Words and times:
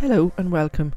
Hello 0.00 0.32
and 0.38 0.50
welcome 0.50 0.94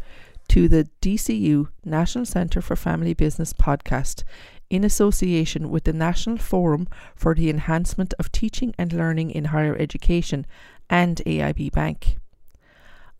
to 0.47 0.69
the 0.69 0.87
DCU 1.01 1.67
National 1.83 2.25
Centre 2.25 2.61
for 2.61 2.77
Family 2.77 3.13
Business 3.13 3.51
podcast 3.51 4.23
in 4.69 4.85
association 4.85 5.69
with 5.69 5.83
the 5.83 5.91
National 5.91 6.37
Forum 6.37 6.87
for 7.13 7.35
the 7.35 7.49
Enhancement 7.49 8.13
of 8.17 8.31
Teaching 8.31 8.73
and 8.77 8.93
Learning 8.93 9.29
in 9.29 9.43
Higher 9.51 9.75
Education 9.77 10.45
and 10.89 11.21
AIB 11.25 11.73
Bank. 11.73 12.17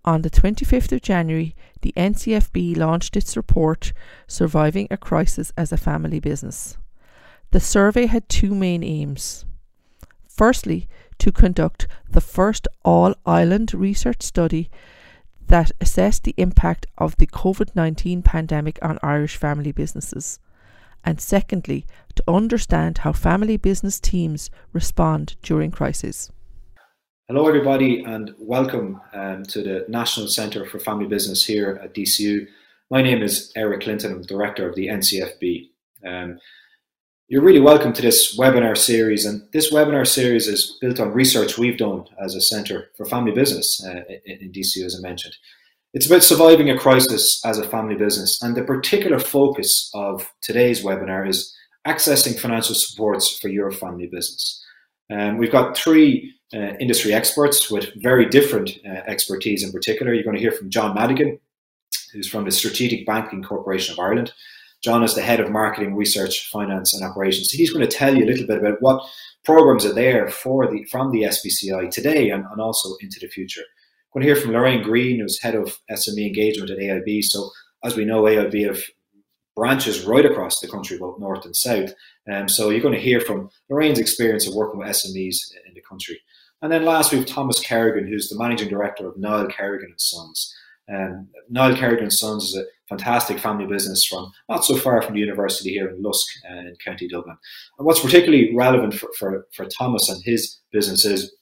On 0.06 0.22
the 0.22 0.30
25th 0.30 0.94
of 0.94 1.02
January, 1.02 1.54
the 1.82 1.92
NCFB 1.98 2.78
launched 2.78 3.18
its 3.18 3.36
report 3.36 3.92
Surviving 4.26 4.88
a 4.90 4.96
Crisis 4.96 5.52
as 5.58 5.74
a 5.74 5.78
Family 5.78 6.22
Business. 6.22 6.78
The 7.52 7.60
survey 7.60 8.06
had 8.06 8.30
two 8.30 8.56
main 8.56 8.86
aims. 8.86 9.44
Firstly, 10.30 10.88
to 11.18 11.34
conduct 11.34 11.88
the 12.10 12.22
first 12.22 12.70
all 12.86 13.16
island 13.26 13.74
research 13.74 14.22
study 14.22 14.70
that 15.48 15.72
assess 15.82 16.20
the 16.20 16.34
impact 16.38 16.86
of 16.98 17.18
the 17.18 17.28
COVID 17.28 17.76
19 17.76 18.22
pandemic 18.22 18.80
on 18.82 19.00
Irish 19.04 19.38
family 19.38 19.72
businesses. 19.72 20.40
And 21.06 21.20
secondly, 21.20 21.86
to 22.16 22.24
understand 22.28 23.00
how 23.00 23.12
family 23.12 23.58
business 23.58 24.00
teams 24.00 24.50
respond 24.72 25.36
during 25.42 25.72
crises. 25.72 26.32
Hello, 27.28 27.48
everybody, 27.48 28.04
and 28.04 28.34
welcome 28.38 29.02
um, 29.14 29.44
to 29.44 29.64
the 29.64 29.86
National 29.88 30.28
Centre 30.28 30.66
for 30.66 30.80
Family 30.80 31.08
Business 31.08 31.46
here 31.46 31.80
at 31.84 31.94
DCU. 31.94 32.48
My 32.90 33.02
name 33.02 33.22
is 33.24 33.52
Eric 33.56 33.82
Clinton, 33.82 34.12
I'm 34.12 34.22
Director 34.22 34.68
of 34.68 34.76
the 34.76 34.88
NCFB. 34.88 35.70
Um, 36.06 36.40
you're 37.30 37.42
really 37.42 37.62
welcome 37.62 37.94
to 37.94 38.02
this 38.02 38.38
webinar 38.38 38.78
series, 38.78 39.26
and 39.26 39.48
this 39.54 39.72
webinar 39.72 40.06
series 40.06 40.48
is 40.48 40.78
built 40.82 41.00
on 41.00 41.14
research 41.14 41.58
we've 41.58 41.78
done 41.78 42.04
as 42.22 42.36
a 42.36 42.42
Centre 42.42 42.90
for 42.98 43.06
Family 43.06 43.32
Business 43.32 43.82
uh, 43.88 44.02
in 44.26 44.52
DC, 44.52 44.84
as 44.84 44.96
I 44.98 45.08
mentioned. 45.08 45.36
It's 45.94 46.06
about 46.06 46.24
surviving 46.24 46.70
a 46.70 46.78
crisis 46.78 47.42
as 47.46 47.58
a 47.58 47.68
family 47.68 47.96
business, 47.96 48.42
and 48.42 48.56
the 48.56 48.64
particular 48.64 49.20
focus 49.20 49.90
of 49.94 50.30
today's 50.42 50.84
webinar 50.84 51.28
is 51.28 51.56
accessing 51.88 52.38
financial 52.38 52.76
supports 52.76 53.38
for 53.40 53.48
your 53.48 53.72
family 53.72 54.08
business. 54.08 54.62
Um, 55.10 55.38
we've 55.38 55.52
got 55.52 55.78
three 55.78 56.36
uh, 56.54 56.76
industry 56.80 57.14
experts 57.14 57.72
with 57.72 57.90
very 58.02 58.28
different 58.28 58.72
uh, 58.86 59.02
expertise 59.08 59.64
in 59.64 59.72
particular. 59.72 60.14
You're 60.14 60.24
going 60.24 60.36
to 60.36 60.42
hear 60.42 60.52
from 60.52 60.70
John 60.70 60.94
Madigan, 60.94 61.40
who's 62.12 62.28
from 62.28 62.44
the 62.44 62.52
Strategic 62.52 63.06
Banking 63.06 63.44
Corporation 63.44 63.94
of 63.94 64.00
Ireland. 64.00 64.34
John 64.84 65.04
is 65.04 65.16
the 65.16 65.22
head 65.22 65.40
of 65.40 65.50
marketing, 65.50 65.96
research, 65.96 66.50
finance, 66.50 66.94
and 66.94 67.04
operations. 67.04 67.50
He's 67.52 67.72
going 67.72 67.88
to 67.88 67.98
tell 67.98 68.16
you 68.16 68.26
a 68.26 68.28
little 68.28 68.46
bit 68.46 68.58
about 68.58 68.82
what 68.82 69.04
programs 69.46 69.86
are 69.86 69.94
there 69.94 70.28
for 70.28 70.70
the 70.70 70.84
from 70.86 71.12
the 71.12 71.24
SBCI 71.24 71.90
today 71.90 72.30
and, 72.30 72.46
and 72.46 72.62
also 72.62 72.96
into 73.00 73.20
the 73.20 73.28
future. 73.28 73.64
We're 74.14 74.22
going 74.22 74.28
to 74.28 74.34
hear 74.34 74.44
from 74.44 74.54
Lorraine 74.54 74.84
Green, 74.84 75.20
who's 75.20 75.42
head 75.42 75.56
of 75.56 75.80
SME 75.90 76.28
engagement 76.28 76.70
at 76.70 76.78
AIB. 76.78 77.24
So, 77.24 77.50
as 77.84 77.96
we 77.96 78.06
know, 78.06 78.24
AIB 78.24 78.68
have 78.68 78.82
branches 79.56 80.04
right 80.04 80.26
across 80.26 80.60
the 80.60 80.68
country, 80.68 80.98
both 80.98 81.20
north 81.20 81.46
and 81.46 81.56
south. 81.56 81.94
Um, 82.32 82.50
so, 82.50 82.70
you're 82.70 82.82
going 82.82 82.94
to 82.94 83.00
hear 83.00 83.22
from 83.22 83.50
Lorraine's 83.70 84.00
experience 84.00 84.48
of 84.48 84.54
working 84.54 84.80
with 84.80 84.90
SMEs 84.90 85.38
in 85.66 85.74
the 85.74 85.82
country. 85.82 86.20
And 86.62 86.72
then 86.72 86.86
last, 86.86 87.12
we 87.12 87.18
have 87.18 87.28
Thomas 87.28 87.60
Kerrigan, 87.60 88.08
who's 88.08 88.30
the 88.30 88.38
managing 88.38 88.70
director 88.70 89.08
of 89.08 89.18
Niall 89.18 89.48
Kerrigan 89.48 89.90
and 89.90 90.00
Sons. 90.00 90.56
Um, 90.94 91.30
Niall 91.50 91.76
Kerrigan 91.76 92.04
and 92.04 92.14
Sons 92.14 92.44
is 92.44 92.58
a 92.58 92.66
fantastic 92.94 93.40
family 93.40 93.66
business 93.66 94.06
from 94.06 94.32
not 94.50 94.64
so 94.64 94.78
far 94.78 95.02
from 95.02 95.14
the 95.14 95.20
university 95.20 95.72
here 95.72 95.90
in 95.90 96.02
Lusk 96.02 96.28
uh, 96.50 96.60
in 96.60 96.76
County 96.84 97.08
Dublin. 97.08 97.38
And 97.78 97.86
what's 97.86 98.00
particularly 98.00 98.56
relevant 98.56 98.94
for, 98.94 99.10
for, 99.18 99.48
for 99.54 99.66
Thomas 99.66 100.10
and 100.10 100.22
his 100.24 100.60
business 100.72 101.06
is 101.06 101.34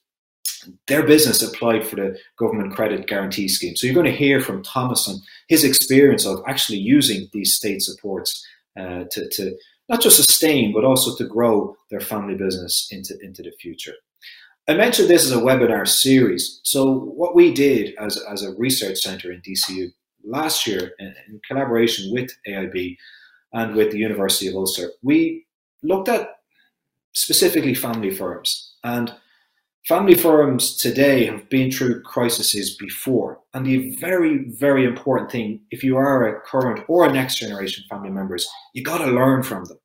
their 0.88 1.06
business 1.06 1.42
applied 1.42 1.86
for 1.86 1.96
the 1.96 2.18
government 2.38 2.74
credit 2.76 3.08
guarantee 3.08 3.48
scheme. 3.48 3.76
So 3.76 3.88
you're 3.88 3.96
going 3.96 4.12
to 4.12 4.26
hear 4.26 4.40
from 4.40 4.64
Thomas 4.64 5.08
and 5.08 5.20
his 5.48 5.64
experience 5.64 6.26
of 6.26 6.40
actually 6.48 6.78
using 6.78 7.28
these 7.34 7.56
state 7.56 7.82
supports 7.82 8.46
uh, 8.80 9.06
to, 9.12 9.30
to 9.30 9.56
not 9.90 10.02
just 10.02 10.18
sustain, 10.18 10.72
but 10.74 10.86
also 10.86 11.16
to 11.18 11.28
grow 11.28 11.76
their 11.90 12.00
family 12.00 12.36
business 12.36 12.88
into, 12.92 13.18
into 13.22 13.42
the 13.42 13.52
future. 13.60 13.94
I 14.68 14.76
mentioned 14.76 15.10
this 15.10 15.26
as 15.26 15.32
a 15.32 15.42
webinar 15.42 15.88
series. 15.88 16.62
So 16.64 16.94
what 16.94 17.36
we 17.36 17.52
did 17.52 17.96
as, 18.00 18.22
as 18.32 18.44
a 18.44 18.54
research 18.58 19.00
center 19.00 19.32
in 19.32 19.42
DCU 19.42 19.92
last 20.24 20.68
year 20.68 20.92
in, 21.00 21.14
in 21.28 21.40
collaboration 21.48 22.12
with 22.12 22.32
AIB 22.48 22.98
and 23.54 23.76
with 23.76 23.92
the 23.92 23.98
University 23.98 24.48
of 24.48 24.56
Ulster, 24.56 24.92
we 25.02 25.46
looked 25.84 26.10
at 26.10 26.30
specifically 27.14 27.74
family 27.74 28.12
firms. 28.12 28.76
And 28.84 29.14
family 29.88 30.16
firms 30.16 30.78
today 30.78 31.26
have 31.26 31.50
been 31.50 31.72
through 31.72 32.02
crises 32.04 32.76
before. 32.78 33.40
And 33.54 33.66
the 33.66 33.96
very, 33.98 34.46
very 34.50 34.86
important 34.86 35.32
thing, 35.32 35.62
if 35.72 35.84
you 35.84 35.98
are 35.98 36.28
a 36.28 36.42
current 36.42 36.86
or 36.88 37.06
a 37.06 37.12
next 37.12 37.36
generation 37.36 37.84
family 37.90 38.10
members, 38.10 38.48
you 38.74 38.84
got 38.84 39.00
to 39.00 39.08
learn 39.12 39.44
from 39.44 39.66
them. 39.66 39.78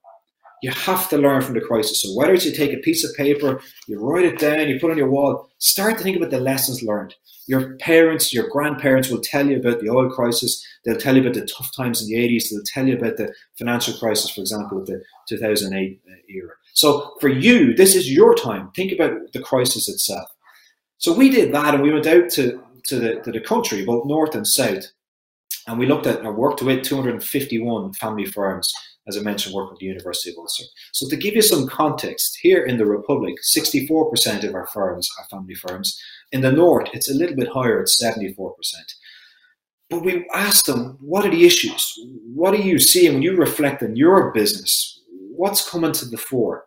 You 0.67 0.73
have 0.73 1.09
to 1.11 1.17
learn 1.17 1.43
from 1.43 1.55
the 1.55 1.61
crisis. 1.61 2.03
So 2.03 2.13
whether 2.17 2.35
it's 2.35 2.45
you 2.45 2.51
take 2.51 2.73
a 2.73 2.79
piece 2.79 3.05
of 3.05 3.15
paper, 3.15 3.61
you 3.87 4.01
write 4.01 4.25
it 4.25 4.41
down, 4.41 4.69
you 4.69 4.81
put 4.81 4.89
it 4.89 4.95
on 4.95 4.99
your 4.99 5.09
wall, 5.09 5.49
start 5.59 5.97
to 5.97 6.03
think 6.03 6.17
about 6.17 6.31
the 6.31 6.41
lessons 6.41 6.83
learned. 6.83 7.15
Your 7.47 7.77
parents, 7.77 8.35
your 8.35 8.49
grandparents 8.49 9.09
will 9.09 9.21
tell 9.21 9.47
you 9.47 9.61
about 9.61 9.79
the 9.79 9.89
oil 9.89 10.11
crisis. 10.11 10.67
They'll 10.85 10.97
tell 10.97 11.15
you 11.15 11.21
about 11.21 11.35
the 11.35 11.47
tough 11.47 11.71
times 11.77 12.03
in 12.03 12.09
the 12.09 12.17
80s. 12.17 12.51
They'll 12.51 12.65
tell 12.65 12.85
you 12.85 12.97
about 12.97 13.17
the 13.17 13.33
financial 13.57 13.97
crisis, 13.97 14.33
for 14.33 14.41
example, 14.41 14.79
with 14.79 14.89
the 14.89 15.05
2008 15.29 16.01
uh, 16.05 16.15
era. 16.29 16.55
So 16.73 17.15
for 17.21 17.29
you, 17.29 17.73
this 17.73 17.95
is 17.95 18.13
your 18.13 18.35
time. 18.35 18.73
Think 18.73 18.91
about 18.91 19.13
the 19.33 19.43
crisis 19.43 19.89
itself. 19.89 20.29
So 20.99 21.15
we 21.15 21.31
did 21.31 21.55
that 21.55 21.75
and 21.75 21.83
we 21.85 21.93
went 21.93 22.09
out 22.09 22.29
to, 22.31 22.61
to, 22.89 22.99
the, 22.99 23.15
to 23.21 23.31
the 23.31 23.41
country, 23.41 23.85
both 23.85 24.05
north 24.05 24.35
and 24.35 24.49
south, 24.49 24.87
and 25.69 25.79
we 25.79 25.87
looked 25.87 26.09
at 26.09 26.23
and 26.23 26.37
worked 26.37 26.61
with 26.61 26.83
251 26.83 27.93
family 27.93 28.25
firms 28.25 28.75
as 29.09 29.17
I 29.17 29.21
mentioned, 29.21 29.55
work 29.55 29.71
with 29.71 29.79
the 29.79 29.87
University 29.87 30.31
of 30.31 30.39
Ulster. 30.39 30.65
So 30.93 31.09
to 31.09 31.17
give 31.17 31.35
you 31.35 31.43
some 31.43 31.69
context, 31.69 32.39
here 32.43 32.65
in 32.65 32.77
the 32.77 32.87
Republic, 32.87 33.37
64% 33.57 34.45
of 34.45 34.55
our 34.55 34.67
firms 34.69 35.09
are 35.19 35.27
family 35.27 35.55
firms. 35.55 36.01
In 36.33 36.41
the 36.41 36.53
North, 36.53 36.89
it's 36.93 37.11
a 37.11 37.15
little 37.15 37.37
bit 37.37 37.49
higher 37.49 37.81
at 37.81 37.89
74%. 37.89 38.53
But 39.89 40.05
we 40.05 40.27
asked 40.35 40.67
them, 40.67 40.99
what 41.01 41.25
are 41.25 41.31
the 41.31 41.47
issues? 41.47 41.93
What 42.35 42.55
are 42.55 42.63
you 42.63 42.79
seeing 42.81 43.15
when 43.15 43.23
you 43.23 43.37
reflect 43.37 43.83
on 43.83 43.95
your 43.95 44.33
business? 44.33 45.01
What's 45.11 45.69
coming 45.69 45.93
to 45.93 46.07
the 46.07 46.17
fore? 46.17 46.65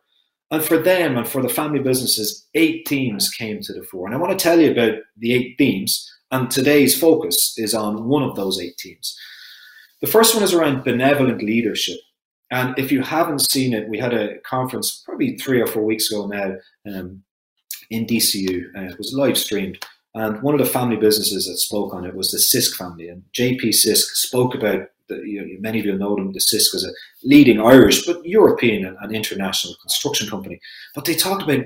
And 0.51 0.63
for 0.63 0.77
them 0.77 1.17
and 1.17 1.27
for 1.27 1.41
the 1.41 1.49
family 1.49 1.79
businesses, 1.79 2.47
eight 2.55 2.87
themes 2.87 3.29
came 3.29 3.59
to 3.61 3.73
the 3.73 3.83
fore. 3.83 4.07
And 4.07 4.15
I 4.15 4.19
want 4.19 4.37
to 4.37 4.41
tell 4.41 4.59
you 4.59 4.71
about 4.71 4.93
the 5.17 5.33
eight 5.33 5.55
themes. 5.57 6.09
And 6.31 6.49
today's 6.49 6.97
focus 6.97 7.55
is 7.57 7.73
on 7.73 8.07
one 8.07 8.23
of 8.23 8.35
those 8.35 8.59
eight 8.59 8.75
themes. 8.81 9.17
The 10.01 10.07
first 10.07 10.33
one 10.33 10.43
is 10.43 10.53
around 10.53 10.85
benevolent 10.85 11.43
leadership. 11.43 11.97
And 12.51 12.77
if 12.77 12.91
you 12.91 13.01
haven't 13.01 13.49
seen 13.49 13.73
it, 13.73 13.87
we 13.87 13.99
had 13.99 14.13
a 14.13 14.39
conference 14.39 15.03
probably 15.05 15.37
three 15.37 15.61
or 15.61 15.67
four 15.67 15.83
weeks 15.83 16.11
ago 16.11 16.27
now 16.27 16.55
um, 16.91 17.23
in 17.89 18.05
DCU. 18.05 18.65
Uh, 18.75 18.91
it 18.91 18.97
was 18.97 19.13
live 19.13 19.37
streamed. 19.37 19.83
And 20.15 20.41
one 20.41 20.55
of 20.55 20.59
the 20.59 20.71
family 20.71 20.95
businesses 20.95 21.45
that 21.45 21.57
spoke 21.57 21.93
on 21.93 22.05
it 22.05 22.15
was 22.15 22.31
the 22.31 22.37
Sisk 22.37 22.75
family. 22.75 23.09
And 23.09 23.23
JP 23.33 23.69
Sisk 23.69 24.15
spoke 24.15 24.55
about, 24.55 24.89
the, 25.07 25.17
you 25.17 25.41
know, 25.41 25.47
many 25.59 25.79
of 25.79 25.85
you 25.85 25.95
know 25.95 26.15
them, 26.15 26.33
the 26.33 26.39
Sisk 26.39 26.73
as 26.73 26.83
a 26.83 26.91
leading 27.23 27.61
Irish, 27.61 28.05
but 28.05 28.25
European 28.25 28.85
and, 28.85 28.97
and 29.01 29.15
international 29.15 29.75
construction 29.81 30.27
company. 30.27 30.59
But 30.95 31.05
they 31.05 31.15
talked 31.15 31.43
about 31.43 31.65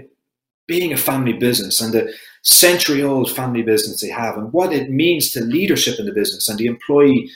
being 0.68 0.94
a 0.94 0.98
family 0.98 1.34
business 1.34 1.82
and 1.82 1.94
the 1.94 2.14
century 2.42 3.04
old 3.04 3.32
family 3.32 3.62
business 3.62 4.02
they 4.02 4.10
have 4.10 4.38
and 4.38 4.52
what 4.54 4.74
it 4.74 4.90
means 4.90 5.32
to 5.32 5.42
leadership 5.42 6.00
in 6.00 6.06
the 6.06 6.14
business 6.14 6.48
and 6.48 6.58
the 6.58 6.66
employee 6.66 7.30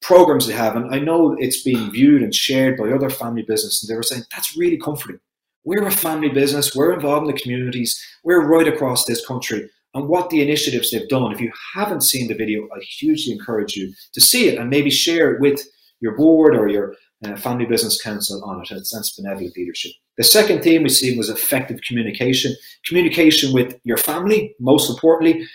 programs 0.00 0.46
they 0.46 0.54
have. 0.54 0.76
And 0.76 0.94
I 0.94 0.98
know 0.98 1.36
it's 1.38 1.62
being 1.62 1.90
viewed 1.90 2.22
and 2.22 2.34
shared 2.34 2.76
by 2.76 2.90
other 2.90 3.10
family 3.10 3.42
businesses. 3.42 3.82
And 3.82 3.92
they 3.92 3.96
were 3.96 4.02
saying, 4.02 4.24
that's 4.30 4.56
really 4.56 4.78
comforting. 4.78 5.20
We're 5.64 5.86
a 5.86 5.90
family 5.90 6.28
business. 6.28 6.74
We're 6.74 6.94
involved 6.94 7.28
in 7.28 7.34
the 7.34 7.40
communities. 7.40 8.02
We're 8.24 8.46
right 8.46 8.68
across 8.68 9.04
this 9.04 9.24
country. 9.26 9.68
And 9.94 10.08
what 10.08 10.30
the 10.30 10.42
initiatives 10.42 10.90
they've 10.90 11.08
done. 11.08 11.32
If 11.32 11.40
you 11.40 11.52
haven't 11.74 12.02
seen 12.02 12.28
the 12.28 12.34
video, 12.34 12.68
I 12.74 12.80
hugely 12.80 13.32
encourage 13.32 13.74
you 13.74 13.92
to 14.12 14.20
see 14.20 14.48
it 14.48 14.58
and 14.58 14.70
maybe 14.70 14.90
share 14.90 15.34
it 15.34 15.40
with 15.40 15.62
your 16.00 16.16
board 16.16 16.54
or 16.56 16.68
your 16.68 16.94
uh, 17.24 17.36
family 17.36 17.66
business 17.66 18.00
council 18.00 18.42
on 18.44 18.62
it. 18.62 18.70
It's 18.70 19.16
benevolent 19.16 19.56
leadership. 19.56 19.92
The 20.16 20.24
second 20.24 20.62
theme 20.62 20.82
we 20.82 20.88
see 20.88 21.16
was 21.16 21.28
effective 21.28 21.80
communication. 21.86 22.54
Communication 22.86 23.52
with 23.52 23.78
your 23.84 23.96
family, 23.96 24.54
most 24.60 24.90
importantly. 24.90 25.46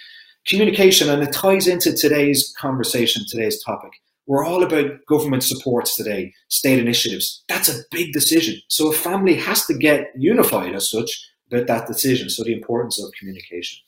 Communication, 0.48 1.10
and 1.10 1.24
it 1.24 1.32
ties 1.32 1.68
into 1.68 1.94
today's 1.94 2.54
conversation, 2.60 3.24
today's 3.30 3.64
topic. 3.64 3.92
We're 4.26 4.46
all 4.46 4.64
about 4.64 5.06
government 5.08 5.44
supports 5.44 5.96
today, 5.96 6.34
state 6.48 6.80
initiatives. 6.80 7.44
That's 7.50 7.70
a 7.70 7.84
big 7.92 8.14
decision. 8.14 8.56
So 8.70 8.90
a 8.90 8.94
family 8.94 9.36
has 9.36 9.66
to 9.66 9.74
get 9.74 10.12
unified 10.16 10.74
as 10.76 10.90
such 10.90 11.30
about 11.52 11.68
that 11.68 11.88
decision. 11.88 12.30
So 12.30 12.44
the 12.44 12.54
importance 12.54 13.02
of 13.02 13.12
communication. 13.20 13.80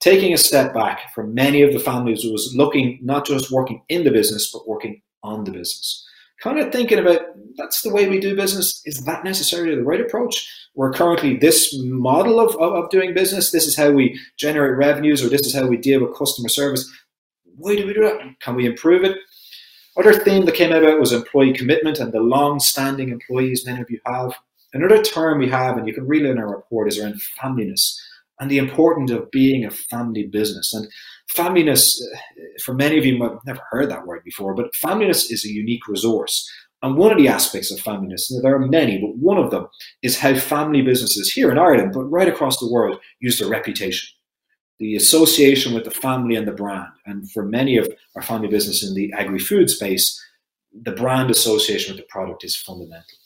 Taking 0.00 0.32
a 0.32 0.38
step 0.38 0.74
back 0.74 1.14
for 1.14 1.26
many 1.26 1.62
of 1.62 1.72
the 1.72 1.80
families 1.80 2.24
was 2.24 2.54
looking 2.56 2.98
not 3.02 3.26
just 3.26 3.50
working 3.50 3.82
in 3.88 4.04
the 4.04 4.10
business, 4.10 4.50
but 4.52 4.68
working 4.68 5.02
on 5.22 5.44
the 5.44 5.52
business. 5.52 6.06
Kind 6.42 6.58
of 6.58 6.72
thinking 6.72 6.98
about 6.98 7.20
that's 7.56 7.82
the 7.82 7.92
way 7.92 8.08
we 8.08 8.18
do 8.18 8.36
business. 8.36 8.82
Is 8.84 9.04
that 9.04 9.24
necessarily 9.24 9.74
the 9.74 9.84
right 9.84 10.00
approach? 10.00 10.50
We're 10.74 10.92
currently 10.92 11.36
this 11.36 11.74
model 11.78 12.40
of, 12.40 12.54
of, 12.56 12.72
of 12.72 12.90
doing 12.90 13.14
business. 13.14 13.52
This 13.52 13.66
is 13.66 13.76
how 13.76 13.92
we 13.92 14.20
generate 14.36 14.76
revenues, 14.76 15.22
or 15.22 15.28
this 15.28 15.46
is 15.46 15.54
how 15.54 15.66
we 15.66 15.76
deal 15.76 16.00
with 16.00 16.16
customer 16.16 16.48
service 16.48 16.90
Why 17.56 17.76
do 17.76 17.86
we 17.86 17.94
do 17.94 18.02
that? 18.02 18.40
Can 18.40 18.56
we 18.56 18.66
improve 18.66 19.04
it? 19.04 19.16
Other 19.96 20.12
theme 20.12 20.44
that 20.44 20.54
came 20.54 20.72
out 20.72 20.98
was 20.98 21.12
employee 21.12 21.52
commitment 21.52 21.98
and 22.00 22.12
the 22.12 22.20
long-standing 22.20 23.10
employees 23.10 23.64
many 23.64 23.80
of 23.80 23.90
you 23.90 24.00
have. 24.06 24.34
Another 24.72 25.02
term 25.02 25.38
we 25.38 25.48
have, 25.48 25.76
and 25.76 25.86
you 25.86 25.94
can 25.94 26.06
read 26.06 26.24
it 26.24 26.30
in 26.30 26.38
our 26.38 26.56
report, 26.56 26.88
is 26.88 26.98
around 26.98 27.20
familyness 27.40 27.96
and 28.40 28.50
the 28.50 28.58
importance 28.58 29.10
of 29.10 29.30
being 29.30 29.64
a 29.64 29.70
family 29.70 30.26
business. 30.26 30.74
And 30.74 30.88
familyness, 31.32 32.00
uh, 32.00 32.18
for 32.64 32.74
many 32.74 32.98
of 32.98 33.04
you 33.04 33.16
might 33.16 33.30
have 33.30 33.46
never 33.46 33.62
heard 33.70 33.90
that 33.90 34.06
word 34.06 34.24
before, 34.24 34.54
but 34.54 34.74
familyness 34.74 35.30
is 35.30 35.44
a 35.44 35.52
unique 35.52 35.86
resource. 35.86 36.50
And 36.82 36.96
one 36.96 37.12
of 37.12 37.18
the 37.18 37.28
aspects 37.28 37.70
of 37.70 37.78
familyness, 37.78 38.30
there 38.42 38.54
are 38.54 38.66
many, 38.66 38.98
but 38.98 39.16
one 39.16 39.38
of 39.38 39.50
them 39.50 39.68
is 40.02 40.18
how 40.18 40.34
family 40.34 40.82
businesses 40.82 41.32
here 41.32 41.50
in 41.50 41.58
Ireland, 41.58 41.92
but 41.94 42.04
right 42.04 42.28
across 42.28 42.58
the 42.58 42.70
world, 42.70 42.98
use 43.20 43.38
their 43.38 43.48
reputation. 43.48 44.08
The 44.84 44.96
association 44.96 45.72
with 45.72 45.84
the 45.84 45.90
family 45.90 46.36
and 46.36 46.46
the 46.46 46.52
brand. 46.52 46.92
And 47.06 47.30
for 47.32 47.42
many 47.42 47.78
of 47.78 47.88
our 48.14 48.20
family 48.20 48.48
business 48.48 48.86
in 48.86 48.92
the 48.92 49.14
agri-food 49.14 49.70
space, 49.70 50.22
the 50.78 50.92
brand 50.92 51.30
association 51.30 51.94
with 51.94 52.04
the 52.04 52.06
product 52.10 52.44
is 52.44 52.54
fundamental. 52.54 53.16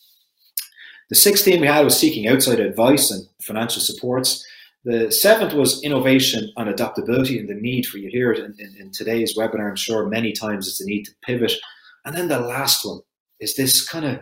The 1.11 1.17
sixth 1.17 1.45
theme 1.45 1.61
we 1.61 1.67
had 1.67 1.85
was 1.85 1.99
seeking 1.99 2.29
outside 2.29 2.61
advice 2.61 3.11
and 3.11 3.27
financial 3.43 3.83
supports. 3.83 4.47
The 4.85 5.11
seventh 5.11 5.53
was 5.53 5.83
innovation 5.83 6.53
and 6.57 6.69
adaptability 6.69 7.41
and 7.41 7.49
the 7.49 7.55
need 7.55 7.87
for 7.87 7.99
you 7.99 8.09
hear 8.09 8.31
it 8.31 8.39
in, 8.39 8.55
in, 8.61 8.77
in, 8.79 8.93
today's 8.93 9.37
webinar. 9.37 9.69
I'm 9.69 9.75
sure 9.75 10.07
many 10.07 10.31
times 10.31 10.69
it's 10.69 10.79
the 10.79 10.87
need 10.87 11.07
to 11.07 11.13
pivot. 11.25 11.55
And 12.05 12.17
then 12.17 12.29
the 12.29 12.39
last 12.39 12.87
one 12.87 13.01
is 13.41 13.57
this 13.57 13.85
kind 13.85 14.05
of 14.05 14.21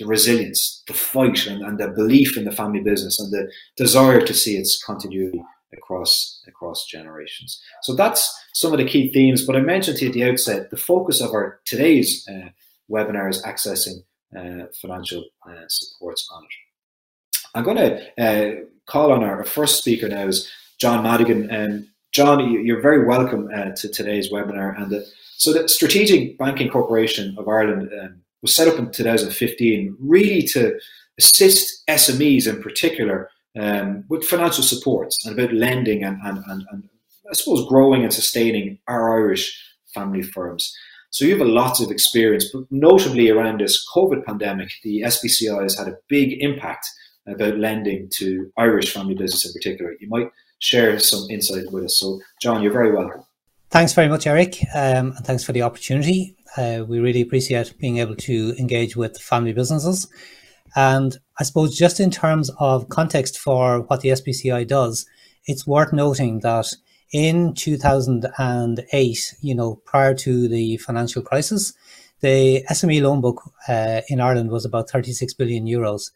the 0.00 0.06
resilience, 0.06 0.82
the 0.88 0.94
fight, 0.94 1.46
and, 1.46 1.62
and 1.62 1.78
the 1.78 1.90
belief 1.90 2.36
in 2.36 2.44
the 2.44 2.50
family 2.50 2.80
business 2.80 3.20
and 3.20 3.32
the 3.32 3.48
desire 3.76 4.20
to 4.20 4.34
see 4.34 4.56
its 4.56 4.82
continuity 4.82 5.44
across 5.72 6.42
across 6.46 6.86
generations. 6.86 7.60
So 7.82 7.94
that's 7.94 8.32
some 8.52 8.72
of 8.72 8.78
the 8.78 8.84
key 8.84 9.12
themes. 9.12 9.46
But 9.46 9.56
I 9.56 9.60
mentioned 9.60 9.98
to 9.98 10.04
you 10.04 10.10
at 10.10 10.14
the 10.14 10.24
outset, 10.24 10.70
the 10.70 10.76
focus 10.76 11.20
of 11.20 11.32
our 11.32 11.60
today's 11.64 12.26
uh, 12.28 12.50
webinar 12.90 13.30
is 13.30 13.42
accessing 13.42 14.02
uh, 14.36 14.66
financial 14.80 15.24
uh, 15.48 15.64
supports 15.68 16.28
on 16.32 16.44
it. 16.44 17.48
I'm 17.54 17.64
going 17.64 17.76
to 17.76 18.22
uh, 18.22 18.64
call 18.86 19.12
on 19.12 19.22
our 19.22 19.44
first 19.44 19.78
speaker 19.78 20.08
now 20.08 20.26
is 20.26 20.50
John 20.78 21.02
Madigan. 21.02 21.50
And 21.50 21.86
John, 22.12 22.50
you're 22.50 22.80
very 22.80 23.04
welcome 23.04 23.48
uh, 23.54 23.70
to 23.76 23.88
today's 23.88 24.32
webinar. 24.32 24.80
And 24.80 24.90
the, 24.90 25.06
so 25.36 25.52
the 25.52 25.68
Strategic 25.68 26.38
Banking 26.38 26.68
Corporation 26.68 27.34
of 27.38 27.48
Ireland 27.48 27.90
um, 28.02 28.22
was 28.42 28.54
set 28.54 28.68
up 28.68 28.78
in 28.78 28.90
2015 28.90 29.96
really 30.00 30.42
to 30.48 30.78
assist 31.18 31.86
SMEs 31.88 32.46
in 32.46 32.62
particular 32.62 33.30
um, 33.58 34.04
with 34.08 34.24
financial 34.24 34.64
supports 34.64 35.24
and 35.26 35.38
about 35.38 35.52
lending 35.52 36.04
and, 36.04 36.18
and, 36.24 36.38
and, 36.48 36.64
and 36.70 36.88
I 37.30 37.34
suppose 37.34 37.68
growing 37.68 38.02
and 38.02 38.12
sustaining 38.12 38.78
our 38.88 39.18
Irish 39.18 39.58
family 39.94 40.22
firms. 40.22 40.74
So 41.10 41.26
you 41.26 41.32
have 41.32 41.46
a 41.46 41.50
lot 41.50 41.80
of 41.80 41.90
experience, 41.90 42.48
but 42.52 42.64
notably 42.70 43.28
around 43.28 43.60
this 43.60 43.86
COVID 43.94 44.24
pandemic, 44.24 44.70
the 44.82 45.02
SBCI 45.02 45.62
has 45.62 45.78
had 45.78 45.88
a 45.88 45.98
big 46.08 46.42
impact 46.42 46.86
about 47.26 47.58
lending 47.58 48.08
to 48.14 48.50
Irish 48.56 48.92
family 48.92 49.14
business 49.14 49.46
in 49.46 49.52
particular. 49.52 49.94
You 50.00 50.08
might 50.08 50.30
share 50.58 50.98
some 50.98 51.26
insight 51.30 51.70
with 51.70 51.84
us. 51.84 51.98
So, 51.98 52.20
John, 52.40 52.62
you're 52.62 52.72
very 52.72 52.92
welcome. 52.92 53.24
Thanks 53.70 53.92
very 53.92 54.08
much, 54.08 54.26
Eric, 54.26 54.58
um, 54.74 55.12
and 55.12 55.24
thanks 55.24 55.44
for 55.44 55.52
the 55.52 55.62
opportunity. 55.62 56.36
Uh, 56.56 56.84
we 56.86 56.98
really 56.98 57.22
appreciate 57.22 57.72
being 57.78 57.98
able 57.98 58.16
to 58.16 58.54
engage 58.58 58.96
with 58.96 59.18
family 59.18 59.52
businesses. 59.52 60.08
And 60.74 61.16
I 61.38 61.44
suppose 61.44 61.76
just 61.76 62.00
in 62.00 62.10
terms 62.10 62.50
of 62.58 62.88
context 62.88 63.38
for 63.38 63.80
what 63.82 64.00
the 64.00 64.10
SBCI 64.10 64.66
does, 64.66 65.06
it's 65.46 65.66
worth 65.66 65.92
noting 65.92 66.40
that 66.40 66.72
in 67.12 67.54
2008, 67.54 69.34
you 69.40 69.54
know, 69.54 69.76
prior 69.84 70.14
to 70.14 70.48
the 70.48 70.76
financial 70.78 71.22
crisis, 71.22 71.74
the 72.20 72.64
SME 72.70 73.02
loan 73.02 73.20
book 73.20 73.42
uh, 73.68 74.00
in 74.08 74.20
Ireland 74.20 74.50
was 74.50 74.64
about 74.64 74.88
36 74.88 75.34
billion 75.34 75.66
euros. 75.66 76.10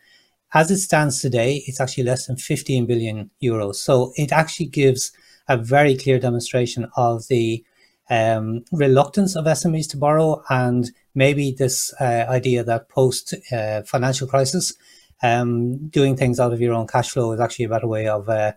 As 0.54 0.70
it 0.70 0.78
stands 0.78 1.20
today, 1.20 1.62
it's 1.66 1.80
actually 1.80 2.04
less 2.04 2.26
than 2.26 2.36
15 2.36 2.86
billion 2.86 3.30
euros. 3.42 3.74
So 3.74 4.12
it 4.16 4.32
actually 4.32 4.66
gives 4.66 5.12
a 5.48 5.56
very 5.56 5.96
clear 5.96 6.18
demonstration 6.18 6.86
of 6.96 7.26
the 7.28 7.64
um, 8.08 8.64
reluctance 8.72 9.36
of 9.36 9.44
SMEs 9.44 9.88
to 9.90 9.96
borrow 9.96 10.42
and 10.48 10.90
maybe 11.16 11.50
this 11.50 11.92
uh, 12.00 12.26
idea 12.28 12.62
that 12.62 12.88
post 12.88 13.34
uh, 13.50 13.82
financial 13.82 14.28
crisis, 14.28 14.72
um, 15.22 15.88
doing 15.88 16.16
things 16.16 16.38
out 16.38 16.52
of 16.52 16.60
your 16.60 16.74
own 16.74 16.86
cash 16.86 17.10
flow 17.10 17.32
is 17.32 17.40
actually 17.40 17.64
a 17.64 17.70
better 17.70 17.88
way 17.88 18.06
of 18.06 18.28
uh, 18.28 18.52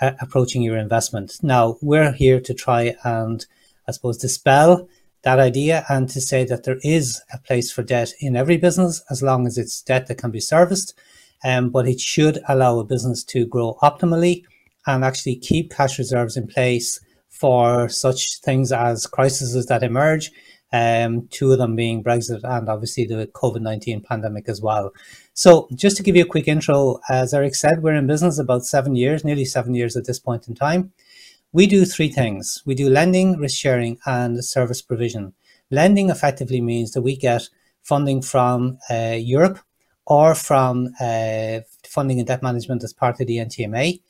approaching 0.00 0.62
your 0.62 0.78
investment. 0.78 1.36
Now, 1.42 1.76
we're 1.82 2.12
here 2.12 2.40
to 2.40 2.54
try 2.54 2.94
and, 3.04 3.44
I 3.88 3.92
suppose, 3.92 4.16
dispel 4.16 4.88
that 5.22 5.40
idea 5.40 5.84
and 5.88 6.08
to 6.10 6.20
say 6.20 6.44
that 6.44 6.62
there 6.62 6.78
is 6.82 7.20
a 7.32 7.38
place 7.38 7.72
for 7.72 7.82
debt 7.82 8.12
in 8.20 8.36
every 8.36 8.56
business 8.56 9.02
as 9.10 9.22
long 9.22 9.46
as 9.46 9.58
it's 9.58 9.82
debt 9.82 10.06
that 10.06 10.18
can 10.18 10.30
be 10.30 10.40
serviced. 10.40 10.94
Um, 11.44 11.70
but 11.70 11.86
it 11.86 12.00
should 12.00 12.38
allow 12.48 12.78
a 12.78 12.84
business 12.84 13.22
to 13.24 13.46
grow 13.46 13.76
optimally 13.82 14.44
and 14.86 15.04
actually 15.04 15.36
keep 15.36 15.70
cash 15.70 15.98
reserves 15.98 16.36
in 16.36 16.46
place 16.46 17.00
for 17.28 17.88
such 17.88 18.40
things 18.40 18.72
as 18.72 19.06
crises 19.06 19.66
that 19.66 19.82
emerge. 19.82 20.30
Um, 20.76 21.28
two 21.28 21.52
of 21.52 21.58
them 21.58 21.76
being 21.76 22.02
Brexit 22.02 22.42
and 22.44 22.68
obviously 22.68 23.04
the 23.06 23.28
COVID 23.28 23.60
19 23.60 24.02
pandemic 24.02 24.48
as 24.48 24.60
well. 24.60 24.92
So, 25.32 25.68
just 25.74 25.96
to 25.96 26.02
give 26.02 26.16
you 26.16 26.24
a 26.24 26.32
quick 26.34 26.48
intro, 26.48 27.00
as 27.08 27.32
Eric 27.32 27.54
said, 27.54 27.82
we're 27.82 27.94
in 27.94 28.06
business 28.06 28.38
about 28.38 28.64
seven 28.64 28.94
years, 28.94 29.24
nearly 29.24 29.44
seven 29.44 29.74
years 29.74 29.96
at 29.96 30.06
this 30.06 30.18
point 30.18 30.48
in 30.48 30.54
time. 30.54 30.92
We 31.52 31.66
do 31.66 31.84
three 31.84 32.08
things 32.08 32.62
we 32.66 32.74
do 32.74 32.90
lending, 32.90 33.38
risk 33.38 33.56
sharing, 33.56 33.98
and 34.06 34.44
service 34.44 34.82
provision. 34.82 35.32
Lending 35.70 36.10
effectively 36.10 36.60
means 36.60 36.92
that 36.92 37.02
we 37.02 37.16
get 37.16 37.48
funding 37.82 38.20
from 38.22 38.78
uh, 38.90 39.16
Europe 39.18 39.58
or 40.06 40.34
from 40.34 40.88
uh, 41.00 41.60
funding 41.86 42.18
and 42.18 42.26
debt 42.26 42.42
management 42.42 42.84
as 42.84 42.92
part 42.92 43.20
of 43.20 43.26
the 43.26 43.38
NTMA 43.38 44.00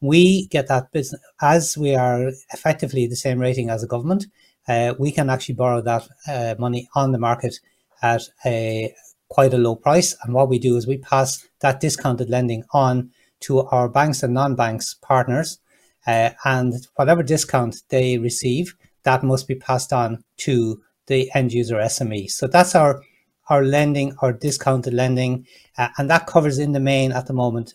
we 0.00 0.46
get 0.46 0.68
that 0.68 0.90
business 0.92 1.20
as 1.40 1.76
we 1.76 1.94
are 1.94 2.30
effectively 2.52 3.06
the 3.06 3.16
same 3.16 3.38
rating 3.38 3.70
as 3.70 3.82
a 3.82 3.86
government. 3.86 4.26
Uh, 4.68 4.94
we 4.98 5.10
can 5.10 5.30
actually 5.30 5.54
borrow 5.54 5.80
that 5.80 6.06
uh, 6.28 6.54
money 6.58 6.88
on 6.94 7.12
the 7.12 7.18
market 7.18 7.58
at 8.02 8.22
a 8.44 8.94
quite 9.28 9.54
a 9.54 9.58
low 9.58 9.74
price. 9.74 10.16
And 10.22 10.34
what 10.34 10.48
we 10.48 10.58
do 10.58 10.76
is 10.76 10.86
we 10.86 10.98
pass 10.98 11.46
that 11.60 11.80
discounted 11.80 12.30
lending 12.30 12.64
on 12.72 13.10
to 13.40 13.60
our 13.60 13.88
banks 13.88 14.22
and 14.22 14.34
non-banks 14.34 14.94
partners, 15.00 15.58
uh, 16.06 16.30
and 16.44 16.74
whatever 16.96 17.22
discount 17.22 17.82
they 17.88 18.18
receive, 18.18 18.74
that 19.04 19.22
must 19.22 19.46
be 19.46 19.54
passed 19.54 19.92
on 19.92 20.24
to 20.38 20.82
the 21.06 21.30
end 21.34 21.52
user 21.52 21.76
SME. 21.76 22.30
So 22.30 22.46
that's 22.46 22.74
our 22.74 23.02
our 23.48 23.64
lending, 23.64 24.14
our 24.20 24.32
discounted 24.32 24.92
lending, 24.92 25.46
uh, 25.78 25.88
and 25.96 26.10
that 26.10 26.26
covers 26.26 26.58
in 26.58 26.72
the 26.72 26.80
main 26.80 27.12
at 27.12 27.26
the 27.26 27.32
moment 27.32 27.74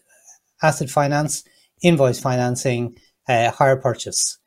asset 0.62 0.90
finance 0.90 1.44
invoice 1.84 2.20
financing, 2.20 2.98
uh, 3.28 3.52
hire 3.52 3.76
purchase. 3.76 4.40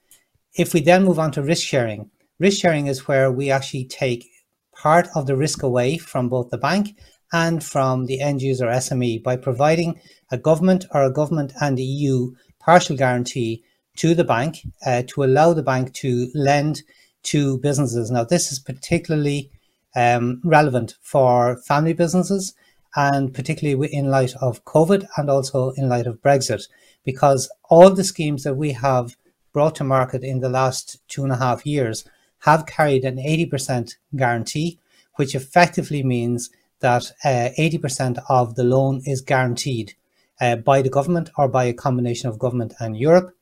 If 0.55 0.73
we 0.73 0.81
then 0.81 1.05
move 1.05 1.19
on 1.19 1.31
to 1.33 1.43
risk 1.43 1.67
sharing, 1.67 2.11
risk 2.39 2.61
sharing 2.61 2.87
is 2.87 3.09
where 3.09 3.31
we 3.31 3.51
actually 3.51 3.85
take 3.85 4.31
part 4.75 5.09
of 5.15 5.27
the 5.27 5.37
risk 5.37 5.63
away 5.63 5.97
from 5.97 6.29
both 6.29 6.51
the 6.51 6.59
bank 6.59 6.97
and 7.33 7.65
from 7.65 8.07
the 8.07 8.21
end 8.21 8.43
user 8.43 8.67
SME 8.67 9.23
by 9.23 9.37
providing 9.37 10.01
a 10.31 10.39
government 10.39 10.85
or 10.93 11.05
a 11.05 11.13
government 11.13 11.53
and 11.61 11.79
EU 11.79 12.33
partial 12.61 12.97
guarantee 12.97 13.65
to 13.97 14.15
the 14.15 14.25
bank 14.25 14.59
uh, 14.85 15.03
to 15.09 15.25
allow 15.25 15.53
the 15.53 15.63
bank 15.63 15.93
to 15.95 16.31
lend 16.35 16.83
to 17.23 17.59
businesses. 17.59 18.11
Now, 18.11 18.25
this 18.25 18.53
is 18.53 18.59
particularly 18.59 19.51
um, 19.97 20.41
relevant 20.45 20.95
for 21.01 21.57
family 21.63 21.95
businesses 21.95 22.55
and 22.95 23.33
particularly 23.33 23.93
in 23.93 24.11
light 24.11 24.35
of 24.41 24.65
COVID 24.65 25.07
and 25.17 25.31
also 25.31 25.71
in 25.71 25.89
light 25.89 26.07
of 26.07 26.23
Brexit 26.23 26.69
because 27.05 27.51
all 27.71 27.91
the 27.91 28.05
schemes 28.05 28.45
that 28.45 28.55
we 28.55 28.73
have 28.73 29.17
brought 29.53 29.75
to 29.77 29.85
market 29.85 30.23
in 30.23 30.41
the 30.41 30.49
last 30.49 30.99
two 31.09 31.25
and 31.25 31.33
a 31.33 31.37
half 31.37 31.65
years 31.65 32.05
have 32.47 32.65
carried 32.65 33.05
an 33.05 33.17
80% 33.17 33.97
guarantee, 34.15 34.79
which 35.17 35.35
effectively 35.35 36.03
means 36.03 36.49
that 36.81 37.11
uh, 37.25 37.51
80% 37.59 38.23
of 38.29 38.55
the 38.55 38.65
loan 38.65 39.03
is 39.05 39.21
guaranteed 39.21 39.95
uh, 40.41 40.57
by 40.57 40.81
the 40.81 40.89
government 40.89 41.29
or 41.37 41.49
by 41.49 41.65
a 41.65 41.75
combination 41.75 42.29
of 42.29 42.39
government 42.39 42.73
and 42.79 42.97
Europe. 42.97 43.35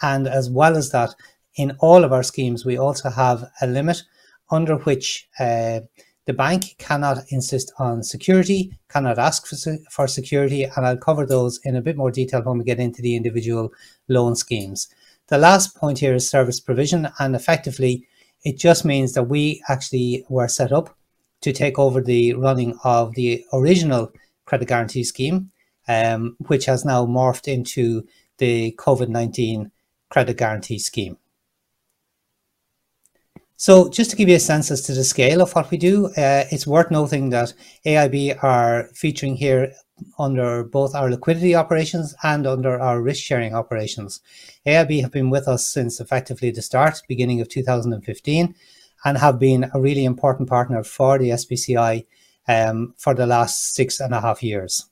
And 0.00 0.26
as 0.26 0.48
well 0.50 0.76
as 0.76 0.90
that, 0.90 1.14
in 1.56 1.76
all 1.80 2.02
of 2.02 2.12
our 2.12 2.22
schemes, 2.22 2.64
we 2.64 2.78
also 2.78 3.10
have 3.10 3.44
a 3.60 3.66
limit 3.66 4.02
under 4.50 4.76
which 4.76 5.28
uh, 5.38 5.80
the 6.24 6.32
bank 6.32 6.76
cannot 6.78 7.18
insist 7.28 7.72
on 7.78 8.02
security, 8.02 8.72
cannot 8.88 9.18
ask 9.18 9.46
for, 9.46 9.56
for 9.90 10.08
security, 10.08 10.64
and 10.64 10.86
I'll 10.86 10.96
cover 10.96 11.26
those 11.26 11.60
in 11.64 11.76
a 11.76 11.82
bit 11.82 11.96
more 11.96 12.10
detail 12.10 12.42
when 12.42 12.58
we 12.58 12.64
get 12.64 12.80
into 12.80 13.02
the 13.02 13.16
individual 13.16 13.72
loan 14.08 14.34
schemes. 14.34 14.88
The 15.28 15.38
last 15.38 15.76
point 15.76 15.98
here 15.98 16.14
is 16.14 16.28
service 16.28 16.60
provision, 16.60 17.08
and 17.18 17.34
effectively, 17.34 18.06
it 18.46 18.56
just 18.56 18.84
means 18.84 19.14
that 19.14 19.24
we 19.24 19.60
actually 19.68 20.24
were 20.28 20.46
set 20.46 20.70
up 20.70 20.96
to 21.40 21.52
take 21.52 21.80
over 21.80 22.00
the 22.00 22.32
running 22.34 22.78
of 22.84 23.12
the 23.16 23.44
original 23.52 24.12
credit 24.44 24.68
guarantee 24.68 25.02
scheme, 25.02 25.50
um, 25.88 26.36
which 26.46 26.66
has 26.66 26.84
now 26.84 27.04
morphed 27.04 27.48
into 27.52 28.06
the 28.38 28.70
COVID 28.78 29.08
19 29.08 29.72
credit 30.10 30.36
guarantee 30.36 30.78
scheme. 30.78 31.18
So, 33.56 33.88
just 33.88 34.10
to 34.10 34.16
give 34.16 34.28
you 34.28 34.36
a 34.36 34.40
sense 34.40 34.70
as 34.70 34.82
to 34.82 34.92
the 34.92 35.02
scale 35.02 35.42
of 35.42 35.52
what 35.52 35.72
we 35.72 35.76
do, 35.76 36.06
uh, 36.16 36.44
it's 36.52 36.68
worth 36.68 36.92
noting 36.92 37.30
that 37.30 37.52
AIB 37.84 38.44
are 38.44 38.90
featuring 38.94 39.34
here 39.34 39.72
under 40.18 40.64
both 40.64 40.94
our 40.94 41.10
liquidity 41.10 41.54
operations 41.54 42.14
and 42.22 42.46
under 42.46 42.78
our 42.80 43.00
risk 43.00 43.22
sharing 43.22 43.54
operations. 43.54 44.20
AIB 44.66 45.02
have 45.02 45.12
been 45.12 45.30
with 45.30 45.48
us 45.48 45.66
since 45.66 46.00
effectively 46.00 46.50
the 46.50 46.62
start, 46.62 47.02
beginning 47.08 47.40
of 47.40 47.48
2015, 47.48 48.54
and 49.04 49.18
have 49.18 49.38
been 49.38 49.70
a 49.72 49.80
really 49.80 50.04
important 50.04 50.48
partner 50.48 50.82
for 50.82 51.18
the 51.18 51.30
SBCI 51.30 52.06
um, 52.48 52.94
for 52.96 53.14
the 53.14 53.26
last 53.26 53.74
six 53.74 54.00
and 54.00 54.14
a 54.14 54.20
half 54.20 54.42
years. 54.42 54.86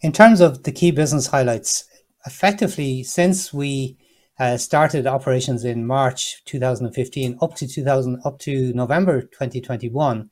In 0.00 0.12
terms 0.12 0.40
of 0.40 0.64
the 0.64 0.72
key 0.72 0.90
business 0.90 1.28
highlights, 1.28 1.84
effectively 2.26 3.02
since 3.02 3.52
we 3.52 3.96
uh, 4.38 4.56
started 4.56 5.06
operations 5.06 5.64
in 5.64 5.86
March 5.86 6.42
2015 6.46 7.38
up 7.40 7.54
to 7.54 7.68
2000 7.68 8.20
up 8.24 8.38
to 8.40 8.72
November 8.72 9.22
2021. 9.22 10.28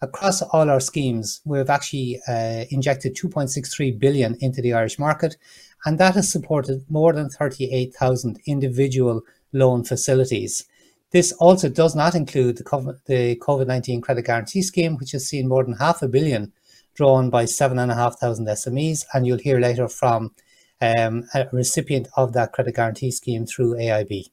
Across 0.00 0.42
all 0.42 0.68
our 0.68 0.80
schemes, 0.80 1.40
we've 1.44 1.70
actually 1.70 2.20
uh, 2.28 2.64
injected 2.70 3.16
2.63 3.16 3.98
billion 3.98 4.36
into 4.40 4.60
the 4.60 4.72
Irish 4.72 4.98
market, 4.98 5.36
and 5.84 5.98
that 5.98 6.14
has 6.14 6.30
supported 6.30 6.84
more 6.90 7.12
than 7.12 7.30
38,000 7.30 8.38
individual 8.46 9.22
loan 9.52 9.84
facilities. 9.84 10.66
This 11.14 11.30
also 11.34 11.68
does 11.68 11.94
not 11.94 12.16
include 12.16 12.56
the 12.56 13.36
COVID 13.40 13.66
19 13.68 14.00
credit 14.00 14.26
guarantee 14.26 14.62
scheme, 14.62 14.96
which 14.96 15.12
has 15.12 15.28
seen 15.28 15.46
more 15.46 15.62
than 15.62 15.74
half 15.74 16.02
a 16.02 16.08
billion 16.08 16.52
drawn 16.94 17.30
by 17.30 17.44
7,500 17.44 18.48
SMEs. 18.48 19.04
And 19.14 19.24
you'll 19.24 19.38
hear 19.38 19.60
later 19.60 19.86
from 19.86 20.32
um, 20.80 21.28
a 21.32 21.46
recipient 21.52 22.08
of 22.16 22.32
that 22.32 22.52
credit 22.52 22.74
guarantee 22.74 23.12
scheme 23.12 23.46
through 23.46 23.74
AIB. 23.76 24.30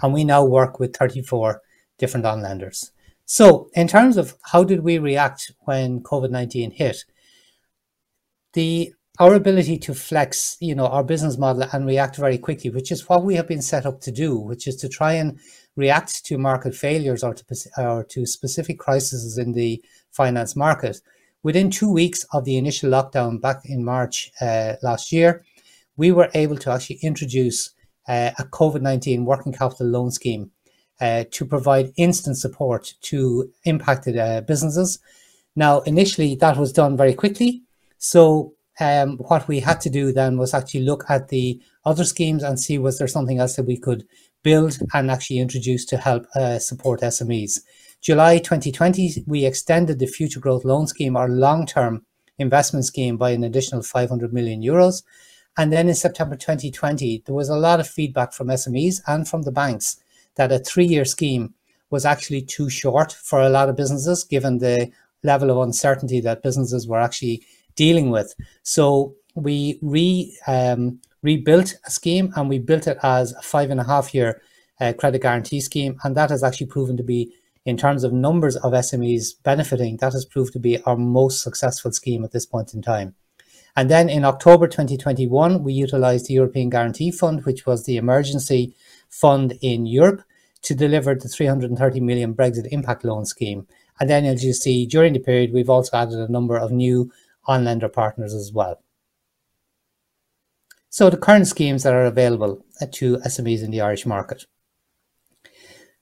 And 0.00 0.14
we 0.14 0.22
now 0.22 0.44
work 0.44 0.78
with 0.78 0.96
34 0.96 1.60
different 1.98 2.24
on 2.24 2.40
lenders. 2.40 2.92
So, 3.28 3.70
in 3.74 3.88
terms 3.88 4.16
of 4.16 4.36
how 4.42 4.62
did 4.62 4.84
we 4.84 4.98
react 4.98 5.50
when 5.64 6.00
COVID 6.00 6.30
19 6.30 6.70
hit, 6.70 7.04
the 8.52 8.94
our 9.18 9.34
ability 9.34 9.78
to 9.78 9.94
flex, 9.94 10.56
you 10.60 10.74
know, 10.74 10.86
our 10.86 11.02
business 11.02 11.36
model 11.36 11.66
and 11.72 11.86
react 11.86 12.16
very 12.16 12.38
quickly, 12.38 12.70
which 12.70 12.92
is 12.92 13.08
what 13.08 13.24
we 13.24 13.34
have 13.34 13.48
been 13.48 13.62
set 13.62 13.84
up 13.86 14.00
to 14.02 14.12
do, 14.12 14.38
which 14.38 14.68
is 14.68 14.76
to 14.76 14.88
try 14.88 15.14
and 15.14 15.40
react 15.74 16.24
to 16.26 16.38
market 16.38 16.74
failures 16.74 17.24
or 17.24 17.34
to, 17.34 17.44
or 17.78 18.04
to 18.04 18.26
specific 18.26 18.78
crises 18.78 19.38
in 19.38 19.52
the 19.52 19.82
finance 20.12 20.54
market. 20.54 21.00
Within 21.42 21.70
two 21.70 21.90
weeks 21.90 22.24
of 22.32 22.44
the 22.44 22.58
initial 22.58 22.90
lockdown 22.90 23.40
back 23.40 23.62
in 23.64 23.84
March 23.84 24.30
uh, 24.40 24.74
last 24.82 25.10
year, 25.10 25.44
we 25.96 26.12
were 26.12 26.30
able 26.34 26.58
to 26.58 26.70
actually 26.70 26.98
introduce 27.02 27.70
uh, 28.06 28.30
a 28.38 28.44
COVID 28.44 28.82
19 28.82 29.24
working 29.24 29.52
capital 29.52 29.86
loan 29.88 30.10
scheme 30.10 30.50
uh, 31.00 31.24
to 31.30 31.44
provide 31.44 31.92
instant 31.96 32.38
support 32.38 32.94
to 33.02 33.50
impacted 33.64 34.18
uh, 34.18 34.40
businesses. 34.42 34.98
Now, 35.54 35.80
initially, 35.80 36.34
that 36.36 36.56
was 36.56 36.72
done 36.72 36.96
very 36.96 37.14
quickly. 37.14 37.62
So, 37.98 38.54
um, 38.78 39.16
what 39.16 39.48
we 39.48 39.60
had 39.60 39.80
to 39.82 39.90
do 39.90 40.12
then 40.12 40.36
was 40.36 40.52
actually 40.52 40.82
look 40.82 41.04
at 41.08 41.28
the 41.28 41.60
other 41.86 42.04
schemes 42.04 42.42
and 42.42 42.60
see 42.60 42.76
was 42.76 42.98
there 42.98 43.08
something 43.08 43.38
else 43.38 43.56
that 43.56 43.64
we 43.64 43.78
could 43.78 44.06
build 44.42 44.78
and 44.92 45.10
actually 45.10 45.38
introduce 45.38 45.86
to 45.86 45.96
help 45.96 46.26
uh, 46.36 46.58
support 46.58 47.00
SMEs. 47.00 47.60
July 48.02 48.38
2020, 48.38 49.24
we 49.26 49.46
extended 49.46 49.98
the 49.98 50.06
Future 50.06 50.40
Growth 50.40 50.64
Loan 50.64 50.86
Scheme, 50.86 51.16
our 51.16 51.28
long 51.28 51.66
term 51.66 52.04
investment 52.38 52.84
scheme, 52.84 53.16
by 53.16 53.30
an 53.30 53.44
additional 53.44 53.82
500 53.82 54.32
million 54.32 54.62
euros. 54.62 55.02
And 55.56 55.72
then 55.72 55.88
in 55.88 55.94
September 55.94 56.36
2020, 56.36 57.22
there 57.24 57.34
was 57.34 57.48
a 57.48 57.56
lot 57.56 57.80
of 57.80 57.88
feedback 57.88 58.34
from 58.34 58.48
SMEs 58.48 59.00
and 59.06 59.26
from 59.26 59.42
the 59.42 59.52
banks 59.52 59.96
that 60.36 60.52
a 60.52 60.58
three 60.58 60.86
year 60.86 61.04
scheme 61.04 61.54
was 61.90 62.04
actually 62.04 62.42
too 62.42 62.68
short 62.70 63.12
for 63.12 63.40
a 63.40 63.48
lot 63.48 63.68
of 63.68 63.76
businesses, 63.76 64.24
given 64.24 64.58
the 64.58 64.90
level 65.22 65.50
of 65.50 65.58
uncertainty 65.58 66.20
that 66.20 66.42
businesses 66.42 66.86
were 66.86 67.00
actually 67.00 67.44
dealing 67.74 68.10
with. 68.10 68.34
So 68.62 69.14
we 69.34 69.78
re, 69.82 70.36
um, 70.46 71.00
rebuilt 71.22 71.74
a 71.84 71.90
scheme 71.90 72.32
and 72.36 72.48
we 72.48 72.58
built 72.58 72.86
it 72.86 72.98
as 73.02 73.32
a 73.32 73.42
five 73.42 73.70
and 73.70 73.80
a 73.80 73.84
half 73.84 74.14
year 74.14 74.40
uh, 74.80 74.92
credit 74.92 75.22
guarantee 75.22 75.60
scheme. 75.60 75.98
And 76.04 76.16
that 76.16 76.30
has 76.30 76.42
actually 76.42 76.66
proven 76.66 76.96
to 76.96 77.02
be, 77.02 77.32
in 77.64 77.76
terms 77.76 78.04
of 78.04 78.12
numbers 78.12 78.56
of 78.56 78.72
SMEs 78.72 79.34
benefiting, 79.42 79.96
that 79.98 80.12
has 80.12 80.24
proved 80.24 80.52
to 80.54 80.58
be 80.58 80.80
our 80.82 80.96
most 80.96 81.42
successful 81.42 81.92
scheme 81.92 82.24
at 82.24 82.32
this 82.32 82.46
point 82.46 82.74
in 82.74 82.82
time. 82.82 83.14
And 83.78 83.90
then 83.90 84.08
in 84.08 84.24
October 84.24 84.68
2021, 84.68 85.62
we 85.62 85.72
utilized 85.74 86.26
the 86.26 86.34
European 86.34 86.70
Guarantee 86.70 87.10
Fund, 87.10 87.44
which 87.44 87.66
was 87.66 87.84
the 87.84 87.98
emergency 87.98 88.74
fund 89.08 89.58
in 89.60 89.86
Europe, 89.86 90.22
to 90.62 90.74
deliver 90.74 91.14
the 91.14 91.28
330 91.28 92.00
million 92.00 92.34
Brexit 92.34 92.66
impact 92.72 93.04
loan 93.04 93.24
scheme. 93.24 93.66
And 94.00 94.10
then, 94.10 94.24
as 94.24 94.44
you 94.44 94.52
see, 94.52 94.86
during 94.86 95.12
the 95.12 95.20
period, 95.20 95.52
we've 95.52 95.70
also 95.70 95.96
added 95.96 96.18
a 96.18 96.30
number 96.30 96.56
of 96.56 96.72
new 96.72 97.10
on 97.46 97.64
lender 97.64 97.88
partners 97.88 98.34
as 98.34 98.52
well. 98.52 98.82
So, 100.90 101.08
the 101.08 101.16
current 101.16 101.46
schemes 101.46 101.82
that 101.82 101.94
are 101.94 102.04
available 102.04 102.64
uh, 102.80 102.86
to 102.94 103.18
SMEs 103.18 103.62
in 103.62 103.70
the 103.70 103.80
Irish 103.80 104.06
market. 104.06 104.46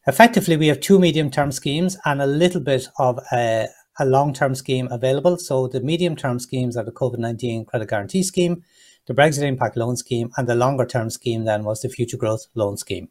Effectively, 0.06 0.56
we 0.56 0.66
have 0.66 0.80
two 0.80 0.98
medium 0.98 1.30
term 1.30 1.50
schemes 1.50 1.96
and 2.04 2.20
a 2.20 2.26
little 2.26 2.60
bit 2.60 2.88
of 2.98 3.18
a, 3.32 3.68
a 3.98 4.04
long-term 4.04 4.54
scheme 4.54 4.88
available. 4.90 5.38
So 5.38 5.66
the 5.66 5.80
medium-term 5.80 6.38
schemes 6.38 6.76
are 6.76 6.84
the 6.84 6.92
COVID-19 6.92 7.66
credit 7.66 7.88
guarantee 7.88 8.22
scheme, 8.22 8.64
the 9.06 9.14
Brexit 9.14 9.42
impact 9.42 9.76
loan 9.76 9.96
scheme, 9.96 10.30
and 10.36 10.48
the 10.48 10.54
longer-term 10.54 11.10
scheme 11.10 11.44
then 11.44 11.64
was 11.64 11.82
the 11.82 11.88
future 11.88 12.16
growth 12.16 12.46
loan 12.54 12.76
scheme. 12.76 13.08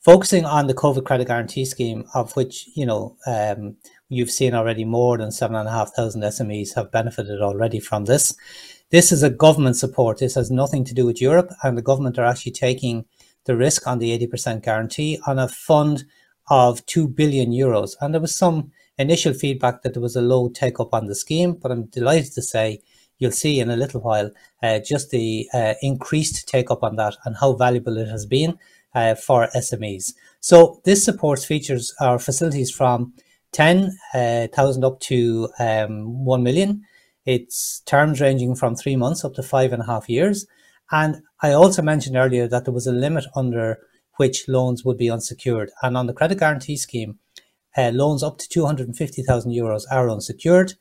Focusing 0.00 0.46
on 0.46 0.66
the 0.66 0.74
COVID 0.74 1.04
credit 1.04 1.26
guarantee 1.26 1.64
scheme, 1.64 2.04
of 2.14 2.34
which 2.34 2.68
you 2.74 2.86
know 2.86 3.16
um, 3.26 3.76
you've 4.08 4.30
seen 4.30 4.54
already 4.54 4.84
more 4.84 5.18
than 5.18 5.30
seven 5.30 5.56
and 5.56 5.68
a 5.68 5.72
half 5.72 5.92
thousand 5.92 6.22
SMEs 6.22 6.74
have 6.74 6.90
benefited 6.90 7.40
already 7.42 7.80
from 7.80 8.06
this. 8.06 8.34
This 8.90 9.12
is 9.12 9.22
a 9.22 9.30
government 9.30 9.76
support. 9.76 10.18
This 10.18 10.34
has 10.34 10.50
nothing 10.50 10.84
to 10.84 10.94
do 10.94 11.04
with 11.06 11.20
Europe, 11.20 11.50
and 11.62 11.76
the 11.76 11.82
government 11.82 12.18
are 12.18 12.24
actually 12.24 12.52
taking 12.52 13.04
the 13.44 13.56
risk 13.56 13.86
on 13.86 13.98
the 13.98 14.18
80% 14.18 14.62
guarantee 14.62 15.18
on 15.26 15.38
a 15.38 15.48
fund 15.48 16.04
of 16.48 16.84
2 16.86 17.08
billion 17.08 17.52
euros. 17.52 17.94
And 18.00 18.12
there 18.12 18.20
was 18.20 18.34
some 18.34 18.72
initial 18.98 19.32
feedback 19.32 19.82
that 19.82 19.94
there 19.94 20.02
was 20.02 20.16
a 20.16 20.20
low 20.20 20.48
take 20.48 20.80
up 20.80 20.92
on 20.92 21.06
the 21.06 21.14
scheme, 21.14 21.54
but 21.54 21.70
I'm 21.70 21.86
delighted 21.86 22.32
to 22.32 22.42
say 22.42 22.80
you'll 23.20 23.30
see 23.30 23.60
in 23.60 23.70
a 23.70 23.76
little 23.76 24.00
while 24.00 24.30
uh, 24.64 24.80
just 24.80 25.10
the 25.10 25.48
uh, 25.54 25.74
increased 25.80 26.48
take 26.48 26.70
up 26.70 26.82
on 26.82 26.96
that 26.96 27.16
and 27.24 27.36
how 27.36 27.52
valuable 27.52 27.96
it 27.96 28.08
has 28.08 28.26
been 28.26 28.58
uh, 28.94 29.14
for 29.14 29.46
SMEs. 29.54 30.14
So 30.40 30.80
this 30.84 31.04
supports 31.04 31.44
features 31.44 31.94
our 32.00 32.18
facilities 32.18 32.72
from 32.72 33.14
10,000 33.52 34.84
uh, 34.84 34.86
up 34.86 35.00
to 35.00 35.48
um, 35.60 36.24
1 36.24 36.42
million. 36.42 36.82
It's 37.26 37.80
terms 37.80 38.20
ranging 38.20 38.54
from 38.54 38.74
three 38.74 38.96
months 38.96 39.24
up 39.24 39.34
to 39.34 39.42
five 39.42 39.72
and 39.72 39.82
a 39.82 39.86
half 39.86 40.08
years. 40.08 40.46
And 40.90 41.22
I 41.42 41.52
also 41.52 41.82
mentioned 41.82 42.16
earlier 42.16 42.48
that 42.48 42.64
there 42.64 42.74
was 42.74 42.86
a 42.86 42.92
limit 42.92 43.26
under 43.36 43.78
which 44.16 44.48
loans 44.48 44.84
would 44.84 44.98
be 44.98 45.10
unsecured. 45.10 45.70
And 45.82 45.96
on 45.96 46.06
the 46.06 46.12
credit 46.12 46.38
guarantee 46.38 46.76
scheme, 46.76 47.18
uh, 47.76 47.90
loans 47.90 48.22
up 48.22 48.38
to 48.38 48.48
250,000 48.48 49.52
euros 49.52 49.84
are 49.90 50.10
unsecured. 50.10 50.74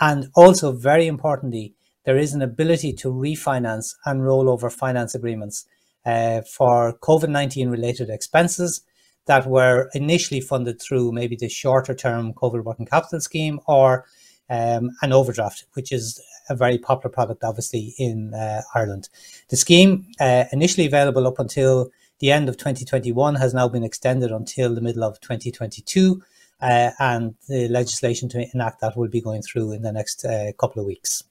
And 0.00 0.28
also, 0.34 0.72
very 0.72 1.06
importantly, 1.06 1.74
there 2.04 2.16
is 2.16 2.34
an 2.34 2.42
ability 2.42 2.92
to 2.94 3.08
refinance 3.08 3.94
and 4.04 4.24
roll 4.24 4.48
over 4.48 4.70
finance 4.70 5.14
agreements 5.14 5.66
uh, 6.06 6.40
for 6.42 6.94
COVID 6.98 7.28
19 7.28 7.68
related 7.68 8.08
expenses 8.10 8.82
that 9.26 9.46
were 9.46 9.90
initially 9.94 10.40
funded 10.40 10.80
through 10.80 11.12
maybe 11.12 11.36
the 11.36 11.48
shorter 11.48 11.94
term 11.94 12.32
COVID 12.32 12.64
working 12.64 12.86
capital 12.86 13.20
scheme 13.20 13.60
or 13.66 14.06
um, 14.48 14.90
an 15.02 15.12
overdraft, 15.12 15.64
which 15.74 15.92
is 15.92 16.20
a 16.48 16.56
very 16.56 16.78
popular 16.78 17.12
product, 17.12 17.44
obviously, 17.44 17.94
in 17.98 18.34
uh, 18.34 18.62
Ireland. 18.74 19.08
The 19.48 19.56
scheme, 19.56 20.06
uh, 20.18 20.44
initially 20.52 20.86
available 20.86 21.26
up 21.26 21.38
until 21.38 21.90
the 22.18 22.32
end 22.32 22.48
of 22.48 22.56
2021, 22.56 23.36
has 23.36 23.54
now 23.54 23.68
been 23.68 23.84
extended 23.84 24.32
until 24.32 24.74
the 24.74 24.80
middle 24.80 25.04
of 25.04 25.20
2022 25.20 26.20
uh, 26.60 26.90
and 26.98 27.36
the 27.48 27.68
legislation 27.68 28.28
to 28.30 28.50
enact 28.52 28.80
that 28.80 28.96
will 28.96 29.08
be 29.08 29.20
going 29.20 29.42
through 29.42 29.72
in 29.72 29.82
the 29.82 29.92
next 29.92 30.24
uh, 30.24 30.50
couple 30.58 30.80
of 30.80 30.86
weeks. 30.86 31.22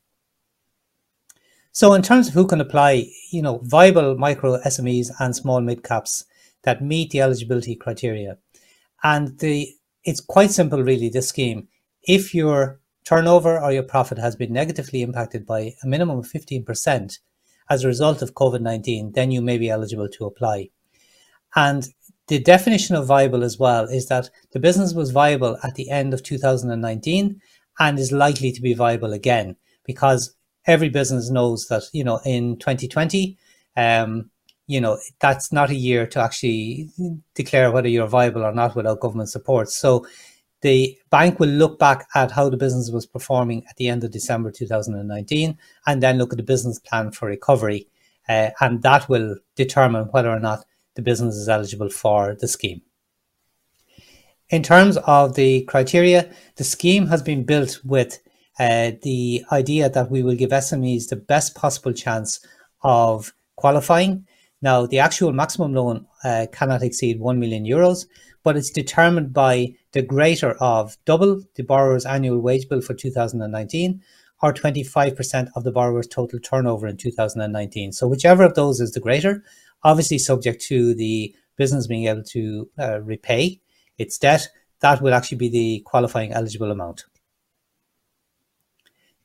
So, 1.72 1.94
in 1.94 2.02
terms 2.02 2.28
of 2.28 2.34
who 2.34 2.48
can 2.48 2.62
apply, 2.62 3.08
you 3.32 3.42
know, 3.42 3.60
viable 3.64 4.18
micro 4.18 4.60
SMEs 4.62 5.12
and 5.20 5.36
small 5.36 5.62
mid 5.62 5.84
caps 5.84 6.26
that 6.64 6.84
meet 6.84 7.12
the 7.12 7.22
eligibility 7.22 7.76
criteria, 7.76 8.38
and 9.04 9.40
the 9.40 9.74
it's 10.04 10.22
quite 10.22 10.52
simple, 10.52 10.84
really. 10.84 11.10
This 11.10 11.30
scheme, 11.30 11.68
if 12.04 12.34
your 12.34 12.80
turnover 13.06 13.60
or 13.60 13.72
your 13.72 13.84
profit 13.84 14.18
has 14.18 14.36
been 14.36 14.54
negatively 14.54 15.02
impacted 15.02 15.46
by 15.46 15.74
a 15.84 15.88
minimum 15.88 16.20
of 16.20 16.28
fifteen 16.28 16.64
percent 16.66 17.20
as 17.70 17.84
a 17.84 17.88
result 17.88 18.22
of 18.22 18.34
COVID 18.34 18.62
nineteen, 18.62 19.12
then 19.14 19.32
you 19.32 19.42
may 19.42 19.58
be 19.58 19.70
eligible 19.70 20.10
to 20.10 20.26
apply. 20.26 20.70
And 21.56 21.88
the 22.30 22.40
definition 22.40 22.96
of 22.96 23.08
viable 23.08 23.44
as 23.44 23.58
well 23.58 23.86
is 23.86 24.08
that 24.08 24.30
the 24.52 24.60
business 24.60 24.94
was 24.94 25.10
viable 25.10 25.58
at 25.64 25.74
the 25.76 25.90
end 25.90 26.14
of 26.14 26.22
2019 26.22 27.42
and 27.80 28.00
is 28.00 28.12
likely 28.12 28.52
to 28.52 28.62
be 28.62 28.76
viable 28.76 29.14
again 29.14 29.56
because 29.84 30.36
every 30.66 30.90
business 30.90 31.30
knows 31.30 31.68
that 31.68 31.84
you 31.94 32.04
know 32.04 32.20
in 32.26 32.58
2020 32.58 33.38
um, 33.78 34.30
you 34.70 34.80
know, 34.80 35.00
that's 35.20 35.52
not 35.52 35.72
a 35.72 35.76
year 35.76 36.06
to 36.06 36.22
actually 36.22 36.90
declare 37.34 37.72
whether 37.72 37.90
you're 37.90 38.08
viable 38.08 38.46
or 38.46 38.54
not 38.54 38.76
without 38.76 39.00
government 39.00 39.30
support. 39.30 39.70
So 39.70 40.06
the 40.62 40.96
bank 41.10 41.40
will 41.40 41.50
look 41.50 41.80
back 41.80 42.08
at 42.14 42.30
how 42.30 42.50
the 42.50 42.58
business 42.58 42.92
was 42.92 43.08
performing 43.08 43.66
at 43.68 43.78
the 43.78 43.88
end 43.88 44.04
of 44.04 44.12
December 44.12 44.52
2019 44.52 45.58
and 45.88 46.04
then 46.04 46.20
look 46.20 46.32
at 46.32 46.38
the 46.38 46.44
business 46.44 46.78
plan 46.78 47.12
for 47.12 47.28
recovery. 47.28 47.88
Uh, 48.28 48.52
and 48.62 48.84
that 48.84 49.10
will 49.10 49.38
determine 49.56 50.06
whether 50.12 50.30
or 50.30 50.40
not 50.40 50.66
the 50.94 51.02
business 51.02 51.36
is 51.36 51.50
eligible 51.50 51.90
for 51.90 52.36
the 52.36 52.48
scheme. 52.48 52.84
In 54.52 54.62
terms 54.62 54.98
of 54.98 55.34
the 55.34 55.64
criteria, 55.64 56.32
the 56.58 56.64
scheme 56.64 57.08
has 57.08 57.24
been 57.24 57.44
built 57.44 57.80
with 57.84 58.20
uh, 58.60 58.92
the 59.04 59.44
idea 59.52 59.90
that 59.90 60.12
we 60.12 60.22
will 60.22 60.36
give 60.36 60.50
SMEs 60.50 61.08
the 61.08 61.16
best 61.16 61.56
possible 61.56 61.94
chance 61.94 62.46
of 62.84 63.34
qualifying. 63.56 64.28
Now, 64.62 64.86
the 64.86 65.00
actual 65.00 65.32
maximum 65.32 65.74
loan 65.74 66.06
uh, 66.24 66.48
cannot 66.52 66.84
exceed 66.84 67.20
1 67.20 67.40
million 67.40 67.66
euros, 67.66 68.06
but 68.44 68.58
it's 68.58 68.70
determined 68.70 69.34
by 69.34 69.76
the 69.94 70.02
greater 70.02 70.52
of 70.60 70.98
double 71.06 71.42
the 71.56 71.64
borrower's 71.64 72.06
annual 72.06 72.40
wage 72.40 72.68
bill 72.68 72.82
for 72.82 72.94
2019 72.94 74.02
or 74.42 74.54
25% 74.54 75.50
of 75.56 75.64
the 75.64 75.72
borrower's 75.72 76.08
total 76.08 76.40
turnover 76.40 76.88
in 76.88 76.98
2019. 76.98 77.94
So, 77.94 78.08
whichever 78.08 78.44
of 78.44 78.56
those 78.56 78.82
is 78.82 78.92
the 78.92 79.00
greater, 79.00 79.44
obviously 79.84 80.18
subject 80.18 80.62
to 80.64 80.94
the 80.94 81.34
business 81.56 81.88
being 81.88 82.08
able 82.08 82.24
to 82.24 82.70
uh, 82.78 83.02
repay 83.02 83.62
its 83.98 84.18
debt, 84.18 84.50
that 84.82 85.02
will 85.02 85.14
actually 85.14 85.38
be 85.38 85.50
the 85.50 85.84
qualifying 85.86 86.32
eligible 86.32 86.72
amount. 86.72 87.06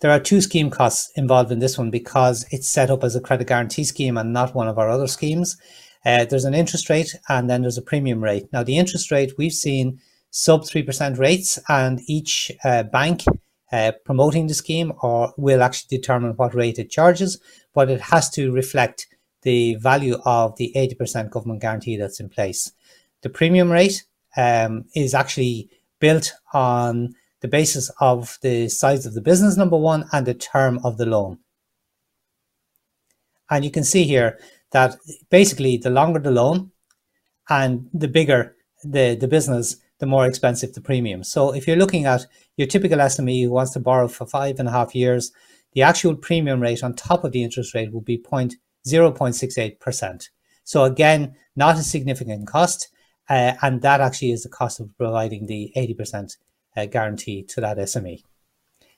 There 0.04 0.12
are 0.12 0.20
two 0.20 0.42
scheme 0.42 0.68
costs 0.68 1.10
involved 1.16 1.50
in 1.50 1.60
this 1.60 1.78
one 1.78 1.88
because 1.88 2.44
it's 2.50 2.68
set 2.68 2.90
up 2.90 3.02
as 3.02 3.16
a 3.16 3.22
credit 3.22 3.46
guarantee 3.46 3.84
scheme 3.84 4.18
and 4.18 4.34
not 4.34 4.54
one 4.54 4.68
of 4.68 4.78
our 4.78 4.90
other 4.90 5.06
schemes. 5.06 5.56
Uh, 6.04 6.26
there's 6.26 6.44
an 6.44 6.52
interest 6.52 6.90
rate 6.90 7.14
and 7.30 7.48
then 7.48 7.62
there's 7.62 7.78
a 7.78 7.82
premium 7.90 8.22
rate. 8.22 8.44
Now, 8.52 8.62
the 8.62 8.76
interest 8.76 9.10
rate 9.10 9.32
we've 9.38 9.54
seen 9.54 9.98
sub 10.28 10.64
3% 10.64 11.18
rates, 11.18 11.58
and 11.70 12.02
each 12.06 12.52
uh, 12.64 12.82
bank 12.82 13.22
uh, 13.72 13.92
promoting 14.04 14.46
the 14.46 14.52
scheme 14.52 14.92
or 15.00 15.32
will 15.38 15.62
actually 15.62 15.96
determine 15.96 16.32
what 16.32 16.54
rate 16.54 16.78
it 16.78 16.90
charges, 16.90 17.40
but 17.72 17.88
it 17.88 18.02
has 18.02 18.28
to 18.32 18.52
reflect 18.52 19.06
the 19.40 19.76
value 19.76 20.18
of 20.26 20.54
the 20.56 20.70
80% 20.76 21.30
government 21.30 21.62
guarantee 21.62 21.96
that's 21.96 22.20
in 22.20 22.28
place. 22.28 22.72
The 23.22 23.30
premium 23.30 23.72
rate 23.72 24.04
um, 24.36 24.84
is 24.94 25.14
actually 25.14 25.70
built 25.98 26.34
on 26.52 27.14
the 27.44 27.48
basis 27.48 27.90
of 28.00 28.38
the 28.40 28.68
size 28.70 29.04
of 29.04 29.12
the 29.12 29.20
business, 29.20 29.54
number 29.54 29.76
one, 29.76 30.06
and 30.12 30.24
the 30.24 30.32
term 30.32 30.80
of 30.82 30.96
the 30.96 31.04
loan. 31.04 31.36
And 33.50 33.66
you 33.66 33.70
can 33.70 33.84
see 33.84 34.04
here 34.04 34.38
that 34.72 34.96
basically 35.28 35.76
the 35.76 35.90
longer 35.90 36.18
the 36.18 36.30
loan 36.30 36.70
and 37.50 37.90
the 37.92 38.08
bigger 38.08 38.56
the, 38.82 39.14
the 39.14 39.28
business, 39.28 39.76
the 39.98 40.06
more 40.06 40.26
expensive 40.26 40.72
the 40.72 40.80
premium. 40.80 41.22
So 41.22 41.54
if 41.54 41.66
you're 41.66 41.76
looking 41.76 42.06
at 42.06 42.24
your 42.56 42.66
typical 42.66 42.96
SME 42.96 43.42
who 43.42 43.50
wants 43.50 43.74
to 43.74 43.78
borrow 43.78 44.08
for 44.08 44.26
five 44.26 44.58
and 44.58 44.66
a 44.66 44.72
half 44.72 44.94
years, 44.94 45.30
the 45.74 45.82
actual 45.82 46.16
premium 46.16 46.60
rate 46.60 46.82
on 46.82 46.94
top 46.94 47.24
of 47.24 47.32
the 47.32 47.44
interest 47.44 47.74
rate 47.74 47.92
will 47.92 48.00
be 48.00 48.16
0.68%. 48.16 50.28
So 50.64 50.84
again, 50.84 51.36
not 51.54 51.76
a 51.76 51.82
significant 51.82 52.46
cost. 52.46 52.88
Uh, 53.28 53.52
and 53.60 53.82
that 53.82 54.00
actually 54.00 54.32
is 54.32 54.44
the 54.44 54.48
cost 54.48 54.80
of 54.80 54.96
providing 54.96 55.44
the 55.46 55.70
80% 55.76 56.24
uh, 56.24 56.28
guarantee 56.76 57.42
to 57.44 57.60
that 57.60 57.78
SME. 57.78 58.22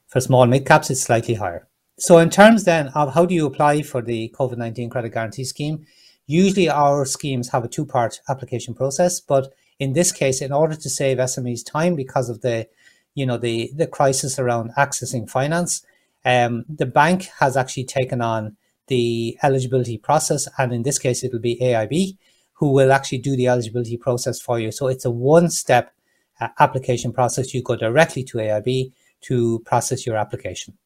For 0.07 0.21
small 0.21 0.47
mid 0.47 0.67
caps, 0.67 0.91
it's 0.91 1.03
slightly 1.03 1.35
higher. 1.35 1.69
So, 1.99 2.19
in 2.19 2.31
terms 2.31 2.65
then 2.65 2.89
of 2.89 3.15
how 3.15 3.27
do 3.27 3.35
you 3.35 3.47
apply 3.47 3.83
for 3.83 4.03
the 4.03 4.33
COVID 4.39 4.59
19 4.59 4.91
credit 4.91 5.11
guarantee 5.11 5.45
scheme, 5.45 5.87
usually 6.27 6.69
our 6.69 7.05
schemes 7.05 7.51
have 7.51 7.65
a 7.65 7.69
two 7.69 7.87
part 7.87 8.21
application 8.29 8.75
process. 8.75 9.21
But 9.21 9.53
in 9.79 9.93
this 9.93 10.13
case, 10.13 10.41
in 10.41 10.53
order 10.53 10.75
to 10.75 10.91
save 10.91 11.19
SMEs 11.19 11.65
time 11.65 11.97
because 11.97 12.29
of 12.29 12.43
the 12.43 12.69
you 13.15 13.27
know 13.27 13.39
the 13.39 13.71
the 13.75 13.87
crisis 13.87 14.39
around 14.39 14.73
accessing 14.77 15.29
finance, 15.29 15.85
um, 16.25 16.65
the 16.69 16.87
bank 16.87 17.29
has 17.41 17.57
actually 17.57 17.85
taken 17.85 18.21
on 18.21 18.57
the 18.89 19.37
eligibility 19.43 19.99
process, 19.99 20.49
and 20.59 20.73
in 20.73 20.83
this 20.83 20.99
case, 20.99 21.25
it'll 21.25 21.41
be 21.41 21.59
AIB 21.61 22.17
who 22.57 22.73
will 22.73 22.93
actually 22.93 23.19
do 23.19 23.37
the 23.37 23.49
eligibility 23.49 23.97
process 23.97 24.41
for 24.41 24.59
you. 24.59 24.73
So 24.73 24.87
it's 24.89 25.05
a 25.05 25.11
one 25.11 25.51
step 25.51 25.93
uh, 25.93 25.96
application 26.41 27.13
process. 27.13 27.55
You 27.55 27.63
go 27.63 27.77
directly 27.77 28.25
to 28.25 28.39
AIB 28.39 28.93
to 29.23 29.61
process 29.61 30.07
your 30.07 30.17
application. 30.17 30.77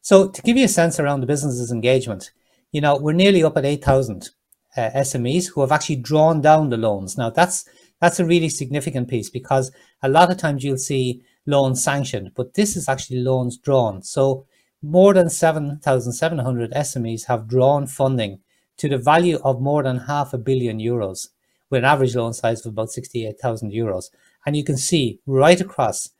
So 0.00 0.28
to 0.28 0.42
give 0.42 0.56
you 0.56 0.64
a 0.64 0.68
sense 0.68 0.98
around 0.98 1.20
the 1.20 1.26
business's 1.26 1.70
engagement, 1.70 2.32
you 2.72 2.80
know, 2.80 2.96
we're 2.96 3.12
nearly 3.12 3.42
up 3.42 3.56
at 3.56 3.64
8,000 3.64 4.30
uh, 4.76 4.90
SMEs 4.96 5.48
who 5.48 5.60
have 5.60 5.72
actually 5.72 5.96
drawn 5.96 6.40
down 6.40 6.70
the 6.70 6.76
loans. 6.76 7.18
Now 7.18 7.30
that's 7.30 7.68
that's 8.00 8.20
a 8.20 8.24
really 8.24 8.48
significant 8.48 9.08
piece 9.08 9.28
because 9.28 9.72
a 10.02 10.08
lot 10.08 10.30
of 10.30 10.36
times 10.36 10.62
you'll 10.62 10.78
see 10.78 11.22
loans 11.46 11.82
sanctioned, 11.82 12.30
but 12.36 12.54
this 12.54 12.76
is 12.76 12.88
actually 12.88 13.18
loans 13.20 13.58
drawn. 13.58 14.02
So 14.02 14.46
more 14.82 15.14
than 15.14 15.28
7,700 15.28 16.70
SMEs 16.72 17.26
have 17.26 17.48
drawn 17.48 17.88
funding 17.88 18.38
to 18.76 18.88
the 18.88 18.98
value 18.98 19.38
of 19.42 19.60
more 19.60 19.82
than 19.82 19.98
half 19.98 20.32
a 20.32 20.38
billion 20.38 20.78
euros 20.78 21.28
with 21.70 21.78
an 21.78 21.84
average 21.84 22.14
loan 22.16 22.32
size 22.32 22.64
of 22.64 22.72
about 22.72 22.90
68,000 22.90 23.72
euros. 23.72 24.06
And 24.46 24.56
you 24.56 24.64
can 24.64 24.76
see 24.76 25.20
right 25.26 25.60
across 25.60 26.10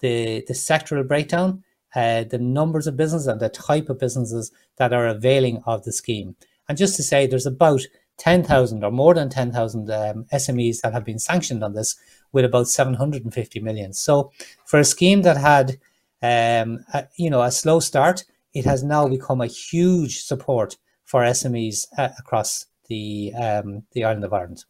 the, 0.00 0.44
the 0.46 0.54
sectoral 0.54 1.06
breakdown, 1.06 1.64
uh, 1.94 2.24
the 2.24 2.38
numbers 2.38 2.86
of 2.86 2.96
businesses 2.96 3.26
and 3.26 3.40
the 3.40 3.48
type 3.48 3.88
of 3.88 3.98
businesses 3.98 4.52
that 4.76 4.92
are 4.92 5.06
availing 5.06 5.62
of 5.66 5.84
the 5.84 5.92
scheme. 5.92 6.36
And 6.68 6.76
just 6.76 6.96
to 6.96 7.02
say, 7.02 7.26
there's 7.26 7.46
about 7.46 7.82
10,000 8.18 8.84
or 8.84 8.90
more 8.90 9.14
than 9.14 9.30
10,000 9.30 9.90
um, 9.90 10.26
SMEs 10.32 10.80
that 10.82 10.92
have 10.92 11.04
been 11.04 11.18
sanctioned 11.18 11.64
on 11.64 11.74
this 11.74 11.96
with 12.32 12.44
about 12.44 12.68
750 12.68 13.60
million. 13.60 13.92
So 13.92 14.32
for 14.66 14.78
a 14.78 14.84
scheme 14.84 15.22
that 15.22 15.36
had, 15.36 15.78
um, 16.20 16.84
a, 16.92 17.06
you 17.16 17.30
know, 17.30 17.42
a 17.42 17.50
slow 17.50 17.80
start, 17.80 18.24
it 18.52 18.64
has 18.64 18.82
now 18.82 19.08
become 19.08 19.40
a 19.40 19.46
huge 19.46 20.22
support 20.24 20.76
for 21.04 21.22
SMEs 21.22 21.86
uh, 21.96 22.08
across 22.18 22.66
the 22.88 23.32
um, 23.34 23.84
the 23.92 24.04
island 24.04 24.24
of 24.24 24.32
Ireland. 24.32 24.64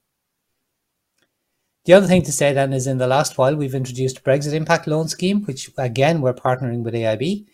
The 1.89 1.95
other 1.95 2.07
thing 2.07 2.21
to 2.25 2.33
say 2.33 2.53
then 2.53 2.75
is 2.75 2.87
in 2.87 2.99
the 2.99 3.07
last 3.07 3.39
while, 3.39 3.57
we've 3.57 3.75
introduced 3.75 4.23
Brexit 4.23 4.53
Impact 4.53 4.87
Loan 4.87 5.09
Scheme, 5.09 5.43
which 5.45 5.71
again, 5.79 6.21
we're 6.21 6.35
partnering 6.35 6.83
with 6.83 6.93
AIB. 6.93 7.47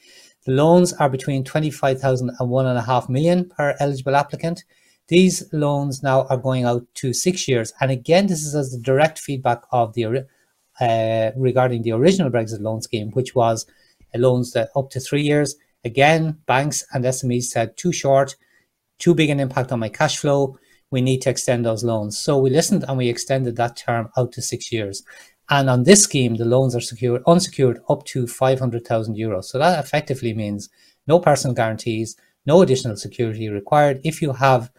The 0.44 0.50
loans 0.50 0.92
are 0.94 1.08
between 1.08 1.44
25,000 1.44 2.30
and 2.30 2.50
1.5 2.50 3.08
million 3.08 3.48
per 3.48 3.76
eligible 3.78 4.16
applicant. 4.16 4.64
These 5.06 5.44
loans 5.52 6.02
now 6.02 6.26
are 6.30 6.36
going 6.36 6.64
out 6.64 6.84
to 6.94 7.12
six 7.12 7.46
years. 7.46 7.72
And 7.80 7.92
again, 7.92 8.26
this 8.26 8.44
is 8.44 8.56
as 8.56 8.72
the 8.72 8.80
direct 8.80 9.20
feedback 9.20 9.62
of 9.70 9.94
the 9.94 10.26
uh, 10.80 11.30
regarding 11.36 11.82
the 11.82 11.92
original 11.92 12.28
Brexit 12.28 12.60
loan 12.60 12.82
scheme, 12.82 13.12
which 13.12 13.36
was 13.36 13.66
loans 14.16 14.52
that 14.54 14.70
up 14.74 14.90
to 14.90 14.98
three 14.98 15.22
years. 15.22 15.54
Again, 15.84 16.40
banks 16.46 16.84
and 16.92 17.04
SMEs 17.04 17.44
said 17.44 17.76
too 17.76 17.92
short, 17.92 18.34
too 18.98 19.14
big 19.14 19.30
an 19.30 19.38
impact 19.38 19.70
on 19.70 19.78
my 19.78 19.90
cash 19.90 20.18
flow 20.18 20.58
we 20.90 21.00
need 21.00 21.22
to 21.22 21.30
extend 21.30 21.64
those 21.64 21.84
loans. 21.84 22.18
So 22.18 22.38
we 22.38 22.50
listened 22.50 22.84
and 22.86 22.96
we 22.96 23.08
extended 23.08 23.56
that 23.56 23.76
term 23.76 24.10
out 24.16 24.32
to 24.32 24.42
six 24.42 24.70
years. 24.70 25.02
And 25.50 25.68
on 25.68 25.82
this 25.82 26.02
scheme, 26.02 26.36
the 26.36 26.44
loans 26.44 26.74
are 26.74 26.80
secured, 26.80 27.22
unsecured 27.26 27.80
up 27.88 28.04
to 28.06 28.26
500,000 28.26 29.16
euros. 29.16 29.44
So 29.44 29.58
that 29.58 29.84
effectively 29.84 30.32
means 30.32 30.70
no 31.06 31.18
personal 31.20 31.54
guarantees, 31.54 32.16
no 32.46 32.62
additional 32.62 32.96
security 32.96 33.48
required. 33.48 34.00
If 34.04 34.22
you 34.22 34.32
have, 34.32 34.70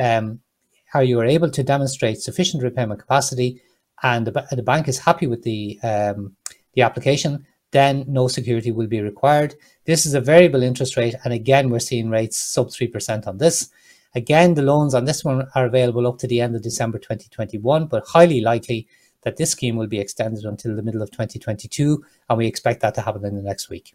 um, 0.00 0.40
how 0.86 1.00
you 1.00 1.18
are 1.18 1.24
able 1.24 1.50
to 1.50 1.62
demonstrate 1.64 2.18
sufficient 2.18 2.62
repayment 2.62 3.00
capacity 3.00 3.60
and 4.02 4.26
the, 4.26 4.46
the 4.52 4.62
bank 4.62 4.86
is 4.86 4.98
happy 4.98 5.26
with 5.26 5.42
the, 5.42 5.80
um, 5.82 6.36
the 6.74 6.82
application, 6.82 7.46
then 7.72 8.04
no 8.06 8.28
security 8.28 8.70
will 8.70 8.86
be 8.86 9.00
required. 9.00 9.56
This 9.84 10.06
is 10.06 10.14
a 10.14 10.20
variable 10.20 10.62
interest 10.62 10.96
rate. 10.96 11.16
And 11.24 11.34
again, 11.34 11.70
we're 11.70 11.80
seeing 11.80 12.08
rates 12.08 12.38
sub 12.38 12.68
3% 12.68 13.26
on 13.26 13.38
this. 13.38 13.70
Again, 14.14 14.54
the 14.54 14.62
loans 14.62 14.94
on 14.94 15.04
this 15.04 15.24
one 15.24 15.48
are 15.54 15.66
available 15.66 16.06
up 16.06 16.18
to 16.18 16.26
the 16.26 16.40
end 16.40 16.54
of 16.54 16.62
December 16.62 16.98
2021, 16.98 17.86
but 17.86 18.04
highly 18.06 18.40
likely 18.40 18.86
that 19.22 19.36
this 19.36 19.50
scheme 19.50 19.76
will 19.76 19.86
be 19.86 19.98
extended 19.98 20.44
until 20.44 20.76
the 20.76 20.82
middle 20.82 21.02
of 21.02 21.10
2022, 21.10 22.04
and 22.28 22.38
we 22.38 22.46
expect 22.46 22.80
that 22.82 22.94
to 22.94 23.00
happen 23.00 23.24
in 23.24 23.34
the 23.34 23.42
next 23.42 23.68
week. 23.68 23.94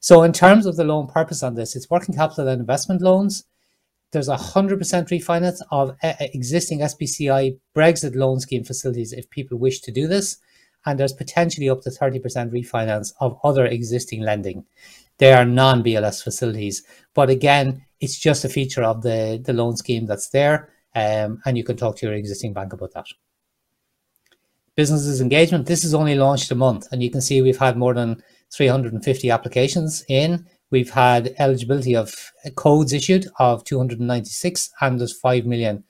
So, 0.00 0.22
in 0.22 0.32
terms 0.32 0.66
of 0.66 0.76
the 0.76 0.84
loan 0.84 1.06
purpose 1.06 1.42
on 1.42 1.54
this, 1.54 1.76
it's 1.76 1.90
working 1.90 2.14
capital 2.14 2.48
and 2.48 2.60
investment 2.60 3.00
loans. 3.00 3.44
There's 4.12 4.28
a 4.28 4.36
100% 4.36 4.78
refinance 4.78 5.60
of 5.70 5.96
uh, 6.02 6.14
existing 6.20 6.80
SBCI 6.80 7.58
Brexit 7.76 8.16
loan 8.16 8.40
scheme 8.40 8.64
facilities 8.64 9.12
if 9.12 9.30
people 9.30 9.56
wish 9.56 9.80
to 9.82 9.92
do 9.92 10.08
this. 10.08 10.38
And 10.84 10.98
there's 10.98 11.12
potentially 11.12 11.68
up 11.68 11.82
to 11.82 11.90
30% 11.90 12.20
refinance 12.50 13.12
of 13.20 13.38
other 13.44 13.66
existing 13.66 14.22
lending. 14.22 14.64
They 15.18 15.32
are 15.32 15.44
non 15.44 15.84
BLS 15.84 16.24
facilities. 16.24 16.82
But 17.14 17.28
again, 17.28 17.84
it's 18.00 18.18
just 18.18 18.44
a 18.44 18.48
feature 18.48 18.82
of 18.82 19.02
the, 19.02 19.40
the 19.44 19.52
loan 19.52 19.76
scheme 19.76 20.06
that's 20.06 20.30
there, 20.30 20.70
um, 20.94 21.40
and 21.44 21.56
you 21.56 21.64
can 21.64 21.76
talk 21.76 21.96
to 21.96 22.06
your 22.06 22.14
existing 22.14 22.52
bank 22.52 22.72
about 22.72 22.92
that. 22.94 23.06
Businesses 24.74 25.20
engagement, 25.20 25.66
this 25.66 25.84
is 25.84 25.94
only 25.94 26.14
launched 26.14 26.50
a 26.50 26.54
month, 26.54 26.86
and 26.90 27.02
you 27.02 27.10
can 27.10 27.20
see 27.20 27.42
we've 27.42 27.58
had 27.58 27.76
more 27.76 27.94
than 27.94 28.22
350 28.52 29.30
applications 29.30 30.04
in. 30.08 30.46
We've 30.70 30.90
had 30.90 31.34
eligibility 31.38 31.94
of 31.94 32.32
codes 32.54 32.92
issued 32.92 33.26
of 33.38 33.64
296, 33.64 34.70
and 34.80 34.98
there's 34.98 35.18
5 35.18 35.44
million 35.44 35.84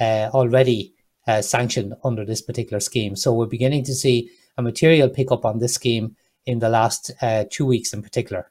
uh, 0.00 0.30
already 0.32 0.94
uh, 1.26 1.42
sanctioned 1.42 1.94
under 2.04 2.24
this 2.24 2.40
particular 2.40 2.80
scheme. 2.80 3.16
So 3.16 3.32
we're 3.32 3.46
beginning 3.46 3.84
to 3.84 3.94
see 3.94 4.30
a 4.56 4.62
material 4.62 5.08
pickup 5.08 5.44
on 5.44 5.58
this 5.58 5.74
scheme 5.74 6.16
in 6.46 6.60
the 6.60 6.68
last 6.68 7.10
uh, 7.20 7.44
two 7.50 7.66
weeks 7.66 7.92
in 7.92 8.02
particular. 8.02 8.50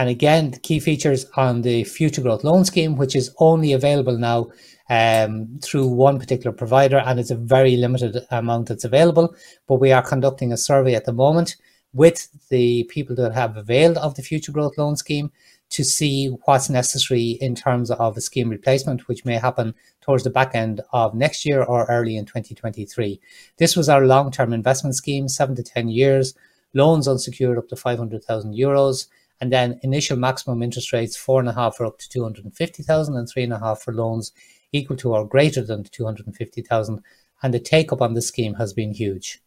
And 0.00 0.08
again, 0.08 0.52
the 0.52 0.58
key 0.58 0.80
features 0.80 1.26
on 1.36 1.60
the 1.60 1.84
Future 1.84 2.22
Growth 2.22 2.42
Loan 2.42 2.64
Scheme, 2.64 2.96
which 2.96 3.14
is 3.14 3.34
only 3.38 3.74
available 3.74 4.16
now 4.16 4.48
um, 4.88 5.58
through 5.62 5.88
one 5.88 6.18
particular 6.18 6.56
provider, 6.56 6.96
and 7.00 7.20
it's 7.20 7.30
a 7.30 7.36
very 7.36 7.76
limited 7.76 8.24
amount 8.30 8.68
that's 8.68 8.86
available. 8.86 9.34
But 9.66 9.74
we 9.74 9.92
are 9.92 10.00
conducting 10.00 10.54
a 10.54 10.56
survey 10.56 10.94
at 10.94 11.04
the 11.04 11.12
moment 11.12 11.56
with 11.92 12.30
the 12.48 12.84
people 12.84 13.14
that 13.16 13.34
have 13.34 13.58
availed 13.58 13.98
of 13.98 14.14
the 14.14 14.22
Future 14.22 14.52
Growth 14.52 14.78
Loan 14.78 14.96
Scheme 14.96 15.32
to 15.68 15.84
see 15.84 16.28
what's 16.46 16.70
necessary 16.70 17.36
in 17.42 17.54
terms 17.54 17.90
of 17.90 18.16
a 18.16 18.22
scheme 18.22 18.48
replacement, 18.48 19.06
which 19.06 19.26
may 19.26 19.34
happen 19.34 19.74
towards 20.00 20.24
the 20.24 20.30
back 20.30 20.54
end 20.54 20.80
of 20.94 21.14
next 21.14 21.44
year 21.44 21.62
or 21.62 21.84
early 21.90 22.16
in 22.16 22.24
2023. 22.24 23.20
This 23.58 23.76
was 23.76 23.90
our 23.90 24.06
long 24.06 24.30
term 24.30 24.54
investment 24.54 24.96
scheme, 24.96 25.28
seven 25.28 25.54
to 25.56 25.62
10 25.62 25.88
years, 25.90 26.32
loans 26.72 27.06
unsecured 27.06 27.58
up 27.58 27.68
to 27.68 27.76
500,000 27.76 28.54
euros, 28.54 29.06
and 29.40 29.52
then 29.52 29.80
initial 29.82 30.16
maximum 30.16 30.62
interest 30.62 30.92
rates 30.92 31.16
four 31.16 31.40
and 31.40 31.48
a 31.48 31.52
half 31.52 31.76
for 31.76 31.86
up 31.86 31.98
to 31.98 32.08
250,000 32.08 33.16
and 33.16 33.28
three 33.28 33.42
and 33.42 33.52
a 33.52 33.58
half 33.58 33.82
for 33.82 33.94
loans 33.94 34.32
equal 34.72 34.96
to 34.98 35.14
or 35.14 35.26
greater 35.26 35.62
than 35.62 35.84
250,000. 35.84 37.02
And 37.42 37.54
the 37.54 37.58
take 37.58 37.92
up 37.92 38.02
on 38.02 38.14
this 38.14 38.28
scheme 38.28 38.54
has 38.54 38.72
been 38.72 38.92
huge. 38.92 39.40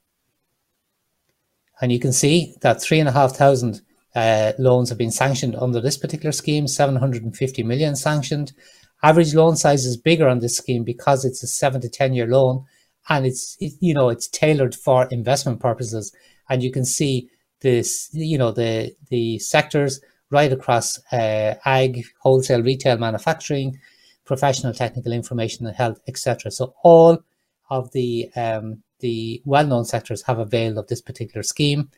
And 1.80 1.92
you 1.92 2.00
can 2.00 2.14
see 2.14 2.56
that 2.62 2.82
three 2.82 3.00
and 3.00 3.10
a 3.10 3.12
half 3.12 3.36
thousand 3.36 3.82
uh, 4.16 4.54
loans 4.58 4.90
have 4.90 4.98
been 4.98 5.12
sanctioned 5.12 5.56
under 5.56 5.82
this 5.82 5.98
particular 5.98 6.32
scheme, 6.32 6.68
750 6.68 7.64
million 7.64 7.96
sanctioned. 7.96 8.54
Average 9.04 9.36
loan 9.36 9.56
size 9.58 9.86
is 9.86 9.98
bigger 9.98 10.28
on 10.28 10.40
this 10.40 10.58
scheme 10.58 10.84
because 10.84 11.26
it's 11.26 11.44
a 11.44 11.48
seven 11.48 11.82
to 11.82 11.90
10 11.90 12.14
year 12.14 12.28
loan 12.28 12.66
and 13.10 13.26
it's, 13.26 13.58
it, 13.60 13.74
you 13.80 13.94
know, 13.94 14.10
it's 14.10 14.28
tailored 14.28 14.74
for 14.76 15.08
investment 15.08 15.60
purposes. 15.60 16.16
And 16.50 16.64
you 16.64 16.72
can 16.72 16.86
see 16.86 17.30
this, 17.64 18.10
you 18.14 18.38
know, 18.38 18.52
the, 18.52 18.96
the 19.10 19.40
sectors 19.40 20.00
right 20.30 20.54
across 20.54 21.00
uh, 21.12 21.56
ag, 21.66 22.04
wholesale, 22.20 22.62
retail, 22.62 22.98
manufacturing, 22.98 23.80
professional, 24.26 24.74
technical 24.74 25.12
information 25.12 25.66
and 25.66 25.76
health, 25.76 26.00
etc. 26.08 26.52
So 26.52 26.76
all 26.84 27.24
of 27.70 27.92
the 27.92 28.30
um, 28.36 28.84
the 29.00 29.42
well-known 29.46 29.84
sectors 29.84 30.22
have 30.24 30.40
availed 30.40 30.78
of 30.78 30.88
this 30.88 31.02
particular 31.02 31.44
scheme. 31.44 31.90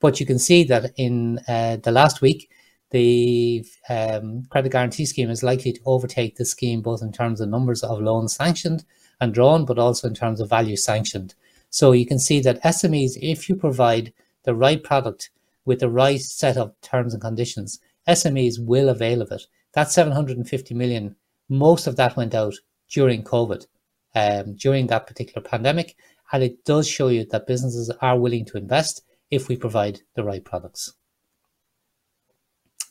But 0.00 0.20
you 0.20 0.26
can 0.26 0.38
see 0.38 0.62
that 0.64 0.92
in 0.96 1.40
uh, 1.48 1.76
the 1.82 1.90
last 1.90 2.20
week, 2.20 2.50
the 2.90 3.64
um, 3.88 4.44
credit 4.48 4.70
guarantee 4.70 5.06
scheme 5.06 5.30
is 5.30 5.42
likely 5.42 5.72
to 5.72 5.80
overtake 5.86 6.36
the 6.36 6.44
scheme 6.44 6.82
both 6.82 7.02
in 7.02 7.12
terms 7.12 7.40
of 7.40 7.48
numbers 7.48 7.82
of 7.82 8.00
loans 8.00 8.34
sanctioned 8.36 8.84
and 9.20 9.34
drawn, 9.34 9.64
but 9.64 9.78
also 9.78 10.06
in 10.06 10.14
terms 10.14 10.40
of 10.40 10.48
value 10.48 10.76
sanctioned. 10.76 11.34
So 11.70 11.92
you 11.92 12.06
can 12.06 12.18
see 12.18 12.40
that 12.40 12.62
SMEs, 12.62 13.12
if 13.20 13.48
you 13.48 13.56
provide 13.56 14.12
the 14.44 14.54
right 14.54 14.82
product 14.82 15.30
with 15.64 15.80
the 15.80 15.90
right 15.90 16.20
set 16.20 16.56
of 16.56 16.78
terms 16.80 17.14
and 17.14 17.22
conditions, 17.22 17.80
SMEs 18.08 18.58
will 18.58 18.88
avail 18.88 19.22
of 19.22 19.30
it. 19.30 19.46
That 19.74 19.90
750 19.90 20.74
million, 20.74 21.16
most 21.48 21.86
of 21.86 21.96
that 21.96 22.16
went 22.16 22.34
out 22.34 22.54
during 22.90 23.22
COVID, 23.22 23.66
um, 24.14 24.54
during 24.56 24.86
that 24.88 25.06
particular 25.06 25.42
pandemic. 25.42 25.96
And 26.32 26.42
it 26.42 26.64
does 26.64 26.88
show 26.88 27.08
you 27.08 27.26
that 27.26 27.46
businesses 27.46 27.90
are 28.00 28.18
willing 28.18 28.44
to 28.46 28.58
invest 28.58 29.02
if 29.30 29.48
we 29.48 29.56
provide 29.56 30.00
the 30.14 30.24
right 30.24 30.44
products. 30.44 30.92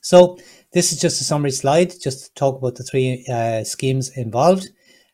So 0.02 0.40
this 0.74 0.92
is 0.92 1.00
just 1.00 1.22
a 1.22 1.24
summary 1.24 1.52
slide, 1.52 1.94
just 2.02 2.26
to 2.26 2.34
talk 2.34 2.58
about 2.58 2.76
the 2.76 2.84
three 2.84 3.24
uh, 3.32 3.64
schemes 3.64 4.10
involved. 4.18 4.70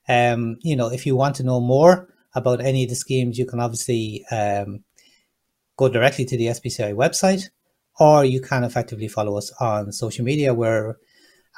Um, 0.07 0.57
you 0.61 0.75
know, 0.75 0.87
if 0.87 1.05
you 1.05 1.15
want 1.15 1.35
to 1.35 1.43
know 1.43 1.59
more 1.59 2.07
about 2.33 2.61
any 2.61 2.83
of 2.83 2.89
the 2.89 2.95
schemes, 2.95 3.37
you 3.37 3.45
can 3.45 3.59
obviously 3.59 4.25
um, 4.31 4.83
go 5.77 5.87
directly 5.89 6.25
to 6.25 6.37
the 6.37 6.47
SBCI 6.47 6.93
website, 6.93 7.49
or 7.99 8.25
you 8.25 8.41
can 8.41 8.63
effectively 8.63 9.07
follow 9.07 9.37
us 9.37 9.51
on 9.59 9.91
social 9.91 10.25
media. 10.25 10.53
We're 10.53 10.95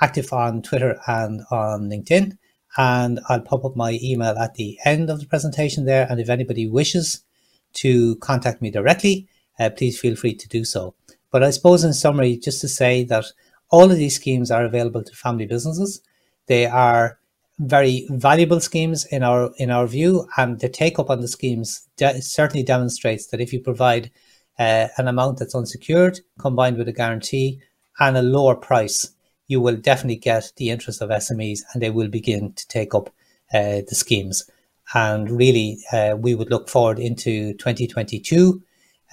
active 0.02 0.32
on 0.32 0.62
Twitter 0.62 1.00
and 1.08 1.42
on 1.52 1.90
LinkedIn, 1.90 2.38
and 2.78 3.20
I'll 3.28 3.42
pop 3.42 3.66
up 3.66 3.76
my 3.76 4.00
email 4.04 4.38
at 4.38 4.54
the 4.56 4.78
end 4.86 5.10
of 5.10 5.20
the 5.20 5.26
presentation 5.26 5.86
there. 5.86 6.06
And 6.10 6.20
if 6.20 6.30
anybody 6.30 6.68
wishes 6.68 7.24
to 7.74 8.16
contact 8.18 8.62
me 8.62 8.70
directly, 8.72 9.28
uh, 9.60 9.70
please 9.70 10.00
feel 10.00 10.16
free 10.16 10.36
to 10.36 10.48
do 10.48 10.64
so. 10.64 10.96
But 11.32 11.44
I 11.44 11.50
suppose 11.50 11.84
in 11.84 11.94
summary, 11.94 12.38
just 12.38 12.62
to 12.62 12.68
say 12.68 13.04
that 13.06 13.26
all 13.70 13.92
of 13.92 13.98
these 13.98 14.16
schemes 14.16 14.52
are 14.52 14.66
available 14.66 15.04
to 15.04 15.16
family 15.16 15.46
businesses. 15.46 16.02
They 16.48 16.66
are 16.66 17.19
very 17.60 18.08
valuable 18.10 18.60
schemes 18.62 19.06
in 19.06 19.22
our 19.22 19.52
in 19.58 19.70
our 19.70 19.86
view, 19.86 20.28
and 20.38 20.60
the 20.60 20.70
take 20.70 20.98
up 20.98 21.10
on 21.10 21.22
the 21.22 21.28
schemes 21.28 21.88
de- 21.98 22.22
certainly 22.22 22.64
demonstrates 22.64 23.28
that 23.28 23.42
if 23.42 23.52
you 23.54 23.60
provide 23.60 24.12
uh, 24.58 24.88
an 24.98 25.08
amount 25.08 25.40
that's 25.40 25.56
unsecured 25.56 26.20
combined 26.40 26.78
with 26.78 26.88
a 26.88 26.94
guarantee 26.94 27.62
and 28.00 28.18
a 28.18 28.22
lower 28.22 28.56
price, 28.56 29.12
you 29.48 29.60
will 29.60 29.76
definitely 29.76 30.16
get 30.16 30.52
the 30.56 30.70
interest 30.70 31.02
of 31.02 31.10
SMEs, 31.10 31.60
and 31.74 31.82
they 31.84 31.90
will 31.90 32.08
begin 32.08 32.54
to 32.54 32.68
take 32.68 32.96
up 32.96 33.10
uh, 33.54 33.82
the 33.88 33.96
schemes. 33.96 34.50
And 34.94 35.30
really, 35.30 35.80
uh, 35.92 36.16
we 36.18 36.34
would 36.34 36.50
look 36.50 36.70
forward 36.70 36.98
into 36.98 37.54
2022 37.54 38.64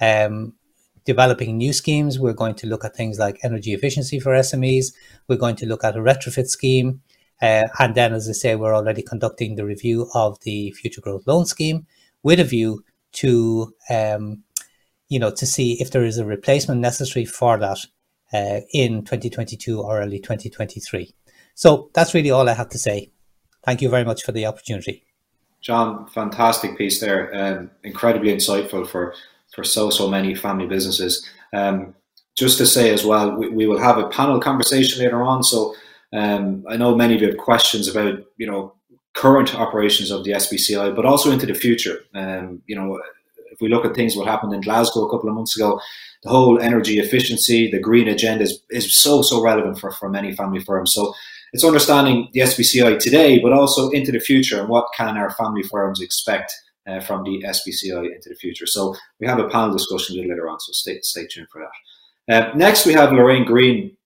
um, 0.01 0.53
developing 1.05 1.57
new 1.57 1.73
schemes. 1.73 2.19
We're 2.19 2.33
going 2.33 2.55
to 2.55 2.67
look 2.67 2.83
at 2.83 2.95
things 2.95 3.19
like 3.19 3.39
energy 3.43 3.73
efficiency 3.73 4.19
for 4.19 4.33
SMEs. 4.33 4.93
We're 5.27 5.37
going 5.37 5.55
to 5.57 5.65
look 5.65 5.83
at 5.83 5.95
a 5.95 5.99
retrofit 5.99 6.47
scheme. 6.47 7.01
Uh, 7.41 7.63
and 7.79 7.95
then, 7.95 8.13
as 8.13 8.27
I 8.27 8.33
say, 8.33 8.55
we're 8.55 8.75
already 8.75 9.01
conducting 9.01 9.55
the 9.55 9.65
review 9.65 10.09
of 10.13 10.39
the 10.41 10.71
future 10.71 11.01
growth 11.01 11.27
loan 11.27 11.45
scheme 11.45 11.85
with 12.23 12.39
a 12.39 12.43
view 12.43 12.83
to, 13.13 13.73
um, 13.89 14.43
you 15.09 15.19
know, 15.19 15.31
to 15.31 15.45
see 15.45 15.79
if 15.81 15.91
there 15.91 16.03
is 16.03 16.17
a 16.17 16.25
replacement 16.25 16.81
necessary 16.81 17.25
for 17.25 17.57
that 17.57 17.79
uh, 18.33 18.61
in 18.73 19.03
2022 19.03 19.81
or 19.81 20.01
early 20.01 20.19
2023. 20.19 21.13
So 21.53 21.89
that's 21.93 22.13
really 22.13 22.31
all 22.31 22.49
I 22.49 22.53
have 22.53 22.69
to 22.69 22.77
say. 22.77 23.11
Thank 23.63 23.81
you 23.81 23.89
very 23.89 24.05
much 24.05 24.23
for 24.23 24.31
the 24.31 24.45
opportunity. 24.45 25.03
John, 25.61 26.07
fantastic 26.07 26.77
piece 26.77 26.99
there. 26.99 27.35
Um, 27.35 27.71
incredibly 27.83 28.33
insightful 28.33 28.87
for 28.87 29.13
for 29.53 29.63
so 29.63 29.89
so 29.89 30.07
many 30.07 30.35
family 30.35 30.67
businesses. 30.67 31.25
Um, 31.53 31.95
just 32.35 32.57
to 32.59 32.65
say 32.65 32.93
as 32.93 33.03
well, 33.03 33.35
we, 33.35 33.49
we, 33.49 33.65
will 33.65 33.79
have 33.79 33.97
a 33.97 34.07
panel 34.09 34.39
conversation 34.39 35.03
later 35.03 35.23
on. 35.23 35.41
So 35.41 35.73
um, 36.17 36.65
I 36.69 36.77
know 36.77 36.95
many 36.95 37.15
of 37.15 37.21
you 37.21 37.27
have 37.27 37.37
questions 37.37 37.87
about 37.87 38.19
you 38.37 38.47
know 38.47 38.73
current 39.13 39.55
operations 39.55 40.11
of 40.11 40.23
the 40.23 40.31
SBCI, 40.31 40.95
but 40.95 41.05
also 41.05 41.31
into 41.31 41.45
the 41.45 41.53
future. 41.53 42.01
Um, 42.13 42.61
you 42.67 42.75
know, 42.75 43.01
if 43.51 43.59
we 43.59 43.67
look 43.67 43.85
at 43.85 43.95
things 43.95 44.15
what 44.15 44.27
happened 44.27 44.53
in 44.53 44.61
Glasgow 44.61 45.05
a 45.05 45.09
couple 45.09 45.29
of 45.29 45.35
months 45.35 45.55
ago, 45.55 45.81
the 46.23 46.29
whole 46.29 46.59
energy 46.59 46.99
efficiency, 46.99 47.71
the 47.71 47.79
green 47.79 48.07
agenda 48.07 48.43
is, 48.43 48.61
is 48.69 48.95
so 48.95 49.21
so 49.21 49.41
relevant 49.41 49.79
for, 49.79 49.91
for 49.91 50.09
many 50.09 50.35
family 50.35 50.59
firms. 50.59 50.93
So 50.93 51.13
it's 51.53 51.63
understanding 51.63 52.29
the 52.33 52.41
SBCI 52.41 52.99
today, 52.99 53.39
but 53.39 53.53
also 53.53 53.89
into 53.89 54.11
the 54.11 54.19
future 54.19 54.59
and 54.59 54.69
what 54.69 54.87
can 54.95 55.17
our 55.17 55.31
family 55.31 55.63
firms 55.63 56.01
expect 56.01 56.53
uh, 56.87 56.99
from 56.99 57.23
the 57.23 57.43
SBCI 57.43 58.13
into 58.13 58.29
the 58.29 58.35
future. 58.35 58.65
So 58.65 58.95
we 59.19 59.27
have 59.27 59.39
a 59.39 59.49
panel 59.49 59.71
discussion 59.71 60.15
a 60.15 60.19
little 60.19 60.31
later 60.31 60.49
on, 60.49 60.59
so 60.59 60.71
stay, 60.71 60.99
stay 61.01 61.25
tuned 61.27 61.47
for 61.51 61.61
that. 61.61 61.71
Uh, 62.29 62.53
next, 62.55 62.85
we 62.85 62.93
have 62.93 63.11
Lorraine 63.11 63.45
Green. 63.45 63.96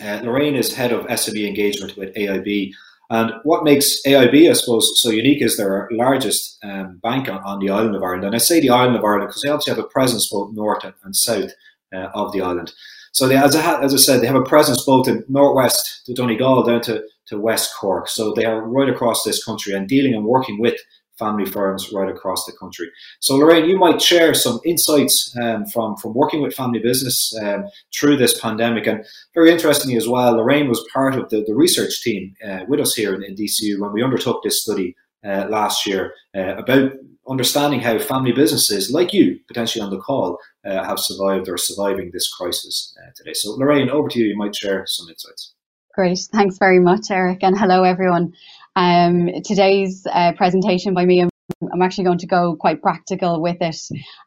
Uh, 0.00 0.20
Lorraine 0.22 0.56
is 0.56 0.74
head 0.74 0.92
of 0.92 1.06
SME 1.06 1.46
engagement 1.46 1.96
with 1.96 2.14
AIB. 2.14 2.72
And 3.10 3.32
what 3.42 3.64
makes 3.64 4.00
AIB, 4.06 4.48
I 4.48 4.52
suppose, 4.52 5.00
so 5.00 5.10
unique 5.10 5.42
is 5.42 5.56
their 5.56 5.88
largest 5.90 6.58
um, 6.62 6.98
bank 7.02 7.28
on, 7.28 7.38
on, 7.42 7.58
the 7.58 7.70
island 7.70 7.96
of 7.96 8.02
Ireland. 8.02 8.24
And 8.24 8.34
I 8.34 8.38
say 8.38 8.60
the 8.60 8.70
island 8.70 8.96
of 8.96 9.04
Ireland 9.04 9.28
because 9.28 9.42
they 9.42 9.50
obviously 9.50 9.74
have 9.74 9.84
a 9.84 9.88
presence 9.88 10.30
both 10.30 10.54
north 10.54 10.84
and, 11.02 11.16
south 11.16 11.50
uh, 11.92 12.08
of 12.14 12.32
the 12.32 12.40
island. 12.40 12.72
So 13.12 13.26
they, 13.26 13.36
as, 13.36 13.56
I, 13.56 13.82
as 13.82 13.92
I 13.92 13.96
said, 13.96 14.20
they 14.20 14.28
have 14.28 14.36
a 14.36 14.44
presence 14.44 14.84
both 14.84 15.08
in 15.08 15.24
northwest 15.28 16.02
to 16.06 16.14
Donegal 16.14 16.62
down 16.62 16.82
to, 16.82 17.02
to 17.26 17.40
West 17.40 17.72
Cork. 17.76 18.08
So 18.08 18.32
they 18.32 18.44
are 18.44 18.62
right 18.62 18.88
across 18.88 19.24
this 19.24 19.44
country 19.44 19.74
and 19.74 19.88
dealing 19.88 20.14
and 20.14 20.24
working 20.24 20.60
with 20.60 20.80
family 21.20 21.44
firms 21.44 21.92
right 21.92 22.08
across 22.08 22.44
the 22.46 22.52
country. 22.52 22.90
So, 23.20 23.36
Lorraine, 23.36 23.66
you 23.66 23.78
might 23.78 24.02
share 24.02 24.34
some 24.34 24.58
insights 24.64 25.32
um, 25.40 25.66
from, 25.66 25.96
from 25.98 26.14
working 26.14 26.42
with 26.42 26.54
family 26.54 26.80
business 26.80 27.32
um, 27.40 27.66
through 27.94 28.16
this 28.16 28.40
pandemic. 28.40 28.86
And 28.88 29.04
very 29.34 29.52
interestingly 29.52 29.96
as 29.96 30.08
well, 30.08 30.32
Lorraine 30.32 30.68
was 30.68 30.84
part 30.92 31.14
of 31.14 31.28
the, 31.28 31.44
the 31.46 31.54
research 31.54 32.02
team 32.02 32.34
uh, 32.44 32.60
with 32.66 32.80
us 32.80 32.94
here 32.94 33.14
in, 33.14 33.22
in, 33.22 33.36
DCU 33.36 33.78
when 33.78 33.92
we 33.92 34.02
undertook 34.02 34.42
this 34.42 34.62
study 34.62 34.96
uh, 35.24 35.46
last 35.48 35.86
year 35.86 36.14
uh, 36.34 36.56
about 36.56 36.92
understanding 37.28 37.80
how 37.80 37.98
family 37.98 38.32
businesses 38.32 38.90
like 38.90 39.12
you, 39.12 39.38
potentially 39.46 39.82
on 39.82 39.90
the 39.90 39.98
call, 39.98 40.38
uh, 40.64 40.82
have 40.84 40.98
survived 40.98 41.48
or 41.48 41.56
surviving 41.56 42.10
this 42.10 42.28
crisis 42.32 42.96
uh, 43.00 43.10
today. 43.14 43.34
So, 43.34 43.52
Lorraine, 43.52 43.90
over 43.90 44.08
to 44.08 44.18
you. 44.18 44.26
You 44.26 44.36
might 44.36 44.56
share 44.56 44.84
some 44.86 45.08
insights. 45.08 45.54
Great. 45.94 46.20
Thanks 46.32 46.56
very 46.58 46.78
much, 46.78 47.10
Eric. 47.10 47.42
And 47.42 47.58
hello, 47.58 47.82
everyone. 47.82 48.32
Um, 48.76 49.28
today's 49.44 50.06
uh, 50.10 50.32
presentation 50.36 50.94
by 50.94 51.04
me 51.04 51.20
and 51.20 51.30
I'm 51.72 51.82
actually 51.82 52.04
going 52.04 52.18
to 52.18 52.28
go 52.28 52.54
quite 52.54 52.80
practical 52.80 53.42
with 53.42 53.56
it. 53.60 53.76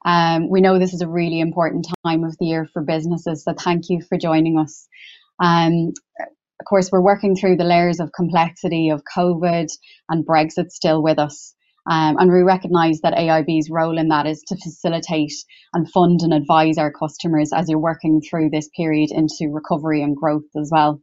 Um, 0.05 0.49
we 0.49 0.59
know 0.59 0.77
this 0.77 0.93
is 0.93 0.99
a 0.99 1.07
really 1.07 1.39
important 1.39 1.87
time 2.05 2.25
of 2.25 2.35
the 2.37 2.47
year 2.47 2.67
for 2.73 2.83
businesses, 2.83 3.45
so 3.45 3.53
thank 3.57 3.89
you 3.89 4.01
for 4.01 4.17
joining 4.17 4.59
us. 4.59 4.89
Um, 5.41 5.93
of 6.19 6.65
course, 6.67 6.91
we're 6.91 7.01
working 7.01 7.35
through 7.35 7.55
the 7.55 7.63
layers 7.63 8.01
of 8.01 8.11
complexity 8.13 8.89
of 8.89 9.01
COVID 9.15 9.69
and 10.09 10.27
Brexit 10.27 10.69
still 10.69 11.01
with 11.01 11.17
us. 11.17 11.55
Um, 11.89 12.17
and 12.19 12.31
we 12.31 12.41
recognise 12.41 12.99
that 13.01 13.13
AIB's 13.13 13.69
role 13.69 13.97
in 13.97 14.09
that 14.09 14.27
is 14.27 14.43
to 14.47 14.57
facilitate 14.57 15.33
and 15.73 15.89
fund 15.89 16.19
and 16.23 16.33
advise 16.33 16.77
our 16.77 16.91
customers 16.91 17.51
as 17.53 17.69
you're 17.69 17.79
working 17.79 18.21
through 18.21 18.49
this 18.49 18.69
period 18.75 19.11
into 19.11 19.49
recovery 19.49 20.01
and 20.01 20.15
growth 20.15 20.43
as 20.57 20.69
well. 20.69 21.01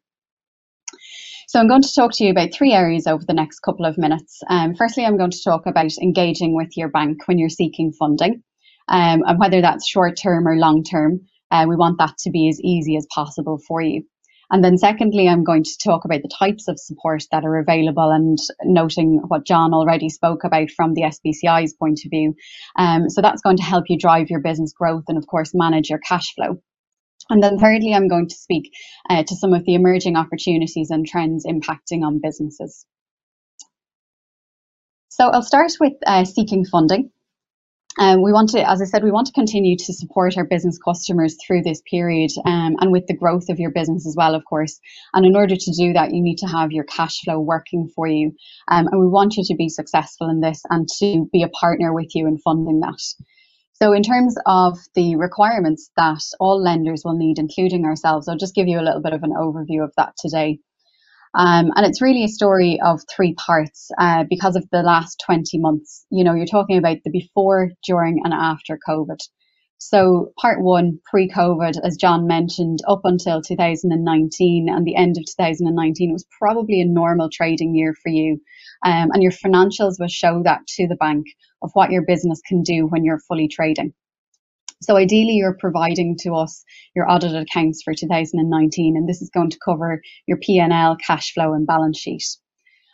So 1.50 1.58
I'm 1.58 1.66
going 1.66 1.82
to 1.82 1.92
talk 1.92 2.12
to 2.12 2.22
you 2.22 2.30
about 2.30 2.54
three 2.54 2.72
areas 2.72 3.08
over 3.08 3.24
the 3.24 3.34
next 3.34 3.58
couple 3.58 3.84
of 3.84 3.98
minutes. 3.98 4.40
Um, 4.48 4.76
firstly, 4.76 5.04
I'm 5.04 5.16
going 5.16 5.32
to 5.32 5.42
talk 5.42 5.66
about 5.66 5.90
engaging 6.00 6.54
with 6.54 6.76
your 6.76 6.88
bank 6.88 7.26
when 7.26 7.38
you're 7.38 7.48
seeking 7.48 7.90
funding, 7.90 8.44
um, 8.86 9.24
and 9.26 9.36
whether 9.36 9.60
that's 9.60 9.88
short 9.88 10.16
term 10.16 10.46
or 10.46 10.54
long 10.54 10.84
term. 10.84 11.22
Uh, 11.50 11.66
we 11.68 11.74
want 11.74 11.98
that 11.98 12.16
to 12.18 12.30
be 12.30 12.48
as 12.48 12.60
easy 12.60 12.96
as 12.96 13.04
possible 13.12 13.58
for 13.66 13.82
you. 13.82 14.04
And 14.52 14.62
then 14.62 14.78
secondly, 14.78 15.26
I'm 15.26 15.42
going 15.42 15.64
to 15.64 15.78
talk 15.82 16.04
about 16.04 16.22
the 16.22 16.30
types 16.38 16.68
of 16.68 16.78
support 16.78 17.24
that 17.32 17.44
are 17.44 17.58
available 17.58 18.12
and 18.12 18.38
noting 18.62 19.20
what 19.26 19.44
John 19.44 19.74
already 19.74 20.08
spoke 20.08 20.44
about 20.44 20.70
from 20.70 20.94
the 20.94 21.02
SBCI's 21.02 21.74
point 21.74 22.02
of 22.04 22.10
view. 22.10 22.34
Um, 22.76 23.10
so 23.10 23.22
that's 23.22 23.42
going 23.42 23.56
to 23.56 23.64
help 23.64 23.86
you 23.88 23.98
drive 23.98 24.30
your 24.30 24.40
business 24.40 24.72
growth 24.72 25.06
and 25.08 25.18
of 25.18 25.26
course 25.26 25.50
manage 25.52 25.90
your 25.90 25.98
cash 25.98 26.32
flow. 26.36 26.62
And 27.30 27.42
then 27.42 27.58
thirdly, 27.58 27.94
I'm 27.94 28.08
going 28.08 28.28
to 28.28 28.34
speak 28.34 28.72
uh, 29.08 29.22
to 29.22 29.36
some 29.36 29.54
of 29.54 29.64
the 29.64 29.74
emerging 29.74 30.16
opportunities 30.16 30.90
and 30.90 31.06
trends 31.06 31.46
impacting 31.46 32.02
on 32.04 32.20
businesses. 32.20 32.84
So 35.08 35.28
I'll 35.28 35.42
start 35.42 35.72
with 35.80 35.94
uh, 36.06 36.24
seeking 36.24 36.64
funding. 36.64 37.10
Um, 37.98 38.22
we 38.22 38.32
want 38.32 38.50
to, 38.50 38.68
as 38.68 38.80
I 38.80 38.84
said, 38.84 39.04
we 39.04 39.10
want 39.10 39.26
to 39.26 39.32
continue 39.32 39.76
to 39.76 39.92
support 39.92 40.36
our 40.36 40.44
business 40.44 40.78
customers 40.78 41.36
through 41.44 41.62
this 41.62 41.82
period 41.90 42.30
um, 42.46 42.76
and 42.80 42.92
with 42.92 43.06
the 43.06 43.16
growth 43.16 43.48
of 43.50 43.58
your 43.58 43.72
business 43.72 44.06
as 44.06 44.14
well, 44.16 44.34
of 44.34 44.44
course. 44.44 44.80
And 45.12 45.26
in 45.26 45.36
order 45.36 45.56
to 45.56 45.72
do 45.76 45.92
that, 45.92 46.14
you 46.14 46.22
need 46.22 46.38
to 46.38 46.46
have 46.46 46.72
your 46.72 46.84
cash 46.84 47.20
flow 47.24 47.40
working 47.40 47.90
for 47.94 48.06
you. 48.06 48.32
Um, 48.68 48.86
and 48.86 49.00
we 49.00 49.06
want 49.08 49.36
you 49.36 49.44
to 49.44 49.54
be 49.56 49.68
successful 49.68 50.30
in 50.30 50.40
this 50.40 50.62
and 50.70 50.88
to 51.00 51.28
be 51.32 51.42
a 51.42 51.48
partner 51.48 51.92
with 51.92 52.14
you 52.14 52.26
in 52.26 52.38
funding 52.38 52.80
that. 52.80 53.00
So, 53.82 53.94
in 53.94 54.02
terms 54.02 54.36
of 54.44 54.78
the 54.94 55.16
requirements 55.16 55.90
that 55.96 56.20
all 56.38 56.62
lenders 56.62 57.00
will 57.02 57.16
need, 57.16 57.38
including 57.38 57.86
ourselves, 57.86 58.28
I'll 58.28 58.36
just 58.36 58.54
give 58.54 58.68
you 58.68 58.78
a 58.78 58.84
little 58.84 59.00
bit 59.00 59.14
of 59.14 59.22
an 59.22 59.32
overview 59.32 59.82
of 59.82 59.92
that 59.96 60.12
today. 60.18 60.58
Um, 61.34 61.70
and 61.74 61.86
it's 61.86 62.02
really 62.02 62.24
a 62.24 62.28
story 62.28 62.78
of 62.84 63.00
three 63.08 63.34
parts 63.34 63.90
uh, 63.98 64.24
because 64.28 64.56
of 64.56 64.68
the 64.70 64.82
last 64.82 65.22
20 65.24 65.58
months. 65.58 66.04
You 66.10 66.24
know, 66.24 66.34
you're 66.34 66.44
talking 66.44 66.76
about 66.76 66.98
the 67.04 67.10
before, 67.10 67.70
during, 67.86 68.20
and 68.22 68.34
after 68.34 68.78
COVID. 68.86 69.16
So, 69.82 70.34
part 70.38 70.60
one, 70.60 71.00
pre 71.06 71.26
COVID, 71.26 71.80
as 71.82 71.96
John 71.96 72.26
mentioned, 72.26 72.80
up 72.86 73.00
until 73.04 73.40
2019 73.40 74.68
and 74.68 74.86
the 74.86 74.94
end 74.94 75.16
of 75.16 75.24
2019 75.24 76.12
was 76.12 76.26
probably 76.38 76.82
a 76.82 76.84
normal 76.84 77.30
trading 77.32 77.74
year 77.74 77.94
for 77.94 78.10
you. 78.10 78.42
Um, 78.84 79.10
and 79.12 79.22
your 79.22 79.32
financials 79.32 79.98
will 79.98 80.08
show 80.08 80.42
that 80.44 80.66
to 80.76 80.86
the 80.86 80.96
bank 80.96 81.24
of 81.62 81.70
what 81.72 81.90
your 81.90 82.02
business 82.02 82.42
can 82.46 82.62
do 82.62 82.86
when 82.86 83.04
you're 83.04 83.20
fully 83.20 83.48
trading. 83.48 83.94
So 84.82 84.98
ideally, 84.98 85.36
you're 85.36 85.56
providing 85.58 86.18
to 86.24 86.34
us 86.34 86.62
your 86.94 87.10
audited 87.10 87.40
accounts 87.40 87.82
for 87.82 87.94
2019, 87.94 88.98
and 88.98 89.08
this 89.08 89.22
is 89.22 89.30
going 89.30 89.48
to 89.48 89.58
cover 89.64 90.02
your 90.26 90.36
P&L, 90.36 90.96
cash 90.96 91.32
flow, 91.32 91.54
and 91.54 91.66
balance 91.66 91.98
sheet. 91.98 92.24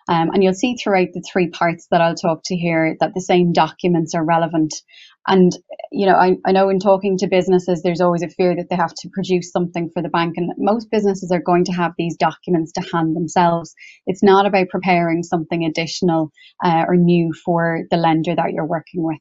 Um, 0.09 0.31
and 0.33 0.43
you'll 0.43 0.55
see 0.55 0.77
throughout 0.77 1.09
the 1.13 1.25
three 1.31 1.49
parts 1.49 1.89
that 1.91 2.01
I'll 2.01 2.15
talk 2.15 2.43
to 2.47 2.57
here 2.57 2.97
that 3.01 3.13
the 3.15 3.21
same 3.21 3.53
documents 3.53 4.15
are 4.15 4.25
relevant. 4.25 4.73
And, 5.27 5.51
you 5.91 6.07
know, 6.07 6.15
I, 6.15 6.37
I 6.47 6.53
know 6.53 6.69
in 6.69 6.79
talking 6.79 7.19
to 7.19 7.27
businesses, 7.27 7.83
there's 7.83 8.01
always 8.01 8.23
a 8.23 8.29
fear 8.29 8.55
that 8.55 8.69
they 8.71 8.77
have 8.77 8.95
to 8.99 9.11
produce 9.13 9.51
something 9.51 9.91
for 9.93 10.03
the 10.03 10.09
bank. 10.09 10.35
And 10.37 10.53
most 10.59 10.89
businesses 10.91 11.33
are 11.33 11.43
going 11.43 11.65
to 11.65 11.73
have 11.73 11.93
these 11.99 12.17
documents 12.17 12.73
to 12.73 12.81
hand 12.93 13.17
themselves. 13.17 13.75
It's 14.07 14.23
not 14.23 14.47
about 14.47 14.69
preparing 14.69 15.25
something 15.25 15.65
additional 15.65 16.31
uh, 16.65 16.85
or 16.87 16.97
new 16.97 17.33
for 17.45 17.81
the 17.91 17.97
lender 17.97 18.37
that 18.37 18.53
you're 18.53 18.67
working 18.67 19.03
with. 19.03 19.19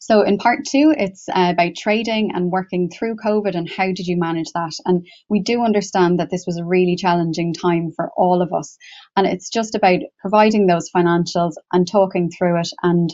So 0.00 0.22
in 0.22 0.38
part 0.38 0.60
two, 0.64 0.94
it's 0.96 1.28
uh, 1.28 1.50
about 1.52 1.74
trading 1.76 2.32
and 2.34 2.50
working 2.50 2.90
through 2.90 3.16
COVID 3.16 3.54
and 3.54 3.70
how 3.70 3.86
did 3.86 4.06
you 4.06 4.18
manage 4.18 4.50
that? 4.54 4.72
And 4.84 5.06
we 5.28 5.40
do 5.40 5.62
understand 5.62 6.18
that 6.18 6.30
this 6.30 6.44
was 6.46 6.58
a 6.58 6.64
really 6.64 6.96
challenging 6.96 7.54
time 7.54 7.92
for 7.94 8.10
all 8.16 8.42
of 8.42 8.52
us. 8.52 8.76
And 9.16 9.26
it's 9.26 9.50
just 9.50 9.74
about 9.74 10.00
providing 10.20 10.66
those 10.66 10.90
financials 10.94 11.52
and 11.72 11.86
talking 11.86 12.30
through 12.30 12.60
it 12.60 12.68
and 12.82 13.10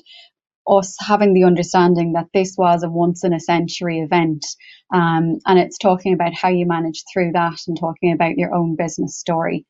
us 0.69 0.97
having 1.01 1.33
the 1.33 1.45
understanding 1.45 2.13
that 2.13 2.27
this 2.35 2.55
was 2.59 2.83
a 2.83 2.91
once 2.91 3.25
in 3.25 3.33
a 3.33 3.41
century 3.41 4.01
event. 4.01 4.45
Um, 4.93 5.39
and 5.47 5.59
it's 5.59 5.79
talking 5.79 6.13
about 6.13 6.35
how 6.35 6.49
you 6.49 6.67
manage 6.67 7.05
through 7.13 7.33
that 7.33 7.59
and 7.67 7.79
talking 7.79 8.13
about 8.13 8.37
your 8.37 8.55
own 8.55 8.77
business 8.77 9.17
story. 9.19 9.67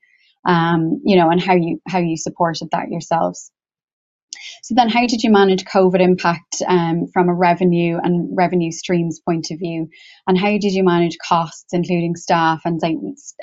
Um, 0.47 1.01
you 1.05 1.17
know, 1.17 1.31
and 1.31 1.43
how 1.43 1.55
you 1.55 1.81
how 1.87 1.99
you 1.99 2.17
supported 2.17 2.69
that 2.73 2.91
yourselves. 2.91 3.51
So 4.63 4.75
then, 4.75 4.89
how 4.89 5.07
did 5.07 5.23
you 5.23 5.31
manage 5.31 5.65
COVID 5.65 6.01
impact 6.01 6.63
um, 6.67 7.07
from 7.13 7.29
a 7.29 7.35
revenue 7.35 7.99
and 8.03 8.37
revenue 8.37 8.71
streams 8.71 9.21
point 9.21 9.51
of 9.51 9.59
view, 9.59 9.89
and 10.27 10.39
how 10.39 10.51
did 10.51 10.73
you 10.73 10.85
manage 10.85 11.17
costs, 11.19 11.73
including 11.73 12.17
staff 12.17 12.63
and 12.65 12.81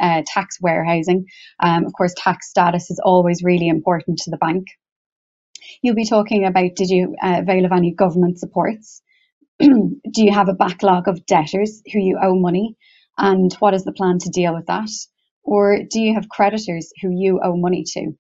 uh, 0.02 0.24
tax 0.26 0.60
warehousing? 0.62 1.26
Um, 1.62 1.86
of 1.86 1.94
course, 1.94 2.14
tax 2.18 2.50
status 2.50 2.90
is 2.92 3.00
always 3.04 3.44
really 3.44 3.68
important 3.68 4.20
to 4.20 4.32
the 4.32 4.38
bank. 4.38 4.68
You'll 5.82 5.96
be 5.96 6.06
talking 6.06 6.46
about 6.46 6.76
did 6.76 6.90
you 6.90 7.16
uh, 7.22 7.38
avail 7.40 7.66
of 7.66 7.72
any 7.72 7.92
government 7.92 8.40
supports? 8.40 9.02
do 9.60 10.00
you 10.18 10.32
have 10.32 10.50
a 10.50 10.54
backlog 10.54 11.08
of 11.08 11.26
debtors 11.26 11.82
who 11.92 12.00
you 12.00 12.20
owe 12.22 12.36
money, 12.36 12.76
and 13.18 13.54
what 13.60 13.74
is 13.74 13.84
the 13.84 13.94
plan 13.94 14.20
to 14.20 14.30
deal 14.30 14.54
with 14.54 14.68
that? 14.68 14.90
Or 15.44 15.80
do 15.90 16.02
you 16.02 16.16
have 16.16 16.28
creditors 16.28 16.92
who 17.02 17.10
you 17.12 17.40
owe 17.44 17.56
money 17.56 17.84
to? 17.94 18.18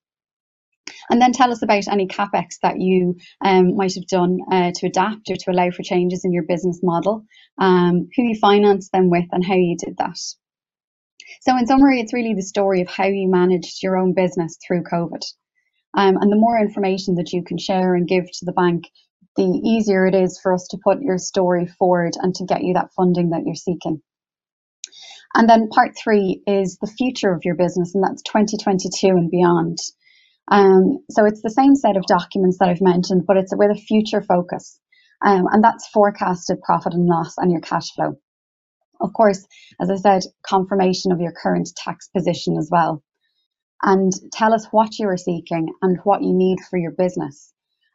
And 1.10 1.22
then 1.22 1.32
tell 1.32 1.52
us 1.52 1.62
about 1.62 1.88
any 1.88 2.08
capex 2.08 2.60
that 2.62 2.80
you 2.80 3.16
um, 3.44 3.76
might 3.76 3.94
have 3.96 4.08
done 4.08 4.40
uh, 4.52 4.72
to 4.76 4.88
adapt 4.88 5.30
or 5.30 5.36
to 5.36 5.52
allow 5.52 5.70
for 5.72 5.84
changes 5.84 6.26
in 6.26 6.34
your 6.34 6.44
business 6.44 6.80
model, 6.82 7.26
um, 7.60 8.10
who 8.16 8.24
you 8.24 8.36
financed 8.36 8.92
them 8.92 9.10
with, 9.10 9.26
and 9.32 9.46
how 9.46 9.56
you 9.56 9.76
did 9.78 9.98
that. 9.98 10.18
So, 11.42 11.58
in 11.58 11.68
summary, 11.68 12.00
it's 12.00 12.14
really 12.14 12.34
the 12.34 12.42
story 12.42 12.82
of 12.82 12.88
how 12.88 13.06
you 13.06 13.30
managed 13.30 13.84
your 13.84 13.98
own 13.98 14.14
business 14.14 14.58
through 14.66 14.84
COVID. 14.84 15.24
Um, 15.96 16.18
and 16.18 16.32
the 16.32 16.38
more 16.38 16.60
information 16.60 17.16
that 17.16 17.32
you 17.32 17.44
can 17.44 17.58
share 17.58 17.96
and 17.96 18.08
give 18.08 18.26
to 18.26 18.46
the 18.46 18.52
bank, 18.52 18.86
the 19.36 19.44
easier 19.44 20.06
it 20.08 20.16
is 20.16 20.40
for 20.42 20.54
us 20.54 20.68
to 20.70 20.80
put 20.84 21.02
your 21.02 21.18
story 21.18 21.68
forward 21.68 22.14
and 22.22 22.34
to 22.36 22.46
get 22.46 22.64
you 22.64 22.74
that 22.74 22.94
funding 22.96 23.30
that 23.30 23.44
you're 23.46 23.56
seeking. 23.56 24.02
And 25.36 25.50
then 25.50 25.68
part 25.68 25.98
three 26.02 26.42
is 26.48 26.78
the 26.80 26.88
future 26.88 27.34
of 27.34 27.44
your 27.44 27.56
business, 27.56 27.94
and 27.94 28.04
that's 28.04 28.24
2022 28.24 29.08
and 29.08 29.30
beyond. 29.30 29.78
Um, 30.52 31.00
so 31.10 31.26
it's 31.26 31.42
the 31.42 31.50
same 31.50 31.76
set 31.76 31.98
of 31.98 32.06
documents 32.06 32.58
that 32.60 32.70
I've 32.70 32.82
mentioned, 32.82 33.24
but 33.26 33.38
it's 33.38 33.56
with 33.56 33.72
a 33.72 33.80
future 33.80 34.22
focus. 34.22 34.80
Um, 35.26 35.46
and 35.52 35.64
that's 35.64 35.88
forecasted 35.88 36.62
profit 36.62 36.94
and 36.94 37.08
loss 37.08 37.38
and 37.38 37.52
your 37.52 37.62
cash 37.62 37.92
flow. 37.94 38.16
Of 39.02 39.14
course, 39.14 39.46
as 39.82 39.90
I 39.90 39.96
said, 39.96 40.24
confirmation 40.46 41.12
of 41.12 41.20
your 41.20 41.32
current 41.32 41.70
tax 41.76 42.08
position 42.10 42.58
as 42.58 42.70
well. 42.72 43.04
And 43.82 44.12
tell 44.32 44.54
us 44.54 44.68
what 44.72 44.98
you 45.00 45.08
are 45.08 45.18
seeking 45.18 45.74
and 45.82 46.00
what 46.04 46.22
you 46.22 46.34
need 46.34 46.60
for 46.70 46.78
your 46.78 46.92
business. 46.92 47.52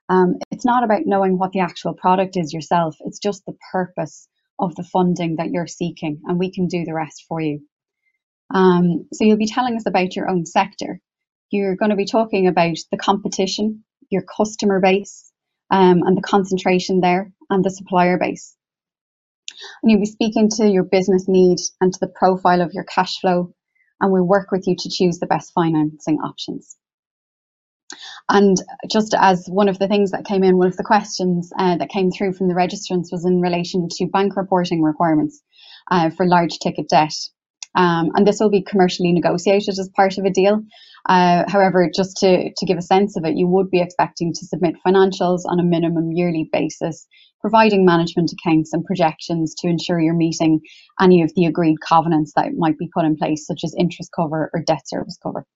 Um, 0.09 0.37
it's 0.51 0.65
not 0.65 0.85
about 0.85 1.07
knowing 1.07 1.39
what 1.39 1.53
the 1.53 1.61
actual 1.61 1.95
product 1.95 2.37
is 2.37 2.53
yourself, 2.53 2.97
it's 3.01 3.21
just 3.21 3.45
the 3.47 3.57
purpose 3.73 4.29
of 4.59 4.75
the 4.75 4.85
funding 4.85 5.37
that 5.37 5.51
you're 5.51 5.69
seeking, 5.69 6.21
and 6.27 6.39
we 6.39 6.53
can 6.53 6.67
do 6.67 6.85
the 6.85 6.95
rest 6.95 7.25
for 7.29 7.41
you. 7.41 7.61
Um, 8.53 9.07
so 9.13 9.25
you'll 9.25 9.37
be 9.37 9.47
telling 9.47 9.77
us 9.77 9.87
about 9.87 10.17
your 10.17 10.29
own 10.29 10.45
sector 10.45 11.01
you're 11.51 11.77
going 11.77 11.91
to 11.91 11.97
be 11.97 12.07
talking 12.07 12.47
about 12.47 12.77
the 12.91 12.97
competition, 12.97 13.85
your 14.11 14.23
customer 14.23 14.81
base, 14.81 15.31
um, 15.71 16.03
and 16.05 16.17
the 16.17 16.23
concentration 16.23 17.01
there, 17.01 17.33
and 17.49 17.65
the 17.65 17.71
supplier 17.71 18.19
base. 18.19 18.57
And 19.83 19.91
you'll 19.91 20.01
be 20.01 20.07
speaking 20.07 20.49
to 20.57 20.69
your 20.69 20.85
business 20.85 21.27
need 21.29 21.59
and 21.81 21.93
to 21.93 22.01
the 22.01 22.09
profile 22.09 22.63
of 22.63 22.73
your 22.73 22.85
cash 22.85 23.19
flow, 23.21 23.55
and 24.01 24.13
we'll 24.13 24.27
work 24.27 24.51
with 24.51 24.67
you 24.67 24.77
to 24.79 24.91
choose 24.91 25.19
the 25.19 25.27
best 25.27 25.53
financing 25.53 26.19
options. 26.19 26.77
And 28.29 28.57
just 28.89 29.15
as 29.19 29.47
one 29.49 29.69
of 29.69 29.79
the 29.79 29.89
things 29.89 30.13
that 30.13 30.25
came 30.25 30.45
in, 30.45 30.57
one 30.57 30.69
of 30.69 30.77
the 30.77 30.85
questions 30.85 31.53
uh, 31.59 31.77
that 31.77 31.89
came 31.89 32.11
through 32.11 32.35
from 32.35 32.49
the 32.49 32.55
registrants 32.55 33.11
was 33.11 33.25
in 33.25 33.41
relation 33.41 33.89
to 33.91 34.07
bank 34.07 34.37
reporting 34.37 34.83
requirements 34.83 35.43
uh, 35.91 36.11
for 36.11 36.27
large 36.27 36.59
ticket 36.59 36.89
debt. 36.89 37.13
Um, 37.75 38.11
and 38.15 38.27
this 38.27 38.41
will 38.41 38.51
be 38.51 38.63
commercially 38.63 39.13
negotiated 39.13 39.79
as 39.79 39.91
part 39.95 40.19
of 40.19 40.25
a 40.25 40.31
deal. 40.31 40.63
Uh, 41.09 41.45
however, 41.49 41.89
just 41.95 42.19
to, 42.19 42.51
to 42.55 42.67
give 42.67 42.79
a 42.79 42.83
sense 42.83 43.17
of 43.17 43.25
it, 43.25 43.37
you 43.37 43.47
would 43.47 43.71
be 43.71 43.81
expecting 43.81 44.33
to 44.33 44.47
submit 44.47 44.75
financials 44.87 45.43
on 45.47 45.61
a 45.61 45.65
minimum 45.65 46.13
yearly 46.13 46.49
basis, 46.53 47.07
providing 47.41 47.85
management 47.85 48.33
accounts 48.33 48.73
and 48.73 48.85
projections 48.85 49.55
to 49.59 49.69
ensure 49.69 50.01
you're 50.01 50.15
meeting 50.15 50.61
any 51.01 51.23
of 51.23 51.33
the 51.35 51.47
agreed 51.47 51.77
covenants 51.81 52.33
that 52.37 52.53
might 52.57 52.77
be 52.79 52.91
put 52.93 53.05
in 53.05 53.17
place, 53.17 53.47
such 53.47 53.61
as 53.65 53.75
interest 53.79 54.11
cover 54.15 54.51
or 54.53 54.63
debt 54.63 54.83
service 54.87 55.19
cover. 55.23 55.47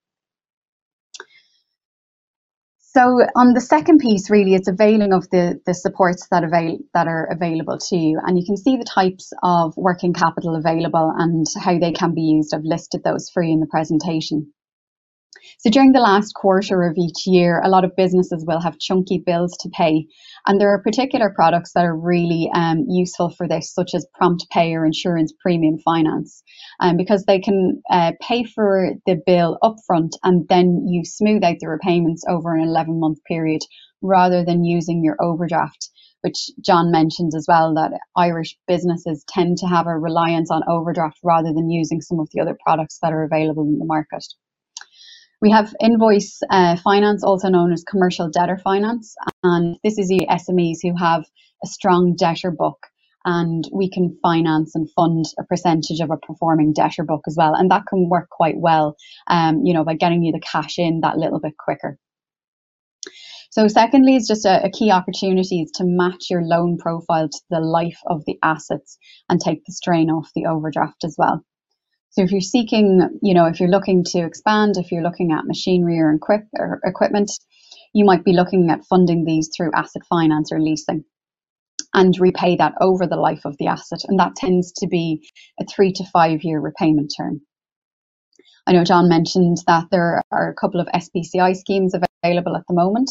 So 2.96 3.26
on 3.34 3.54
the 3.54 3.60
second 3.60 3.98
piece, 3.98 4.30
really, 4.30 4.54
it's 4.54 4.68
availing 4.68 5.12
of 5.12 5.28
the, 5.30 5.60
the 5.66 5.74
supports 5.74 6.28
that 6.30 6.44
avail 6.44 6.78
that 6.94 7.08
are 7.08 7.26
available 7.26 7.76
to 7.76 7.96
you, 7.96 8.20
and 8.24 8.38
you 8.38 8.44
can 8.46 8.56
see 8.56 8.76
the 8.76 8.84
types 8.84 9.32
of 9.42 9.76
working 9.76 10.12
capital 10.12 10.54
available 10.54 11.12
and 11.18 11.44
how 11.60 11.76
they 11.76 11.90
can 11.90 12.14
be 12.14 12.20
used. 12.22 12.54
I've 12.54 12.62
listed 12.62 13.02
those 13.02 13.28
for 13.34 13.42
you 13.42 13.54
in 13.54 13.58
the 13.58 13.66
presentation. 13.66 14.52
So 15.58 15.70
during 15.70 15.92
the 15.92 16.00
last 16.00 16.32
quarter 16.34 16.82
of 16.82 16.96
each 16.96 17.26
year, 17.26 17.60
a 17.64 17.68
lot 17.68 17.84
of 17.84 17.96
businesses 17.96 18.44
will 18.46 18.60
have 18.60 18.78
chunky 18.78 19.22
bills 19.24 19.56
to 19.60 19.68
pay. 19.70 20.06
And 20.46 20.60
there 20.60 20.70
are 20.70 20.82
particular 20.82 21.32
products 21.34 21.72
that 21.74 21.84
are 21.84 21.96
really 21.96 22.50
um, 22.54 22.84
useful 22.88 23.30
for 23.30 23.48
this, 23.48 23.72
such 23.72 23.94
as 23.94 24.06
prompt 24.14 24.46
pay 24.50 24.74
or 24.74 24.84
insurance 24.84 25.32
premium 25.40 25.78
finance, 25.78 26.42
um, 26.80 26.96
because 26.96 27.24
they 27.24 27.40
can 27.40 27.82
uh, 27.90 28.12
pay 28.20 28.44
for 28.44 28.90
the 29.06 29.20
bill 29.26 29.58
upfront 29.62 30.10
and 30.22 30.46
then 30.48 30.86
you 30.86 31.04
smooth 31.04 31.44
out 31.44 31.56
the 31.60 31.68
repayments 31.68 32.24
over 32.28 32.54
an 32.54 32.62
11 32.62 33.00
month 33.00 33.18
period 33.26 33.62
rather 34.02 34.44
than 34.44 34.64
using 34.64 35.02
your 35.02 35.16
overdraft 35.22 35.90
which 36.24 36.50
John 36.58 36.90
mentioned 36.90 37.32
as 37.36 37.44
well, 37.46 37.74
that 37.74 37.92
Irish 38.16 38.56
businesses 38.66 39.22
tend 39.28 39.58
to 39.58 39.66
have 39.66 39.86
a 39.86 39.98
reliance 39.98 40.50
on 40.50 40.62
overdraft 40.66 41.18
rather 41.22 41.52
than 41.52 41.68
using 41.68 42.00
some 42.00 42.18
of 42.18 42.30
the 42.32 42.40
other 42.40 42.56
products 42.64 42.98
that 43.02 43.12
are 43.12 43.24
available 43.24 43.64
in 43.64 43.78
the 43.78 43.84
market. 43.84 44.24
We 45.44 45.50
have 45.50 45.74
invoice 45.78 46.40
uh, 46.48 46.76
finance, 46.76 47.22
also 47.22 47.50
known 47.50 47.70
as 47.70 47.84
commercial 47.84 48.30
debtor 48.30 48.56
finance, 48.64 49.14
and 49.42 49.76
this 49.84 49.98
is 49.98 50.08
the 50.08 50.26
SMEs 50.26 50.78
who 50.82 50.96
have 50.96 51.22
a 51.62 51.66
strong 51.66 52.14
debtor 52.16 52.50
book, 52.50 52.78
and 53.26 53.62
we 53.70 53.90
can 53.90 54.16
finance 54.22 54.74
and 54.74 54.90
fund 54.92 55.26
a 55.38 55.44
percentage 55.44 56.00
of 56.00 56.10
a 56.10 56.16
performing 56.16 56.72
debtor 56.72 57.04
book 57.04 57.20
as 57.26 57.36
well, 57.36 57.52
and 57.52 57.70
that 57.70 57.84
can 57.86 58.08
work 58.08 58.30
quite 58.30 58.56
well, 58.56 58.96
um, 59.26 59.60
you 59.66 59.74
know, 59.74 59.84
by 59.84 59.92
getting 59.92 60.22
you 60.22 60.32
the 60.32 60.40
cash 60.40 60.78
in 60.78 61.02
that 61.02 61.18
little 61.18 61.40
bit 61.40 61.58
quicker. 61.58 61.98
So 63.50 63.68
secondly, 63.68 64.16
it's 64.16 64.28
just 64.28 64.46
a, 64.46 64.64
a, 64.64 64.70
key 64.70 64.90
opportunity 64.90 65.60
is 65.60 65.72
to 65.72 65.84
match 65.84 66.30
your 66.30 66.40
loan 66.40 66.78
profile 66.78 67.28
to 67.28 67.40
the 67.50 67.60
life 67.60 68.00
of 68.06 68.24
the 68.26 68.38
assets 68.42 68.96
and 69.28 69.38
take 69.38 69.62
the 69.66 69.74
strain 69.74 70.08
off 70.08 70.30
the 70.34 70.46
overdraft 70.46 71.04
as 71.04 71.16
well. 71.18 71.44
So 72.14 72.22
if 72.22 72.30
you're 72.30 72.40
seeking, 72.40 73.18
you 73.22 73.34
know, 73.34 73.46
if 73.46 73.58
you're 73.58 73.68
looking 73.68 74.04
to 74.04 74.20
expand, 74.20 74.76
if 74.76 74.92
you're 74.92 75.02
looking 75.02 75.32
at 75.32 75.46
machinery 75.46 75.98
or, 75.98 76.12
equip, 76.12 76.42
or 76.56 76.80
equipment, 76.84 77.28
you 77.92 78.04
might 78.04 78.24
be 78.24 78.32
looking 78.32 78.70
at 78.70 78.84
funding 78.84 79.24
these 79.24 79.50
through 79.54 79.72
asset 79.74 80.02
finance 80.08 80.52
or 80.52 80.60
leasing 80.60 81.04
and 81.92 82.14
repay 82.20 82.54
that 82.54 82.74
over 82.80 83.08
the 83.08 83.16
life 83.16 83.44
of 83.44 83.56
the 83.58 83.66
asset. 83.66 83.98
And 84.06 84.20
that 84.20 84.36
tends 84.36 84.72
to 84.74 84.86
be 84.86 85.28
a 85.60 85.64
three 85.64 85.92
to 85.94 86.04
five 86.12 86.44
year 86.44 86.60
repayment 86.60 87.12
term. 87.16 87.40
I 88.66 88.72
know 88.72 88.84
John 88.84 89.08
mentioned 89.08 89.58
that 89.66 89.88
there 89.90 90.22
are 90.32 90.50
a 90.50 90.54
couple 90.54 90.80
of 90.80 90.86
SBCI 90.88 91.54
schemes 91.54 91.94
available 91.94 92.56
at 92.56 92.62
the 92.66 92.74
moment. 92.74 93.10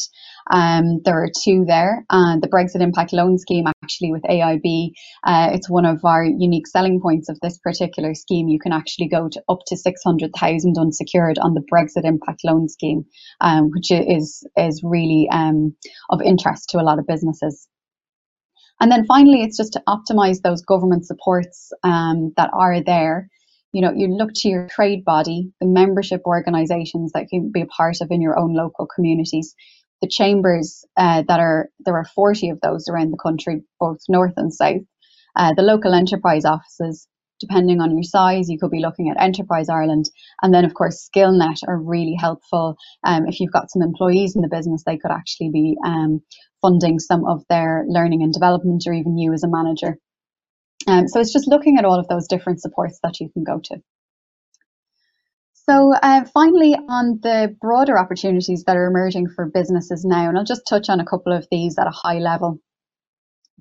Um, 0.50 1.02
there 1.06 1.22
are 1.22 1.30
two 1.44 1.64
there. 1.68 2.06
Uh, 2.10 2.38
the 2.40 2.48
Brexit 2.48 2.82
Impact 2.82 3.14
Loan 3.14 3.38
Scheme, 3.38 3.66
actually, 3.84 4.12
with 4.12 4.24
AIB, 4.24 4.92
uh, 5.24 5.50
it's 5.54 5.70
one 5.70 5.86
of 5.86 6.04
our 6.04 6.26
unique 6.26 6.68
selling 6.68 7.00
points 7.00 7.30
of 7.30 7.40
this 7.42 7.60
particular 7.60 8.16
scheme. 8.16 8.48
You 8.48 8.60
can 8.60 8.74
actually 8.74 9.10
go 9.10 9.30
to 9.30 9.44
up 9.48 9.60
to 9.68 9.78
600,000 9.78 10.76
unsecured 10.78 11.38
on 11.38 11.54
the 11.54 11.64
Brexit 11.72 12.04
Impact 12.04 12.42
Loan 12.44 12.68
Scheme, 12.68 13.06
um, 13.40 13.70
which 13.70 13.92
is, 13.92 14.44
is 14.58 14.82
really 14.84 15.28
um, 15.32 15.76
of 16.10 16.22
interest 16.24 16.70
to 16.70 16.80
a 16.80 16.84
lot 16.84 16.98
of 16.98 17.06
businesses. 17.06 17.68
And 18.80 18.92
then 18.92 19.06
finally, 19.06 19.44
it's 19.44 19.58
just 19.58 19.74
to 19.74 19.84
optimize 19.88 20.42
those 20.42 20.64
government 20.64 21.06
supports 21.06 21.72
um, 21.84 22.34
that 22.38 22.50
are 22.54 22.82
there 22.82 23.30
you 23.74 23.82
know, 23.82 23.92
you 23.92 24.08
look 24.08 24.30
to 24.36 24.48
your 24.48 24.68
trade 24.68 25.04
body, 25.04 25.52
the 25.60 25.68
membership 25.68 26.22
organisations 26.26 27.12
that 27.14 27.28
you 27.32 27.42
can 27.42 27.52
be 27.52 27.62
a 27.62 27.66
part 27.66 27.98
of 28.02 28.12
in 28.12 28.22
your 28.22 28.38
own 28.38 28.54
local 28.54 28.86
communities, 28.86 29.56
the 30.02 30.08
chambers 30.08 30.86
uh, 30.96 31.24
that 31.28 31.40
are 31.40 31.70
there 31.80 31.98
are 31.98 32.06
40 32.06 32.50
of 32.50 32.62
those 32.62 32.88
around 32.88 33.12
the 33.12 33.18
country, 33.18 33.64
both 33.80 33.98
north 34.08 34.34
and 34.38 34.54
south, 34.54 34.82
uh, 35.36 35.54
the 35.56 35.64
local 35.64 35.94
enterprise 35.94 36.46
offices. 36.46 37.08
Depending 37.40 37.82
on 37.82 37.92
your 37.92 38.04
size, 38.04 38.48
you 38.48 38.58
could 38.58 38.72
be 38.72 38.80
looking 38.80 39.10
at 39.10 39.22
Enterprise 39.22 39.68
Ireland, 39.68 40.06
and 40.42 40.54
then 40.54 40.64
of 40.64 40.76
course 40.76 41.10
SkillNet 41.10 41.58
are 41.68 41.78
really 41.78 42.16
helpful. 42.18 42.78
Um, 43.04 43.28
if 43.28 43.40
you've 43.40 43.52
got 43.52 43.70
some 43.70 43.82
employees 43.82 44.36
in 44.36 44.44
the 44.44 44.48
business, 44.48 44.84
they 44.86 44.98
could 44.98 45.12
actually 45.12 45.50
be 45.50 45.76
um, 45.84 46.22
funding 46.62 47.00
some 47.00 47.26
of 47.26 47.44
their 47.50 47.86
learning 47.90 48.22
and 48.22 48.32
development, 48.32 48.84
or 48.88 48.94
even 48.94 49.18
you 49.18 49.34
as 49.34 49.44
a 49.44 49.50
manager. 49.50 49.98
Um, 50.88 51.08
so 51.08 51.20
it's 51.20 51.34
just 51.34 51.48
looking 51.48 51.78
at 51.78 51.86
all 51.86 52.00
of 52.00 52.08
those 52.08 52.28
different 52.28 52.62
supports 52.62 53.00
that 53.04 53.20
you 53.20 53.30
can 53.30 53.44
go 53.44 53.60
to. 53.64 53.82
So 55.54 55.94
uh, 55.94 56.26
finally, 56.34 56.74
on 56.74 57.20
the 57.24 57.56
broader 57.62 57.98
opportunities 57.98 58.66
that 58.66 58.76
are 58.76 58.88
emerging 58.88 59.30
for 59.30 59.50
businesses 59.50 60.04
now, 60.04 60.28
and 60.28 60.38
I'll 60.38 60.44
just 60.44 60.68
touch 60.68 60.90
on 60.90 61.00
a 61.00 61.06
couple 61.06 61.32
of 61.32 61.48
these 61.50 61.78
at 61.80 61.88
a 61.88 61.92
high 61.92 62.20
level. 62.20 62.60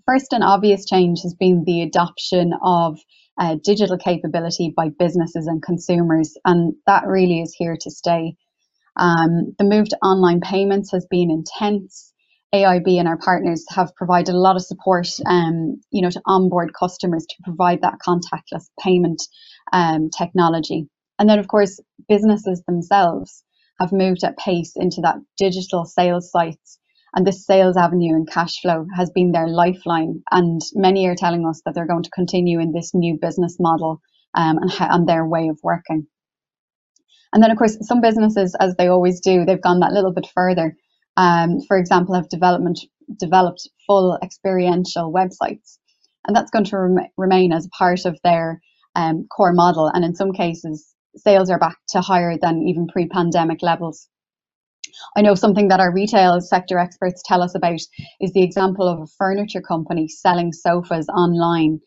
First 0.05 0.33
and 0.33 0.43
obvious 0.43 0.85
change 0.85 1.21
has 1.23 1.35
been 1.35 1.63
the 1.65 1.83
adoption 1.83 2.55
of 2.61 2.99
uh, 3.39 3.57
digital 3.63 3.99
capability 3.99 4.75
by 4.77 4.89
businesses 4.99 5.47
and 5.47 5.63
consumers, 5.63 6.35
and 6.45 6.75
that 6.87 7.07
really 7.07 7.41
is 7.41 7.55
here 7.57 7.77
to 7.81 7.91
stay. 7.91 8.35
Um, 8.97 9.55
the 9.59 9.65
move 9.65 9.89
to 9.91 9.97
online 9.99 10.41
payments 10.41 10.91
has 10.91 11.07
been 11.09 11.31
intense. 11.31 12.12
AIB 12.55 12.99
and 12.99 13.09
our 13.09 13.17
partners 13.17 13.65
have 13.71 13.95
provided 13.95 14.35
a 14.35 14.39
lot 14.39 14.57
of 14.57 14.63
support, 14.63 15.09
um, 15.27 15.81
you 15.91 16.03
know, 16.03 16.11
to 16.11 16.21
onboard 16.27 16.73
customers 16.79 17.25
to 17.27 17.37
provide 17.45 17.81
that 17.83 17.99
contactless 18.07 18.67
payment 18.79 19.23
um, 19.73 20.11
technology. 20.11 20.87
And 21.19 21.29
then, 21.29 21.39
of 21.39 21.49
course, 21.49 21.81
businesses 22.09 22.63
themselves 22.67 23.43
have 23.81 23.93
moved 23.93 24.23
at 24.23 24.37
pace 24.37 24.75
into 24.77 25.01
that 25.03 25.17
digital 25.39 25.87
sales 25.87 26.31
sites. 26.31 26.79
And 27.15 27.27
this 27.27 27.47
sales 27.47 27.77
avenue 27.77 28.15
and 28.15 28.29
cash 28.29 28.61
flow 28.61 28.87
has 28.97 29.11
been 29.11 29.33
their 29.33 29.49
lifeline. 29.49 30.23
And 30.31 30.61
many 30.75 31.07
are 31.09 31.15
telling 31.15 31.47
us 31.47 31.63
that 31.65 31.75
they're 31.75 31.87
going 31.87 32.05
to 32.05 32.11
continue 32.11 32.61
in 32.61 32.73
this 32.73 32.93
new 32.95 33.19
business 33.21 33.57
model 33.61 34.01
um, 34.35 34.59
and, 34.59 34.73
and 34.79 35.09
their 35.09 35.27
way 35.27 35.49
of 35.49 35.59
working. 35.63 36.07
And 37.33 37.43
then, 37.43 37.51
of 37.51 37.57
course, 37.57 37.79
some 37.83 38.03
businesses, 38.03 38.55
as 38.61 38.77
they 38.77 38.89
always 38.89 39.21
do, 39.21 39.45
they've 39.45 39.61
gone 39.61 39.81
that 39.81 39.93
little 39.93 40.13
bit 40.13 40.29
further 40.35 40.77
um, 41.17 41.61
for 41.67 41.77
example, 41.77 42.15
have 42.15 42.29
development, 42.29 42.81
developed 43.19 43.69
full 43.87 44.19
experiential 44.23 45.13
websites. 45.13 45.79
And 46.27 46.37
that's 46.37 46.51
going 46.51 46.65
to 46.67 46.79
rem- 46.79 47.09
remain 47.17 47.53
as 47.53 47.69
part 47.77 48.05
of 48.05 48.19
their 48.23 48.61
um, 48.95 49.27
core 49.35 49.53
model. 49.53 49.89
And 49.89 50.05
in 50.05 50.15
some 50.15 50.33
cases, 50.33 50.95
sales 51.17 51.51
are 51.51 51.59
back 51.59 51.77
to 51.91 52.01
higher 52.01 52.37
than 52.41 52.63
even 52.63 52.87
pre 52.87 53.09
pandemic 53.09 53.63
levels. 53.63 54.09
I 55.17 55.23
know 55.23 55.35
something 55.35 55.69
that 55.69 55.81
our 55.81 55.93
retail 55.93 56.41
sector 56.41 56.79
experts 56.79 57.23
tell 57.25 57.43
us 57.43 57.55
about 57.55 57.81
is 58.21 58.33
the 58.33 58.43
example 58.43 58.89
of 58.89 59.01
a 59.01 59.07
furniture 59.19 59.63
company 59.63 60.09
selling 60.09 60.53
sofas 60.53 61.09
online 61.09 61.81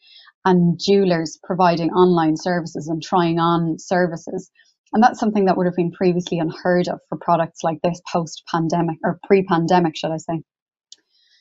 and 0.44 0.80
jewelers 0.80 1.40
providing 1.44 1.90
online 1.92 2.36
services 2.38 2.88
and 2.88 3.02
trying 3.02 3.40
on 3.40 3.78
services. 3.80 4.50
And 4.96 5.04
that's 5.04 5.20
something 5.20 5.44
that 5.46 5.58
would 5.58 5.66
have 5.66 5.76
been 5.76 5.92
previously 5.92 6.40
unheard 6.40 6.88
of 6.88 7.02
for 7.10 7.18
products 7.18 7.64
like 7.64 7.82
this 7.84 8.02
post 8.10 8.44
pandemic 8.50 8.98
or 9.04 9.20
pre 9.28 9.44
pandemic, 9.44 9.98
should 9.98 10.12
I 10.12 10.18
say. 10.18 10.42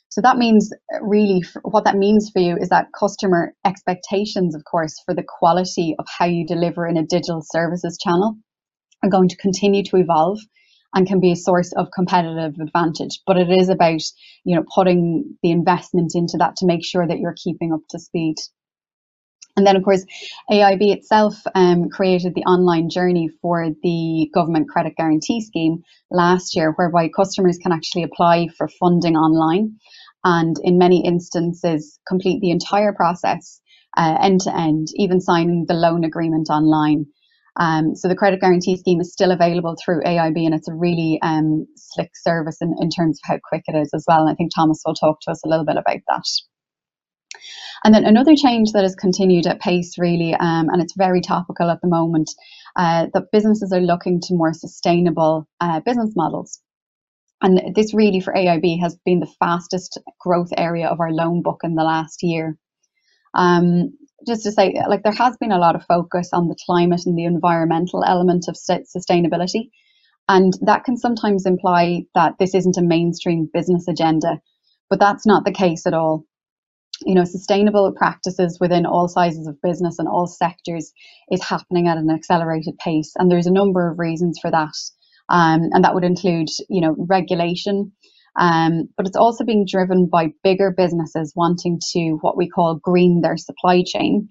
So 0.08 0.22
that 0.22 0.38
means 0.38 0.72
uh, 0.92 0.98
really 1.04 1.44
what 1.62 1.84
that 1.84 1.96
means 1.96 2.30
for 2.30 2.40
you 2.40 2.56
is 2.56 2.70
that 2.70 2.88
customer 2.98 3.54
expectations, 3.64 4.56
of 4.56 4.64
course, 4.64 5.00
for 5.06 5.14
the 5.14 5.22
quality 5.22 5.94
of 6.00 6.04
how 6.08 6.24
you 6.26 6.44
deliver 6.44 6.84
in 6.84 6.96
a 6.96 7.06
digital 7.06 7.42
services 7.44 7.96
channel 8.02 8.34
are 9.04 9.08
going 9.08 9.28
to 9.28 9.36
continue 9.36 9.84
to 9.84 9.98
evolve 9.98 10.40
and 10.92 11.06
can 11.06 11.20
be 11.20 11.30
a 11.30 11.36
source 11.36 11.72
of 11.76 11.92
competitive 11.94 12.58
advantage. 12.60 13.20
But 13.24 13.36
it 13.36 13.50
is 13.52 13.68
about, 13.68 14.02
you 14.44 14.56
know, 14.56 14.64
putting 14.74 15.38
the 15.44 15.52
investment 15.52 16.16
into 16.16 16.38
that 16.38 16.56
to 16.56 16.66
make 16.66 16.84
sure 16.84 17.06
that 17.06 17.20
you're 17.20 17.36
keeping 17.36 17.72
up 17.72 17.82
to 17.90 18.00
speed. 18.00 18.34
And 19.56 19.66
then, 19.66 19.76
of 19.76 19.84
course, 19.84 20.04
AIB 20.50 20.92
itself 20.92 21.36
um, 21.54 21.88
created 21.88 22.34
the 22.34 22.42
online 22.42 22.90
journey 22.90 23.30
for 23.40 23.68
the 23.82 24.28
government 24.34 24.68
credit 24.68 24.96
guarantee 24.96 25.40
scheme 25.40 25.82
last 26.10 26.56
year, 26.56 26.72
whereby 26.72 27.08
customers 27.08 27.58
can 27.58 27.70
actually 27.70 28.02
apply 28.02 28.48
for 28.56 28.66
funding 28.66 29.16
online 29.16 29.76
and, 30.24 30.56
in 30.64 30.79
many 30.79 31.04
instances, 31.04 32.00
complete 32.08 32.40
the 32.40 32.50
entire 32.50 32.92
process 32.92 33.60
end 33.96 34.40
to 34.40 34.56
end, 34.56 34.88
even 34.96 35.20
signing 35.20 35.66
the 35.68 35.74
loan 35.74 36.04
agreement 36.04 36.48
online. 36.50 37.06
Um, 37.60 37.94
so 37.94 38.08
the 38.08 38.16
credit 38.16 38.40
guarantee 38.40 38.76
scheme 38.76 39.00
is 39.00 39.12
still 39.12 39.31
available 39.31 39.76
through 39.83 40.02
AIB, 40.02 40.44
and 40.44 40.54
it's 40.54 40.68
a 40.68 40.74
really 40.74 41.20
um, 41.22 41.66
slick 41.76 42.10
service 42.16 42.56
in, 42.60 42.74
in 42.81 42.90
terms 42.90 43.20
of 43.22 43.29
how 43.29 43.38
quick 43.48 43.62
it 43.66 43.76
is 43.76 43.90
as 43.94 44.04
well. 44.08 44.22
And 44.22 44.31
I 44.31 44.35
think 44.35 44.50
Thomas 44.52 44.83
will 44.85 44.94
talk 44.94 45.20
to 45.22 45.31
us 45.31 45.44
a 45.44 45.48
little 45.48 45.64
bit 45.64 45.76
about 45.76 46.00
that. 46.08 46.24
And 47.84 47.94
then 47.94 48.04
another 48.04 48.34
change 48.34 48.72
that 48.72 48.82
has 48.82 48.94
continued 48.94 49.46
at 49.46 49.60
pace, 49.60 49.98
really, 49.98 50.34
um, 50.34 50.68
and 50.70 50.80
it's 50.80 50.94
very 50.96 51.20
topical 51.20 51.70
at 51.70 51.80
the 51.82 51.88
moment, 51.88 52.30
uh, 52.76 53.06
that 53.12 53.30
businesses 53.32 53.72
are 53.72 53.80
looking 53.80 54.20
to 54.22 54.34
more 54.34 54.52
sustainable 54.52 55.46
uh, 55.60 55.80
business 55.80 56.12
models. 56.16 56.60
And 57.42 57.74
this 57.74 57.92
really 57.92 58.20
for 58.20 58.32
AIB 58.32 58.80
has 58.80 58.96
been 59.04 59.20
the 59.20 59.34
fastest 59.38 59.98
growth 60.18 60.50
area 60.56 60.88
of 60.88 61.00
our 61.00 61.12
loan 61.12 61.42
book 61.42 61.60
in 61.62 61.74
the 61.74 61.84
last 61.84 62.22
year. 62.22 62.56
Um, 63.34 63.98
just 64.26 64.44
to 64.44 64.52
say, 64.52 64.74
like 64.88 65.02
there 65.02 65.12
has 65.12 65.36
been 65.36 65.52
a 65.52 65.58
lot 65.58 65.76
of 65.76 65.84
focus 65.84 66.30
on 66.32 66.48
the 66.48 66.56
climate 66.64 67.02
and 67.04 67.18
the 67.18 67.24
environmental 67.24 68.02
element 68.04 68.46
of 68.48 68.56
sustainability. 68.56 69.70
And 70.28 70.54
that 70.62 70.84
can 70.84 70.96
sometimes 70.96 71.44
imply 71.44 72.04
that 72.14 72.36
this 72.38 72.54
isn't 72.54 72.78
a 72.78 72.82
mainstream 72.82 73.50
business 73.52 73.86
agenda, 73.88 74.40
but 74.88 74.98
that's 74.98 75.26
not 75.26 75.44
the 75.44 75.52
case 75.52 75.86
at 75.86 75.92
all. 75.92 76.24
You 77.05 77.15
know, 77.15 77.25
sustainable 77.25 77.92
practices 77.96 78.59
within 78.61 78.87
all 78.87 79.09
sizes 79.09 79.46
of 79.46 79.61
business 79.63 79.98
and 79.98 80.09
all 80.09 80.27
sectors 80.27 80.92
is 81.31 81.42
happening 81.42 81.88
at 81.88 81.98
an 81.98 82.11
accelerated 82.11 82.79
pace. 82.79 83.13
And 83.17 83.31
there's 83.31 83.46
a 83.46 83.52
number 83.52 83.90
of 83.90 83.98
reasons 83.98 84.38
for 84.40 84.50
that. 84.50 84.75
Um, 85.29 85.71
and 85.73 85.85
that 85.85 85.94
would 85.94 86.05
include, 86.05 86.48
you 86.69 86.81
know, 86.81 86.94
regulation, 86.98 87.92
um, 88.38 88.88
but 88.96 89.07
it's 89.07 89.17
also 89.17 89.44
being 89.44 89.67
driven 89.69 90.07
by 90.07 90.33
bigger 90.42 90.73
businesses 90.77 91.33
wanting 91.37 91.81
to 91.92 92.19
what 92.21 92.37
we 92.37 92.48
call 92.48 92.77
green 92.83 93.21
their 93.23 93.37
supply 93.37 93.83
chain. 93.87 94.29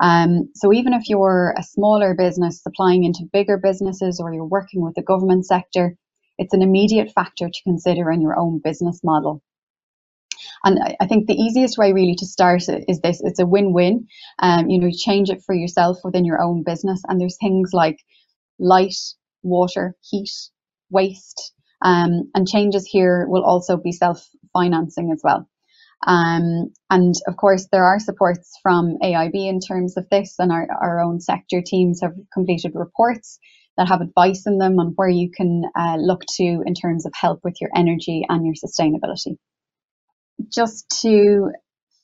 Um, 0.00 0.50
so 0.54 0.72
even 0.72 0.92
if 0.92 1.08
you're 1.08 1.54
a 1.56 1.62
smaller 1.62 2.14
business 2.14 2.62
supplying 2.62 3.04
into 3.04 3.24
bigger 3.32 3.58
businesses 3.58 4.20
or 4.20 4.32
you're 4.32 4.44
working 4.44 4.82
with 4.82 4.94
the 4.94 5.02
government 5.02 5.46
sector, 5.46 5.96
it's 6.38 6.52
an 6.54 6.62
immediate 6.62 7.12
factor 7.14 7.48
to 7.48 7.62
consider 7.64 8.10
in 8.10 8.20
your 8.20 8.38
own 8.38 8.60
business 8.62 9.00
model. 9.02 9.42
And 10.64 10.78
I 11.00 11.06
think 11.06 11.26
the 11.26 11.34
easiest 11.34 11.78
way 11.78 11.92
really 11.92 12.14
to 12.16 12.26
start 12.26 12.62
is 12.68 13.00
this: 13.00 13.20
it's 13.22 13.40
a 13.40 13.46
win-win. 13.46 14.06
Um, 14.40 14.68
you 14.68 14.78
know, 14.78 14.90
change 14.90 15.30
it 15.30 15.42
for 15.44 15.54
yourself 15.54 15.98
within 16.04 16.24
your 16.24 16.42
own 16.42 16.62
business, 16.64 17.02
and 17.08 17.20
there's 17.20 17.38
things 17.40 17.70
like 17.72 17.98
light, 18.58 18.96
water, 19.42 19.94
heat, 20.02 20.30
waste, 20.90 21.52
um, 21.82 22.30
and 22.34 22.48
changes 22.48 22.86
here 22.86 23.26
will 23.28 23.44
also 23.44 23.76
be 23.76 23.92
self-financing 23.92 25.12
as 25.12 25.20
well. 25.22 25.48
Um, 26.06 26.72
and 26.90 27.14
of 27.26 27.36
course, 27.36 27.68
there 27.72 27.84
are 27.84 27.98
supports 27.98 28.58
from 28.62 28.98
AIB 29.02 29.34
in 29.34 29.60
terms 29.60 29.96
of 29.96 30.06
this, 30.10 30.36
and 30.38 30.52
our, 30.52 30.66
our 30.80 31.00
own 31.00 31.20
sector 31.20 31.62
teams 31.64 32.00
have 32.02 32.12
completed 32.32 32.72
reports 32.74 33.38
that 33.76 33.88
have 33.88 34.00
advice 34.00 34.46
in 34.46 34.58
them 34.58 34.78
on 34.78 34.92
where 34.96 35.08
you 35.08 35.30
can 35.30 35.62
uh, 35.78 35.96
look 35.96 36.22
to 36.36 36.62
in 36.64 36.74
terms 36.74 37.06
of 37.06 37.12
help 37.14 37.40
with 37.44 37.60
your 37.60 37.70
energy 37.76 38.24
and 38.28 38.46
your 38.46 38.54
sustainability. 38.54 39.36
Just 40.52 40.88
to 41.02 41.50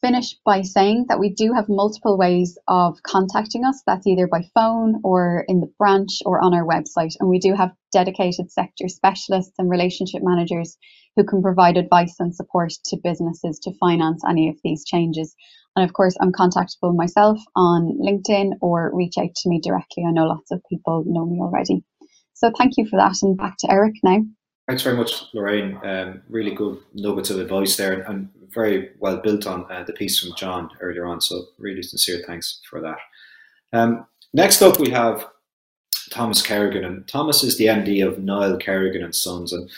finish 0.03 0.35
by 0.45 0.63
saying 0.63 1.07
that 1.09 1.21
we 1.21 1.33
do 1.33 1.53
have 1.55 1.69
multiple 1.69 2.19
ways 2.19 2.59
of 2.67 2.99
contacting 3.05 3.65
us. 3.65 3.83
That's 3.87 4.07
either 4.07 4.27
by 4.27 4.43
phone 4.53 5.01
or 5.05 5.45
in 5.49 5.61
the 5.61 5.73
branch 5.79 6.19
or 6.27 6.43
on 6.43 6.53
our 6.55 6.67
website. 6.67 7.15
And 7.21 7.29
we 7.29 7.39
do 7.39 7.55
have 7.55 7.71
dedicated 7.93 8.51
sector 8.51 8.89
specialists 8.89 9.55
and 9.59 9.71
relationship 9.71 10.23
managers 10.25 10.77
who 11.17 11.25
can 11.25 11.41
provide 11.41 11.77
advice 11.77 12.17
and 12.19 12.35
support 12.35 12.73
to 12.87 12.99
businesses 13.03 13.61
to 13.61 13.73
finance 13.79 14.23
any 14.29 14.49
of 14.49 14.57
these 14.65 14.85
changes. 14.85 15.35
And 15.77 15.89
of 15.89 15.95
course, 15.95 16.17
I'm 16.21 16.33
contactable 16.33 16.97
myself 16.97 17.39
on 17.55 17.99
LinkedIn 18.03 18.55
or 18.61 18.91
reach 18.93 19.15
out 19.19 19.35
to 19.35 19.49
me 19.49 19.61
directly. 19.61 20.05
I 20.07 20.11
know 20.11 20.25
lots 20.25 20.51
of 20.51 20.63
people 20.69 21.05
know 21.07 21.25
me 21.25 21.39
already. 21.41 21.85
So 22.35 22.51
thank 22.59 22.73
you 22.77 22.87
for 22.89 22.97
that. 22.97 23.17
And 23.23 23.37
back 23.37 23.57
to 23.61 23.71
Eric 23.71 23.95
now. 24.03 24.19
Thanks 24.69 24.83
very 24.83 24.97
much, 24.97 25.25
Lorraine. 25.35 25.79
Um, 25.85 26.23
really 26.29 26.55
good 26.55 26.79
nuggets 26.95 27.31
of 27.31 27.41
advice 27.41 27.77
there 27.77 28.03
and, 28.03 28.29
very 28.53 28.91
well 28.99 29.17
built 29.17 29.47
on 29.47 29.65
uh, 29.73 29.83
the 29.83 29.95
piece 29.95 30.21
from 30.21 30.37
John 30.37 30.69
earlier 30.83 31.07
on. 31.07 31.23
So, 31.23 31.47
really 31.57 31.83
sincere 31.83 32.23
thanks 32.27 32.61
for 32.69 32.83
that. 32.83 32.99
Um, 33.73 34.07
next 34.35 34.61
up, 34.61 34.79
we 34.79 34.91
have 34.91 35.27
Thomas 36.11 36.43
Kerrigan. 36.43 36.85
And 36.85 37.09
Thomas 37.09 37.43
is 37.43 37.57
the 37.57 37.67
MD 37.67 38.07
of 38.07 38.19
Niall 38.19 38.59
Kerrigan 38.59 39.03
and 39.03 39.15
Sons. 39.15 39.53
And 39.53 39.71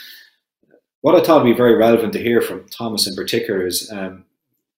what 1.01 1.15
I 1.15 1.23
thought 1.23 1.45
would 1.45 1.51
be 1.51 1.57
very 1.57 1.77
relevant 1.77 2.13
to 2.15 2.23
hear 2.23 2.41
from 2.41 2.67
Thomas 2.69 3.07
in 3.07 3.15
particular 3.15 3.67
is 3.67 3.91
um, 3.93 4.25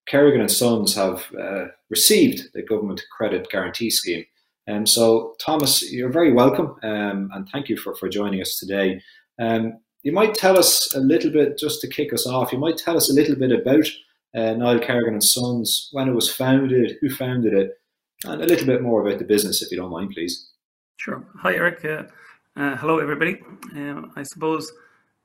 Kerrigan 0.07 0.42
and 0.42 0.50
Sons 0.50 0.94
have 0.94 1.24
uh, 1.40 1.66
received 1.88 2.52
the 2.52 2.62
government 2.62 3.02
credit 3.16 3.48
guarantee 3.50 3.90
scheme. 3.90 4.24
And 4.66 4.78
um, 4.78 4.86
so, 4.86 5.36
Thomas, 5.40 5.90
you're 5.90 6.11
very 6.11 6.32
welcome 6.32 6.76
um, 6.82 7.30
and 7.32 7.48
thank 7.50 7.68
you 7.68 7.76
for, 7.76 7.94
for 7.94 8.09
joining 8.09 8.40
us 8.40 8.59
today. 8.59 9.00
Um, 9.38 9.78
you 10.07 10.12
might 10.12 10.34
tell 10.34 10.57
us 10.57 10.94
a 10.94 11.00
little 11.00 11.32
bit, 11.32 11.59
just 11.59 11.80
to 11.80 11.88
kick 11.88 12.12
us 12.12 12.28
off, 12.28 12.52
you 12.52 12.59
might 12.59 12.78
tell 12.78 12.96
us 12.96 13.11
a 13.11 13.12
little 13.12 13.34
bit 13.34 13.50
about 13.50 13.84
uh, 14.36 14.54
Niall 14.54 14.78
Kerrigan 14.78 15.14
and 15.14 15.24
Sons, 15.24 15.88
when 15.90 16.09
it 16.09 16.14
was 16.14 16.32
founded, 16.32 16.96
who 17.00 17.11
founded 17.11 17.52
it, 17.52 17.80
and 18.24 18.40
a 18.40 18.46
little 18.46 18.68
bit 18.68 18.82
more 18.82 19.04
about 19.04 19.18
the 19.18 19.24
business, 19.24 19.62
if 19.62 19.70
you 19.72 19.76
don't 19.76 19.90
mind, 19.90 20.12
please. 20.14 20.52
Sure. 20.96 21.26
Hi, 21.38 21.54
Eric. 21.54 21.84
Uh, 21.84 22.04
uh, 22.54 22.76
hello, 22.76 23.00
everybody. 23.00 23.42
Um, 23.72 24.12
I 24.14 24.22
suppose 24.22 24.72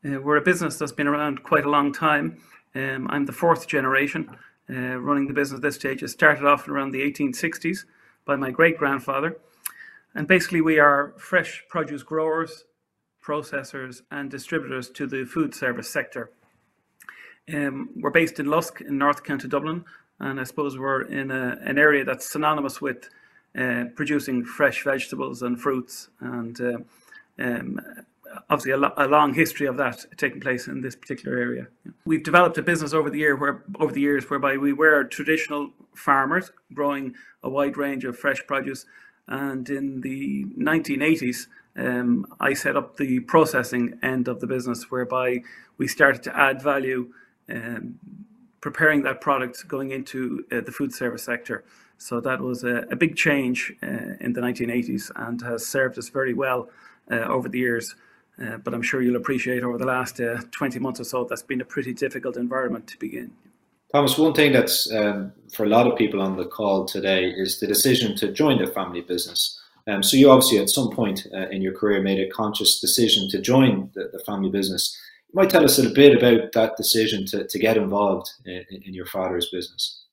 uh, 0.03 0.19
we're 0.19 0.37
a 0.37 0.41
business 0.41 0.77
that's 0.77 0.91
been 0.91 1.05
around 1.05 1.43
quite 1.43 1.65
a 1.65 1.69
long 1.69 1.93
time. 1.93 2.41
Um, 2.73 3.05
I'm 3.11 3.27
the 3.27 3.33
fourth 3.33 3.67
generation 3.67 4.35
uh, 4.67 4.97
running 4.97 5.27
the 5.27 5.33
business 5.35 5.59
at 5.59 5.61
this 5.61 5.75
stage. 5.75 6.01
It 6.01 6.07
started 6.07 6.43
off 6.43 6.67
around 6.67 6.89
the 6.89 7.01
1860s 7.01 7.85
by 8.25 8.35
my 8.35 8.49
great 8.49 8.79
grandfather. 8.79 9.37
And 10.15 10.27
basically, 10.27 10.61
we 10.61 10.79
are 10.79 11.13
fresh 11.19 11.65
produce 11.69 12.01
growers 12.01 12.63
processors 13.23 14.01
and 14.11 14.29
distributors 14.29 14.89
to 14.89 15.07
the 15.07 15.25
food 15.25 15.53
service 15.53 15.89
sector. 15.89 16.31
Um, 17.53 17.89
we're 17.95 18.11
based 18.11 18.39
in 18.39 18.47
Lusk 18.47 18.81
in 18.81 18.97
North 18.97 19.23
County 19.23 19.47
Dublin, 19.47 19.85
and 20.19 20.39
I 20.39 20.43
suppose 20.43 20.77
we're 20.77 21.03
in 21.03 21.31
a, 21.31 21.57
an 21.61 21.77
area 21.77 22.03
that's 22.05 22.29
synonymous 22.29 22.81
with 22.81 23.09
uh, 23.57 23.85
producing 23.95 24.45
fresh 24.45 24.83
vegetables 24.83 25.41
and 25.41 25.59
fruits, 25.59 26.09
and 26.19 26.61
uh, 26.61 26.77
um, 27.39 27.81
obviously 28.49 28.71
a, 28.71 28.77
lo- 28.77 28.93
a, 28.97 29.07
long 29.07 29.33
history 29.33 29.67
of 29.67 29.77
that 29.77 30.05
taking 30.17 30.39
place 30.39 30.67
in 30.67 30.81
this 30.81 30.95
particular 30.95 31.37
area. 31.37 31.67
We've 32.05 32.23
developed 32.23 32.57
a 32.57 32.61
business 32.61 32.93
over 32.93 33.09
the 33.09 33.19
year 33.19 33.35
where 33.35 33.63
over 33.79 33.91
the 33.91 34.01
years 34.01 34.29
whereby 34.29 34.57
we 34.57 34.71
were 34.71 35.03
traditional 35.03 35.71
farmers 35.95 36.51
growing 36.73 37.15
a 37.43 37.49
wide 37.49 37.75
range 37.75 38.05
of 38.05 38.17
fresh 38.17 38.45
produce, 38.47 38.85
and 39.27 39.69
in 39.69 40.01
the 40.01 40.45
1980s 40.57 41.47
um, 41.75 42.25
I 42.39 42.53
set 42.53 42.75
up 42.75 42.97
the 42.97 43.21
processing 43.21 43.99
end 44.03 44.27
of 44.27 44.39
the 44.39 44.47
business 44.47 44.91
whereby 44.91 45.41
we 45.77 45.87
started 45.87 46.23
to 46.23 46.37
add 46.37 46.61
value, 46.61 47.13
um, 47.49 47.95
preparing 48.59 49.03
that 49.03 49.21
product 49.21 49.67
going 49.67 49.91
into 49.91 50.45
uh, 50.51 50.61
the 50.61 50.71
food 50.71 50.93
service 50.93 51.23
sector. 51.23 51.63
So 51.97 52.19
that 52.21 52.41
was 52.41 52.63
a, 52.63 52.85
a 52.91 52.95
big 52.95 53.15
change 53.15 53.73
uh, 53.83 54.15
in 54.19 54.33
the 54.33 54.41
1980s 54.41 55.11
and 55.15 55.41
has 55.41 55.65
served 55.65 55.97
us 55.97 56.09
very 56.09 56.33
well 56.33 56.69
uh, 57.11 57.15
over 57.15 57.47
the 57.47 57.59
years. 57.59 57.95
Uh, 58.41 58.57
but 58.57 58.73
I'm 58.73 58.81
sure 58.81 59.01
you'll 59.01 59.17
appreciate 59.17 59.63
over 59.63 59.77
the 59.77 59.85
last 59.85 60.19
uh, 60.19 60.41
20 60.51 60.79
months 60.79 60.99
or 60.99 61.03
so, 61.03 61.25
that's 61.25 61.43
been 61.43 61.61
a 61.61 61.65
pretty 61.65 61.93
difficult 61.93 62.37
environment 62.37 62.87
to 62.87 62.97
begin. 62.97 63.31
Thomas, 63.93 64.17
one 64.17 64.33
thing 64.33 64.53
that's 64.53 64.91
um, 64.91 65.33
for 65.53 65.65
a 65.65 65.69
lot 65.69 65.85
of 65.85 65.97
people 65.97 66.21
on 66.21 66.37
the 66.37 66.45
call 66.45 66.85
today 66.85 67.25
is 67.29 67.59
the 67.59 67.67
decision 67.67 68.15
to 68.17 68.31
join 68.31 68.57
the 68.57 68.67
family 68.67 69.01
business. 69.01 69.60
Um, 69.87 70.03
so 70.03 70.17
you 70.17 70.29
obviously 70.29 70.59
at 70.59 70.69
some 70.69 70.91
point 70.91 71.27
uh, 71.33 71.49
in 71.49 71.61
your 71.61 71.73
career 71.73 72.01
made 72.01 72.19
a 72.19 72.29
conscious 72.29 72.79
decision 72.79 73.29
to 73.29 73.41
join 73.41 73.89
the, 73.93 74.09
the, 74.13 74.19
family 74.19 74.49
business. 74.49 74.97
You 75.29 75.41
might 75.41 75.49
tell 75.49 75.63
us 75.63 75.79
a 75.79 75.89
bit 75.89 76.15
about 76.15 76.51
that 76.53 76.77
decision 76.77 77.25
to, 77.27 77.47
to 77.47 77.59
get 77.59 77.77
involved 77.77 78.31
in, 78.45 78.63
in 78.69 78.93
your 78.93 79.05
father's 79.05 79.49
business. 79.49 80.03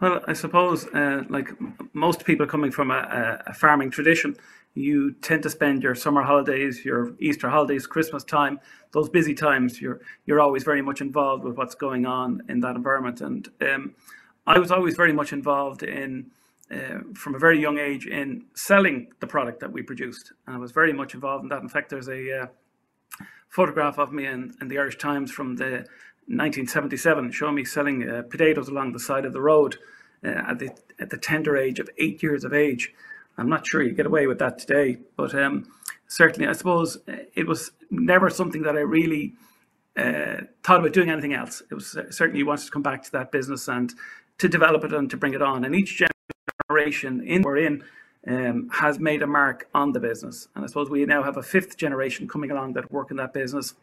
Well, 0.00 0.20
I 0.28 0.32
suppose, 0.32 0.86
uh, 0.88 1.24
like 1.28 1.50
most 1.92 2.24
people 2.24 2.46
coming 2.46 2.70
from 2.70 2.92
a, 2.92 3.42
a, 3.46 3.52
farming 3.52 3.90
tradition, 3.90 4.36
you 4.74 5.12
tend 5.14 5.42
to 5.42 5.50
spend 5.50 5.82
your 5.82 5.96
summer 5.96 6.22
holidays, 6.22 6.84
your 6.84 7.14
Easter 7.18 7.48
holidays, 7.48 7.84
Christmas 7.84 8.22
time, 8.22 8.60
those 8.92 9.08
busy 9.08 9.34
times. 9.34 9.80
You're 9.80 10.00
you're 10.24 10.40
always 10.40 10.62
very 10.62 10.82
much 10.82 11.00
involved 11.00 11.42
with 11.42 11.56
what's 11.56 11.74
going 11.74 12.06
on 12.06 12.42
in 12.48 12.60
that 12.60 12.76
environment, 12.76 13.20
and 13.20 13.48
um, 13.60 13.94
I 14.46 14.60
was 14.60 14.70
always 14.70 14.94
very 14.94 15.12
much 15.12 15.32
involved 15.32 15.82
in 15.82 16.30
uh, 16.70 16.98
from 17.14 17.34
a 17.34 17.38
very 17.38 17.60
young 17.60 17.78
age 17.78 18.06
in 18.06 18.44
selling 18.54 19.08
the 19.20 19.26
product 19.26 19.60
that 19.60 19.72
we 19.72 19.82
produced. 19.82 20.32
And 20.46 20.56
I 20.56 20.58
was 20.58 20.72
very 20.72 20.92
much 20.92 21.14
involved 21.14 21.42
in 21.42 21.48
that. 21.48 21.62
In 21.62 21.68
fact, 21.68 21.90
there's 21.90 22.08
a 22.08 22.42
uh, 22.42 22.46
photograph 23.48 23.98
of 23.98 24.12
me 24.12 24.26
in, 24.26 24.54
in, 24.60 24.68
the 24.68 24.78
Irish 24.78 24.98
Times 24.98 25.30
from 25.30 25.56
the 25.56 25.86
1977 26.26 27.32
showing 27.32 27.54
me 27.54 27.64
selling 27.64 28.08
uh, 28.08 28.22
potatoes 28.28 28.68
along 28.68 28.92
the 28.92 28.98
side 28.98 29.24
of 29.24 29.32
the 29.32 29.40
road 29.40 29.76
uh, 30.22 30.42
at, 30.48 30.58
the, 30.58 30.70
at 31.00 31.10
the 31.10 31.16
tender 31.16 31.56
age 31.56 31.78
of 31.78 31.88
eight 31.98 32.22
years 32.22 32.44
of 32.44 32.52
age. 32.52 32.92
I'm 33.38 33.48
not 33.48 33.66
sure 33.66 33.82
you 33.82 33.92
get 33.92 34.06
away 34.06 34.26
with 34.26 34.38
that 34.40 34.58
today, 34.58 34.98
but 35.16 35.34
um, 35.34 35.70
certainly, 36.08 36.48
I 36.48 36.52
suppose 36.52 36.98
it 37.34 37.46
was 37.46 37.70
never 37.90 38.28
something 38.28 38.62
that 38.62 38.76
I 38.76 38.80
really 38.80 39.34
uh, 39.96 40.42
thought 40.62 40.80
about 40.80 40.92
doing 40.92 41.08
anything 41.08 41.34
else. 41.34 41.62
It 41.70 41.74
was 41.74 41.96
uh, 41.96 42.10
certainly 42.10 42.42
wanted 42.42 42.66
to 42.66 42.70
come 42.72 42.82
back 42.82 43.02
to 43.04 43.12
that 43.12 43.32
business 43.32 43.68
and 43.68 43.94
to 44.38 44.48
develop 44.48 44.84
it 44.84 44.92
and 44.92 45.08
to 45.10 45.16
bring 45.16 45.34
it 45.34 45.42
on. 45.42 45.64
And 45.64 45.74
each 45.74 46.02
generation 46.68 47.22
in 47.26 47.42
we're 47.42 47.56
in 47.58 47.82
um, 48.26 48.68
has 48.72 48.98
made 48.98 49.22
a 49.22 49.26
mark 49.26 49.68
on 49.74 49.92
the 49.92 50.00
business. 50.00 50.48
And 50.54 50.64
I 50.64 50.68
suppose 50.68 50.90
we 50.90 51.04
now 51.06 51.22
have 51.22 51.36
a 51.36 51.42
fifth 51.42 51.76
generation 51.76 52.28
coming 52.28 52.50
along 52.50 52.74
that 52.74 52.90
work 52.92 53.10
in 53.10 53.16
that 53.16 53.32
business. 53.32 53.74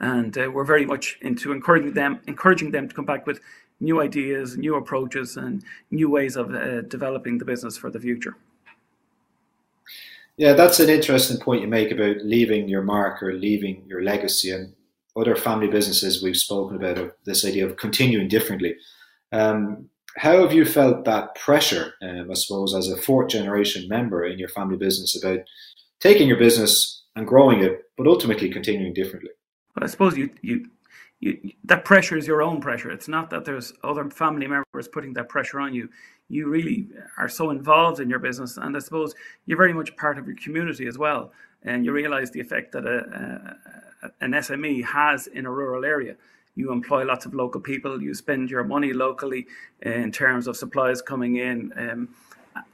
And 0.00 0.36
uh, 0.36 0.50
we're 0.52 0.64
very 0.64 0.86
much 0.86 1.18
into 1.22 1.52
encouraging 1.52 1.92
them, 1.92 2.20
encouraging 2.26 2.70
them 2.70 2.88
to 2.88 2.94
come 2.94 3.04
back 3.04 3.26
with 3.26 3.40
new 3.80 4.00
ideas, 4.00 4.56
new 4.56 4.74
approaches, 4.76 5.36
and 5.36 5.62
new 5.90 6.10
ways 6.10 6.36
of 6.36 6.54
uh, 6.54 6.82
developing 6.82 7.38
the 7.38 7.44
business 7.44 7.76
for 7.76 7.90
the 7.90 8.00
future. 8.00 8.36
Yeah, 10.36 10.52
that's 10.52 10.78
an 10.78 10.88
interesting 10.88 11.38
point 11.38 11.62
you 11.62 11.68
make 11.68 11.90
about 11.90 12.18
leaving 12.24 12.68
your 12.68 12.82
mark 12.82 13.22
or 13.22 13.32
leaving 13.32 13.84
your 13.86 14.02
legacy. 14.02 14.50
And 14.50 14.72
other 15.16 15.34
family 15.34 15.66
businesses 15.66 16.22
we've 16.22 16.36
spoken 16.36 16.76
about 16.76 17.16
this 17.24 17.44
idea 17.44 17.66
of 17.66 17.76
continuing 17.76 18.28
differently. 18.28 18.76
Um, 19.32 19.90
how 20.18 20.42
have 20.42 20.52
you 20.52 20.64
felt 20.64 21.04
that 21.04 21.34
pressure, 21.36 21.94
um, 22.02 22.28
I 22.30 22.34
suppose, 22.34 22.74
as 22.74 22.88
a 22.88 22.96
fourth 22.96 23.28
generation 23.28 23.88
member 23.88 24.24
in 24.24 24.38
your 24.38 24.48
family 24.48 24.76
business 24.76 25.20
about 25.22 25.40
taking 26.00 26.28
your 26.28 26.38
business 26.38 27.04
and 27.16 27.26
growing 27.26 27.62
it, 27.62 27.82
but 27.96 28.06
ultimately 28.06 28.50
continuing 28.50 28.92
differently. 28.94 29.30
But 29.74 29.84
I 29.84 29.86
suppose 29.86 30.16
you 30.16 30.30
you. 30.42 30.66
You, 31.20 31.36
that 31.64 31.84
pressure 31.84 32.16
is 32.16 32.28
your 32.28 32.42
own 32.42 32.60
pressure. 32.60 32.92
It's 32.92 33.08
not 33.08 33.28
that 33.30 33.44
there's 33.44 33.72
other 33.82 34.08
family 34.08 34.46
members 34.46 34.86
putting 34.86 35.14
that 35.14 35.28
pressure 35.28 35.58
on 35.58 35.74
you. 35.74 35.88
You 36.28 36.48
really 36.48 36.86
are 37.16 37.28
so 37.28 37.50
involved 37.50 37.98
in 37.98 38.08
your 38.08 38.20
business, 38.20 38.56
and 38.56 38.76
I 38.76 38.78
suppose 38.78 39.16
you're 39.44 39.58
very 39.58 39.72
much 39.72 39.96
part 39.96 40.16
of 40.18 40.28
your 40.28 40.36
community 40.36 40.86
as 40.86 40.96
well. 40.96 41.32
And 41.64 41.84
you 41.84 41.90
realise 41.90 42.30
the 42.30 42.38
effect 42.38 42.70
that 42.70 42.86
a, 42.86 43.56
a, 44.04 44.10
an 44.20 44.30
SME 44.30 44.84
has 44.84 45.26
in 45.26 45.44
a 45.44 45.50
rural 45.50 45.84
area 45.84 46.14
you 46.58 46.72
employ 46.72 47.04
lots 47.04 47.24
of 47.24 47.34
local 47.34 47.60
people, 47.60 48.02
you 48.02 48.12
spend 48.14 48.50
your 48.50 48.64
money 48.64 48.92
locally 48.92 49.46
in 49.82 50.10
terms 50.10 50.48
of 50.48 50.56
supplies 50.56 51.00
coming 51.00 51.36
in. 51.36 51.72
Um, 51.76 52.08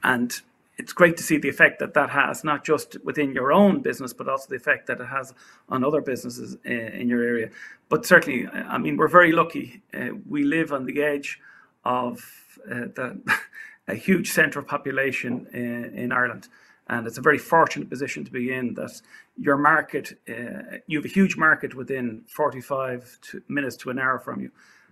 and 0.03 0.41
it's 0.79 0.93
great 0.93 1.17
to 1.19 1.23
see 1.23 1.37
the 1.37 1.51
effect 1.51 1.79
that 1.81 1.93
that 1.95 2.11
has, 2.11 2.43
not 2.43 2.65
just 2.65 2.97
within 3.05 3.33
your 3.33 3.53
own 3.53 3.83
business, 3.83 4.13
but 4.15 4.29
also 4.29 4.49
the 4.49 4.57
effect 4.57 4.87
that 4.87 5.01
it 5.01 5.07
has 5.07 5.35
on 5.69 5.85
other 5.85 6.01
businesses 6.01 6.57
in, 6.65 6.79
in 7.01 7.09
your 7.09 7.23
area. 7.23 7.51
But 7.91 8.07
certainly, 8.07 8.49
I 8.49 8.79
mean, 8.79 8.97
we're 8.97 9.09
very 9.09 9.33
lucky. 9.33 9.83
Uh, 9.93 10.17
we 10.27 10.45
live 10.45 10.73
on 10.73 10.87
the 10.87 11.03
edge 11.03 11.39
of 11.85 12.25
uh, 12.69 12.87
the, 12.95 13.21
a 13.89 13.95
huge 13.95 14.31
centre 14.31 14.59
of 14.59 14.67
population 14.67 15.47
in, 15.53 15.85
in 15.97 16.11
Ireland 16.11 16.49
and 16.89 17.07
it's 17.07 17.19
a 17.19 17.23
very 17.23 17.39
fortunate 17.39 17.89
position 17.89 18.25
to 18.25 18.31
be 18.31 18.53
in 18.53 18.75
that 18.75 19.01
your 19.37 19.57
market 19.57 20.19
uh, 20.29 20.79
you 20.87 20.99
have 20.99 21.05
a 21.05 21.09
huge 21.09 21.37
market 21.37 21.75
within 21.75 22.23
45 22.29 23.19
to 23.23 23.43
minutes 23.49 23.77
to 23.77 23.91
an 23.91 23.99
hour 23.99 24.19
from 24.19 24.41
you. 24.41 24.51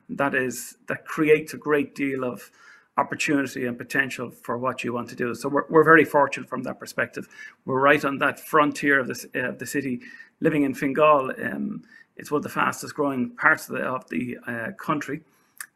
That 0.08 0.34
is 0.34 0.76
that 0.88 1.04
creates 1.04 1.54
a 1.54 1.58
great 1.58 1.94
deal 1.94 2.24
of 2.24 2.50
opportunity 2.98 3.66
and 3.66 3.78
potential 3.78 4.30
for 4.30 4.58
what 4.58 4.84
you 4.84 4.92
want 4.92 5.08
to 5.08 5.16
do. 5.16 5.34
So 5.34 5.48
we're, 5.48 5.64
we're 5.70 5.84
very 5.84 6.04
fortunate 6.04 6.48
from 6.48 6.62
that 6.64 6.78
perspective. 6.78 7.26
We're 7.64 7.80
right 7.80 8.04
on 8.04 8.18
that 8.18 8.38
frontier 8.38 9.00
of 9.00 9.06
the, 9.08 9.30
uh, 9.34 9.52
the 9.52 9.66
city 9.66 10.00
living 10.40 10.64
in 10.64 10.74
Fingal. 10.74 11.32
Um, 11.42 11.84
it's 12.16 12.30
one 12.30 12.40
of 12.40 12.42
the 12.42 12.50
fastest 12.50 12.94
growing 12.94 13.30
parts 13.30 13.68
of 13.68 13.76
the, 13.76 13.82
of 13.82 14.08
the 14.10 14.38
uh, 14.46 14.72
country. 14.72 15.22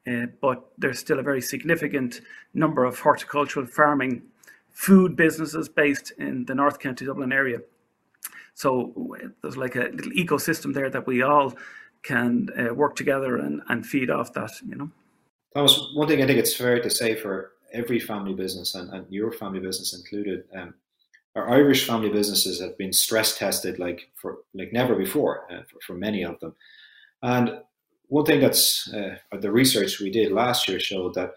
Uh, 0.07 0.27
but 0.41 0.67
there's 0.79 0.99
still 0.99 1.19
a 1.19 1.23
very 1.23 1.41
significant 1.41 2.21
number 2.55 2.85
of 2.85 2.99
horticultural 2.99 3.67
farming 3.67 4.23
food 4.77 5.17
businesses 5.17 5.71
based 5.71 6.13
in 6.19 6.45
the 6.45 6.55
North 6.55 6.79
County 6.79 7.07
Dublin 7.07 7.33
area. 7.33 7.61
So 8.53 9.17
there's 9.41 9.57
like 9.57 9.75
a 9.75 9.89
little 9.89 10.13
ecosystem 10.13 10.75
there 10.75 10.91
that 10.91 11.07
we 11.07 11.23
all 11.23 11.55
can 12.03 12.51
uh, 12.59 12.75
work 12.75 12.95
together 12.95 13.39
and, 13.39 13.63
and 13.71 13.87
feed 13.87 14.11
off 14.11 14.35
that, 14.35 14.51
you 14.69 14.77
know. 14.77 14.91
Thomas, 15.55 15.81
one 15.95 16.07
thing 16.07 16.23
I 16.23 16.27
think 16.27 16.39
it's 16.39 16.55
fair 16.55 16.79
to 16.79 16.91
say 16.91 17.15
for 17.15 17.53
every 17.73 17.99
family 17.99 18.35
business 18.35 18.75
and, 18.75 18.93
and 18.93 19.07
your 19.11 19.33
family 19.33 19.61
business 19.61 19.95
included, 19.95 20.45
um, 20.55 20.75
our 21.35 21.49
Irish 21.49 21.87
family 21.87 22.11
businesses 22.11 22.61
have 22.61 22.77
been 22.77 22.93
stress 22.93 23.39
tested 23.39 23.79
like 23.79 24.11
for 24.15 24.39
like 24.55 24.75
never 24.75 24.95
before 24.95 25.51
uh, 25.51 25.63
for, 25.71 25.81
for, 25.87 25.95
many 25.95 26.23
of 26.23 26.39
them. 26.41 26.55
And 27.23 27.61
one 28.09 28.27
thing 28.27 28.41
that's 28.41 28.93
uh, 28.93 29.17
the 29.41 29.51
research 29.51 30.01
we 30.01 30.11
did 30.11 30.33
last 30.33 30.69
year 30.69 30.79
showed 30.79 31.15
that 31.15 31.33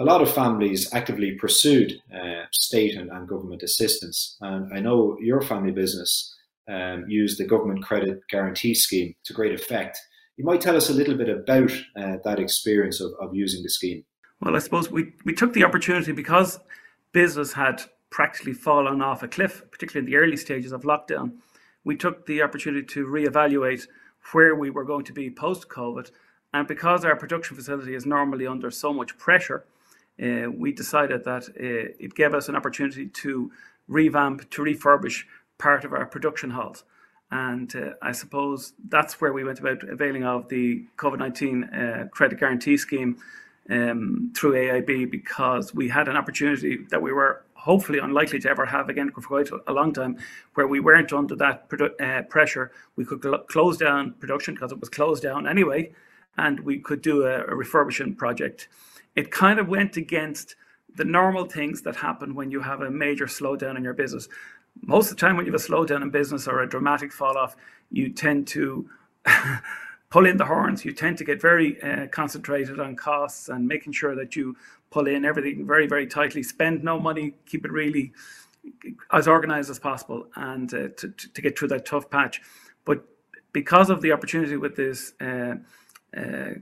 a 0.00 0.04
lot 0.04 0.22
of 0.22 0.32
families 0.32 0.92
actively 0.94 1.32
pursued 1.32 2.00
uh, 2.12 2.44
state 2.52 2.96
and, 2.96 3.10
and, 3.10 3.28
government 3.28 3.62
assistance. 3.62 4.38
And 4.40 4.72
I 4.72 4.80
know 4.80 5.18
your 5.20 5.42
family 5.42 5.72
business 5.72 6.34
um, 6.68 7.04
used 7.06 7.38
the 7.38 7.44
government 7.44 7.82
credit 7.82 8.22
guarantee 8.30 8.74
scheme 8.74 9.14
to 9.24 9.34
great 9.34 9.52
effect. 9.52 9.98
You 10.38 10.44
might 10.46 10.62
tell 10.62 10.74
us 10.74 10.88
a 10.88 10.94
little 10.94 11.18
bit 11.18 11.28
about 11.28 11.70
uh, 11.94 12.16
that 12.24 12.40
experience 12.40 12.98
of, 12.98 13.12
of 13.20 13.34
using 13.34 13.62
the 13.62 13.68
scheme. 13.68 14.02
Well, 14.40 14.56
I 14.56 14.60
suppose 14.60 14.90
we, 14.90 15.12
we 15.26 15.34
took 15.34 15.52
the 15.52 15.64
opportunity 15.64 16.12
because 16.12 16.58
business 17.12 17.52
had 17.52 17.82
practically 18.08 18.54
fallen 18.54 19.02
off 19.02 19.22
a 19.22 19.28
cliff, 19.28 19.62
particularly 19.70 20.06
in 20.06 20.10
the 20.10 20.16
early 20.16 20.38
stages 20.38 20.72
of 20.72 20.82
lockdown. 20.82 21.32
We 21.84 21.94
took 21.94 22.24
the 22.24 22.40
opportunity 22.40 22.86
to 22.86 23.06
reevaluate 23.06 23.86
where 24.32 24.54
we 24.54 24.70
were 24.70 24.84
going 24.84 25.04
to 25.04 25.12
be 25.12 25.28
post 25.28 25.68
COVID. 25.68 26.10
And 26.54 26.66
because 26.66 27.04
our 27.04 27.16
production 27.16 27.54
facility 27.54 27.94
is 27.94 28.06
normally 28.06 28.46
under 28.46 28.70
so 28.70 28.94
much 28.94 29.18
pressure, 29.18 29.66
uh, 30.22 30.50
we 30.50 30.72
decided 30.72 31.24
that 31.24 31.48
uh, 31.48 31.94
it 31.98 32.14
gave 32.14 32.34
us 32.34 32.48
an 32.48 32.56
opportunity 32.56 33.06
to 33.06 33.50
revamp, 33.88 34.48
to 34.50 34.62
refurbish 34.62 35.24
part 35.58 35.84
of 35.84 35.92
our 35.92 36.06
production 36.06 36.50
halls. 36.50 36.84
And 37.30 37.74
uh, 37.76 37.90
I 38.02 38.12
suppose 38.12 38.72
that's 38.88 39.20
where 39.20 39.32
we 39.32 39.44
went 39.44 39.60
about 39.60 39.84
availing 39.84 40.24
of 40.24 40.48
the 40.48 40.84
COVID 40.96 41.18
19 41.18 41.64
uh, 41.64 42.08
credit 42.10 42.40
guarantee 42.40 42.76
scheme 42.76 43.18
um, 43.68 44.32
through 44.36 44.54
AIB 44.54 45.10
because 45.10 45.72
we 45.72 45.88
had 45.88 46.08
an 46.08 46.16
opportunity 46.16 46.78
that 46.90 47.00
we 47.00 47.12
were 47.12 47.44
hopefully 47.54 47.98
unlikely 47.98 48.40
to 48.40 48.50
ever 48.50 48.66
have 48.66 48.88
again 48.88 49.10
for 49.12 49.20
quite 49.20 49.48
a 49.66 49.72
long 49.72 49.92
time, 49.92 50.16
where 50.54 50.66
we 50.66 50.80
weren't 50.80 51.12
under 51.12 51.36
that 51.36 51.68
produ- 51.68 52.00
uh, 52.00 52.22
pressure. 52.22 52.72
We 52.96 53.04
could 53.04 53.22
cl- 53.22 53.44
close 53.48 53.76
down 53.76 54.14
production 54.14 54.54
because 54.54 54.72
it 54.72 54.80
was 54.80 54.88
closed 54.88 55.22
down 55.22 55.46
anyway, 55.46 55.92
and 56.36 56.60
we 56.60 56.78
could 56.78 57.02
do 57.02 57.26
a, 57.26 57.42
a 57.42 57.54
refurbishment 57.54 58.16
project 58.16 58.68
it 59.16 59.30
kind 59.30 59.58
of 59.58 59.68
went 59.68 59.96
against 59.96 60.56
the 60.96 61.04
normal 61.04 61.44
things 61.44 61.82
that 61.82 61.96
happen 61.96 62.34
when 62.34 62.50
you 62.50 62.60
have 62.60 62.80
a 62.80 62.90
major 62.90 63.26
slowdown 63.26 63.76
in 63.76 63.84
your 63.84 63.94
business. 63.94 64.28
Most 64.82 65.10
of 65.10 65.16
the 65.16 65.20
time, 65.20 65.36
when 65.36 65.46
you 65.46 65.52
have 65.52 65.60
a 65.60 65.64
slowdown 65.64 66.02
in 66.02 66.10
business 66.10 66.46
or 66.48 66.60
a 66.60 66.68
dramatic 66.68 67.12
fall 67.12 67.36
off, 67.36 67.56
you 67.90 68.10
tend 68.10 68.46
to 68.48 68.88
pull 70.10 70.26
in 70.26 70.36
the 70.36 70.44
horns. 70.44 70.84
You 70.84 70.92
tend 70.92 71.18
to 71.18 71.24
get 71.24 71.40
very 71.40 71.80
uh, 71.82 72.06
concentrated 72.08 72.80
on 72.80 72.96
costs 72.96 73.48
and 73.48 73.66
making 73.66 73.92
sure 73.92 74.14
that 74.14 74.36
you 74.36 74.56
pull 74.90 75.06
in 75.06 75.24
everything 75.24 75.66
very, 75.66 75.86
very 75.86 76.06
tightly. 76.06 76.42
Spend 76.42 76.82
no 76.82 76.98
money, 76.98 77.34
keep 77.46 77.64
it 77.64 77.72
really 77.72 78.12
as 79.12 79.26
organized 79.26 79.70
as 79.70 79.78
possible, 79.78 80.26
and 80.36 80.72
uh, 80.74 80.88
to, 80.96 81.08
to 81.10 81.42
get 81.42 81.58
through 81.58 81.68
that 81.68 81.86
tough 81.86 82.10
patch. 82.10 82.42
But 82.84 83.04
because 83.52 83.90
of 83.90 84.02
the 84.02 84.12
opportunity 84.12 84.56
with 84.56 84.76
this 84.76 85.12
uh, 85.20 85.54
uh 86.16 86.54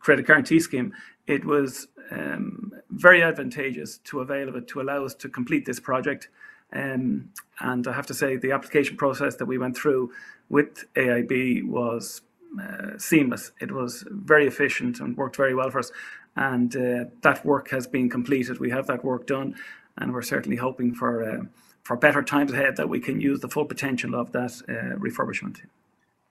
credit 0.00 0.26
guarantee 0.26 0.60
scheme, 0.60 0.92
it 1.26 1.44
was 1.44 1.88
um, 2.10 2.72
very 2.90 3.22
advantageous 3.22 3.98
to 3.98 4.20
avail 4.20 4.48
of 4.48 4.56
it 4.56 4.68
to 4.68 4.80
allow 4.80 5.04
us 5.04 5.14
to 5.14 5.28
complete 5.28 5.64
this 5.64 5.80
project. 5.80 6.28
Um, 6.72 7.30
and 7.60 7.86
I 7.86 7.92
have 7.92 8.06
to 8.06 8.14
say, 8.14 8.36
the 8.36 8.52
application 8.52 8.96
process 8.96 9.36
that 9.36 9.46
we 9.46 9.58
went 9.58 9.76
through 9.76 10.12
with 10.48 10.84
AIB 10.94 11.66
was 11.66 12.22
uh, 12.60 12.98
seamless. 12.98 13.52
It 13.60 13.72
was 13.72 14.04
very 14.10 14.46
efficient 14.46 15.00
and 15.00 15.16
worked 15.16 15.36
very 15.36 15.54
well 15.54 15.70
for 15.70 15.78
us. 15.78 15.92
And 16.36 16.76
uh, 16.76 17.04
that 17.22 17.44
work 17.44 17.70
has 17.70 17.86
been 17.86 18.10
completed. 18.10 18.58
We 18.58 18.70
have 18.70 18.86
that 18.88 19.04
work 19.04 19.26
done, 19.26 19.54
and 19.98 20.12
we're 20.12 20.22
certainly 20.22 20.56
hoping 20.56 20.94
for 20.94 21.22
uh, 21.22 21.44
for 21.84 21.96
better 21.96 22.22
times 22.22 22.50
ahead 22.50 22.76
that 22.76 22.88
we 22.88 22.98
can 22.98 23.20
use 23.20 23.40
the 23.40 23.48
full 23.48 23.66
potential 23.66 24.14
of 24.14 24.32
that 24.32 24.52
uh, 24.68 24.96
refurbishment 24.98 25.60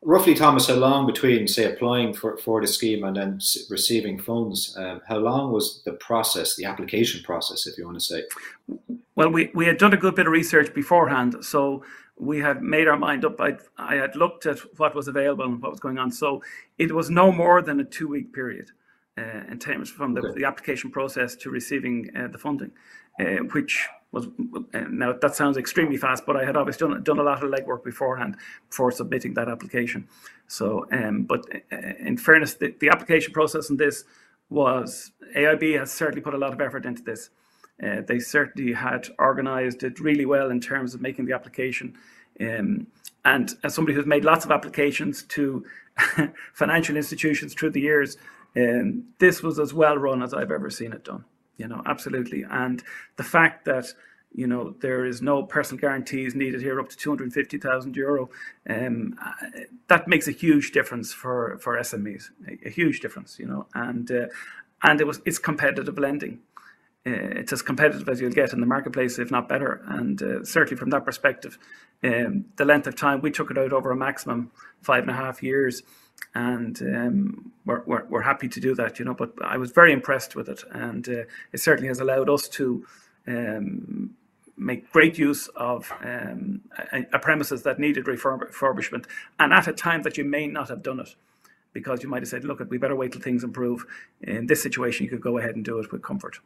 roughly, 0.06 0.36
Thomas, 0.36 0.68
how 0.68 0.76
long 0.76 1.06
between, 1.06 1.48
say, 1.48 1.72
applying 1.72 2.14
for, 2.14 2.38
for 2.38 2.62
the 2.62 2.68
scheme 2.68 3.04
and 3.04 3.16
then 3.16 3.40
receiving 3.70 4.20
funds? 4.20 4.76
Um, 4.78 5.02
how 5.08 5.18
long 5.18 5.52
was 5.52 5.82
the 5.84 5.94
process, 5.94 6.56
the 6.56 6.66
application 6.66 7.24
process, 7.24 7.68
if 7.68 7.78
you 7.78 7.86
want 7.86 8.00
to 8.00 8.06
say? 8.06 8.24
Well, 9.16 9.30
we, 9.30 9.52
we 9.54 9.66
had 9.66 9.78
done 9.78 9.94
a 9.94 9.98
good 9.98 10.16
bit 10.16 10.28
of 10.28 10.32
research 10.32 10.74
beforehand. 10.74 11.36
So 11.42 11.84
we 12.18 12.40
had 12.40 12.62
made 12.62 12.88
our 12.88 12.98
mind 12.98 13.26
up. 13.26 13.40
I, 13.40 13.58
I 13.78 13.96
had 13.96 14.16
looked 14.16 14.46
at 14.46 14.60
what 14.78 14.96
was 14.96 15.08
available 15.08 15.46
and 15.46 15.62
what 15.62 15.72
was 15.72 15.80
going 15.80 15.98
on. 15.98 16.12
So 16.12 16.44
it 16.78 16.92
was 16.92 17.10
no 17.10 17.32
more 17.32 17.62
than 17.62 17.80
a 17.80 17.84
two 17.84 18.08
week 18.08 18.34
period 18.34 18.72
uh, 19.18 19.44
in 19.50 19.60
terms 19.60 19.90
from 19.90 20.14
the, 20.14 20.22
okay. 20.22 20.40
the 20.40 20.46
application 20.46 20.92
process 20.92 21.36
to 21.38 21.50
receiving 21.50 22.10
uh, 22.16 22.28
the 22.28 22.38
funding, 22.38 22.72
uh, 23.20 23.44
which 23.54 23.88
was 24.14 24.28
now 24.74 25.12
that 25.12 25.36
sounds 25.36 25.58
extremely 25.58 25.98
fast, 25.98 26.26
but 26.26 26.38
I 26.38 26.46
had 26.46 26.56
obviously 26.56 26.88
done 26.88 27.04
done 27.04 27.20
a 27.20 27.24
lot 27.24 27.44
of 27.44 27.50
legwork 27.50 27.84
beforehand 27.84 28.38
before 28.70 28.92
submitting 28.92 29.34
that 29.34 29.50
application. 29.50 30.08
So, 30.48 30.86
um, 30.92 31.24
but 31.24 31.46
uh, 31.72 31.78
in 32.00 32.18
fairness, 32.18 32.54
the, 32.54 32.76
the 32.80 32.90
application 32.90 33.34
process 33.34 33.72
in 33.72 33.78
this 33.78 34.06
was 34.50 35.12
AIB 35.36 35.80
has 35.80 35.92
certainly 35.92 36.22
put 36.22 36.36
a 36.36 36.38
lot 36.38 36.54
of 36.54 36.62
effort 36.62 36.86
into 36.86 37.02
this. 37.02 37.32
Uh, 37.84 38.02
they 38.08 38.20
certainly 38.20 38.72
had 38.72 39.08
organised 39.18 39.82
it 39.82 40.00
really 40.00 40.26
well 40.26 40.52
in 40.52 40.62
terms 40.62 40.94
of 40.94 41.02
making 41.02 41.26
the 41.26 41.34
application. 41.34 41.98
Um, 42.40 42.86
and 43.26 43.56
as 43.64 43.74
somebody 43.74 43.96
who's 43.96 44.06
made 44.06 44.26
lots 44.26 44.46
of 44.46 44.52
applications 44.52 45.24
to 45.24 45.66
financial 46.54 46.96
institutions 46.96 47.56
through 47.56 47.72
the 47.72 47.82
years, 47.82 48.18
um, 48.56 49.06
this 49.18 49.42
was 49.42 49.58
as 49.58 49.74
well 49.74 49.98
run 49.98 50.22
as 50.22 50.36
I've 50.36 50.52
ever 50.52 50.70
seen 50.70 50.94
it 50.94 51.04
done 51.04 51.26
you 51.58 51.68
know 51.68 51.82
absolutely. 51.86 52.44
And 52.50 52.84
the 53.16 53.24
fact 53.24 53.66
that 53.66 53.94
you 54.34 54.48
know 54.48 54.76
there 54.82 55.06
is 55.06 55.22
no 55.22 55.44
personal 55.44 55.80
guarantees 55.80 56.36
needed 56.36 56.62
here 56.62 56.80
up 56.80 56.90
to 56.90 56.98
250,000 56.98 57.96
euro 57.96 58.30
um, 58.68 59.16
that 59.88 60.08
makes 60.08 60.28
a 60.28 60.32
huge 60.32 60.72
difference 60.72 61.14
for 61.14 61.58
for 61.60 61.78
SMEs 61.78 62.30
a, 62.48 62.68
a 62.68 62.70
huge 62.70 63.00
difference 63.00 63.38
you 63.40 63.46
know. 63.46 63.68
And 63.74 64.10
uh, 64.12 64.28
and 64.82 65.00
it 65.00 65.08
was 65.08 65.22
it's 65.26 65.40
competitive 65.40 65.98
lending. 65.98 66.40
Uh, 67.06 67.12
it's 67.40 67.52
as 67.52 67.62
competitive 67.62 68.08
as 68.08 68.22
you'll 68.22 68.32
get 68.32 68.54
in 68.54 68.62
the 68.62 68.66
marketplace 68.66 69.20
if 69.20 69.30
not 69.30 69.50
better. 69.50 69.82
And 69.88 70.22
uh, 70.22 70.44
certainly 70.44 70.78
from 70.78 70.90
that 70.92 71.06
perspective 71.06 71.60
um, 72.04 72.46
the 72.56 72.66
length 72.66 72.88
of 72.88 72.96
time 72.96 73.22
we 73.22 73.32
took 73.32 73.52
it 73.52 73.58
out 73.58 73.74
over 73.74 73.92
a 73.92 73.96
maximum 73.96 74.52
five 74.82 75.04
and 75.04 75.12
a 75.12 75.14
half 75.14 75.44
years 75.44 75.84
and 76.36 76.82
um, 76.82 77.52
we're, 77.66 77.84
we're, 77.86 78.06
we're, 78.06 78.22
happy 78.22 78.48
to 78.48 78.60
do 78.60 78.74
that, 78.76 79.00
you 79.00 79.06
know. 79.06 79.14
But 79.14 79.34
I 79.44 79.58
was 79.58 79.72
very 79.72 79.94
impressed 79.94 80.36
with 80.36 80.50
it, 80.50 80.64
and 80.72 81.08
uh, 81.08 81.24
it 81.52 81.60
certainly 81.60 81.88
has 81.88 82.00
allowed 82.00 82.30
us 82.30 82.48
to 82.50 82.86
um, 83.28 84.16
make 84.58 84.92
great 84.92 85.18
use 85.18 85.48
of 85.56 85.92
um, 86.04 86.62
a, 86.92 87.06
a, 87.14 87.20
premises 87.20 87.64
that 87.64 87.80
needed 87.80 88.06
refurbishment 88.06 89.06
and 89.40 89.52
at 89.52 89.68
a 89.68 89.74
time 89.74 90.04
that 90.04 90.18
you 90.18 90.24
may 90.24 90.48
not 90.48 90.70
have 90.70 90.84
done 90.84 91.00
it 91.00 91.16
because 91.74 92.04
you 92.04 92.10
might 92.10 92.22
have 92.22 92.30
said, 92.30 92.44
look, 92.44 92.62
we 92.70 92.78
better 92.78 92.96
wait 92.96 93.12
till 93.12 93.22
things 93.22 93.44
improve. 93.44 93.84
In 94.22 94.46
this 94.46 94.62
situation, 94.62 95.06
you 95.06 95.10
could 95.10 95.22
go 95.22 95.40
ahead 95.40 95.56
and 95.56 95.66
do 95.66 95.80
it 95.80 95.92
with 95.92 96.04
comfort. 96.04 96.40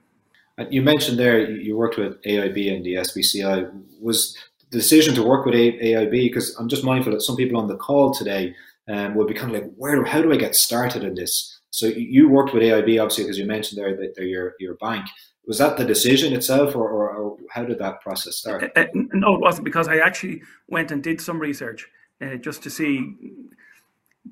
You 0.70 0.82
mentioned 0.82 1.20
there 1.20 1.52
you 1.52 1.78
worked 1.78 1.98
with 1.98 2.22
AIB 2.24 2.74
and 2.74 2.86
the 2.86 2.96
SBCI. 2.96 3.70
Was 4.02 4.36
the 4.72 4.78
decision 4.78 5.14
to 5.16 5.24
work 5.24 5.46
with 5.46 5.54
AIB 5.54 6.12
because 6.12 6.56
I'm 6.56 6.68
just 6.68 6.84
mindful 6.84 7.12
that 7.12 7.22
some 7.22 7.36
people 7.36 7.60
on 7.60 7.68
the 7.68 7.76
call 7.76 8.14
today 8.14 8.56
um, 8.88 9.16
will 9.16 9.26
be 9.26 9.34
kind 9.34 9.54
of 9.54 9.62
like, 9.62 9.72
where, 9.76 10.04
how 10.06 10.22
do 10.22 10.32
I 10.32 10.38
get 10.38 10.56
started 10.56 11.04
in 11.04 11.16
this? 11.16 11.60
So 11.70 11.88
you 11.88 12.30
worked 12.30 12.54
with 12.54 12.64
AIB 12.64 13.02
obviously 13.02 13.26
because 13.26 13.38
you 13.38 13.46
mentioned 13.46 13.80
there 13.80 13.96
that 13.96 14.16
they're 14.16 14.26
your 14.26 14.54
your 14.60 14.76
bank. 14.76 15.06
Was 15.46 15.60
that 15.60 15.78
the 15.78 15.86
decision 15.86 16.34
itself, 16.34 16.76
or, 16.76 16.90
or, 16.90 17.10
or 17.10 17.38
how 17.50 17.64
did 17.64 17.80
that 17.80 18.02
process 18.02 18.36
start? 18.36 18.64
Uh, 18.64 18.82
uh, 18.82 18.86
no, 18.94 19.36
it 19.36 19.40
wasn't 19.40 19.64
because 19.64 19.88
I 19.88 20.00
actually 20.00 20.42
went 20.68 20.92
and 20.92 21.02
did 21.02 21.22
some 21.22 21.40
research 21.40 21.88
uh, 22.22 22.36
just 22.36 22.64
to 22.64 22.70
see 22.70 23.16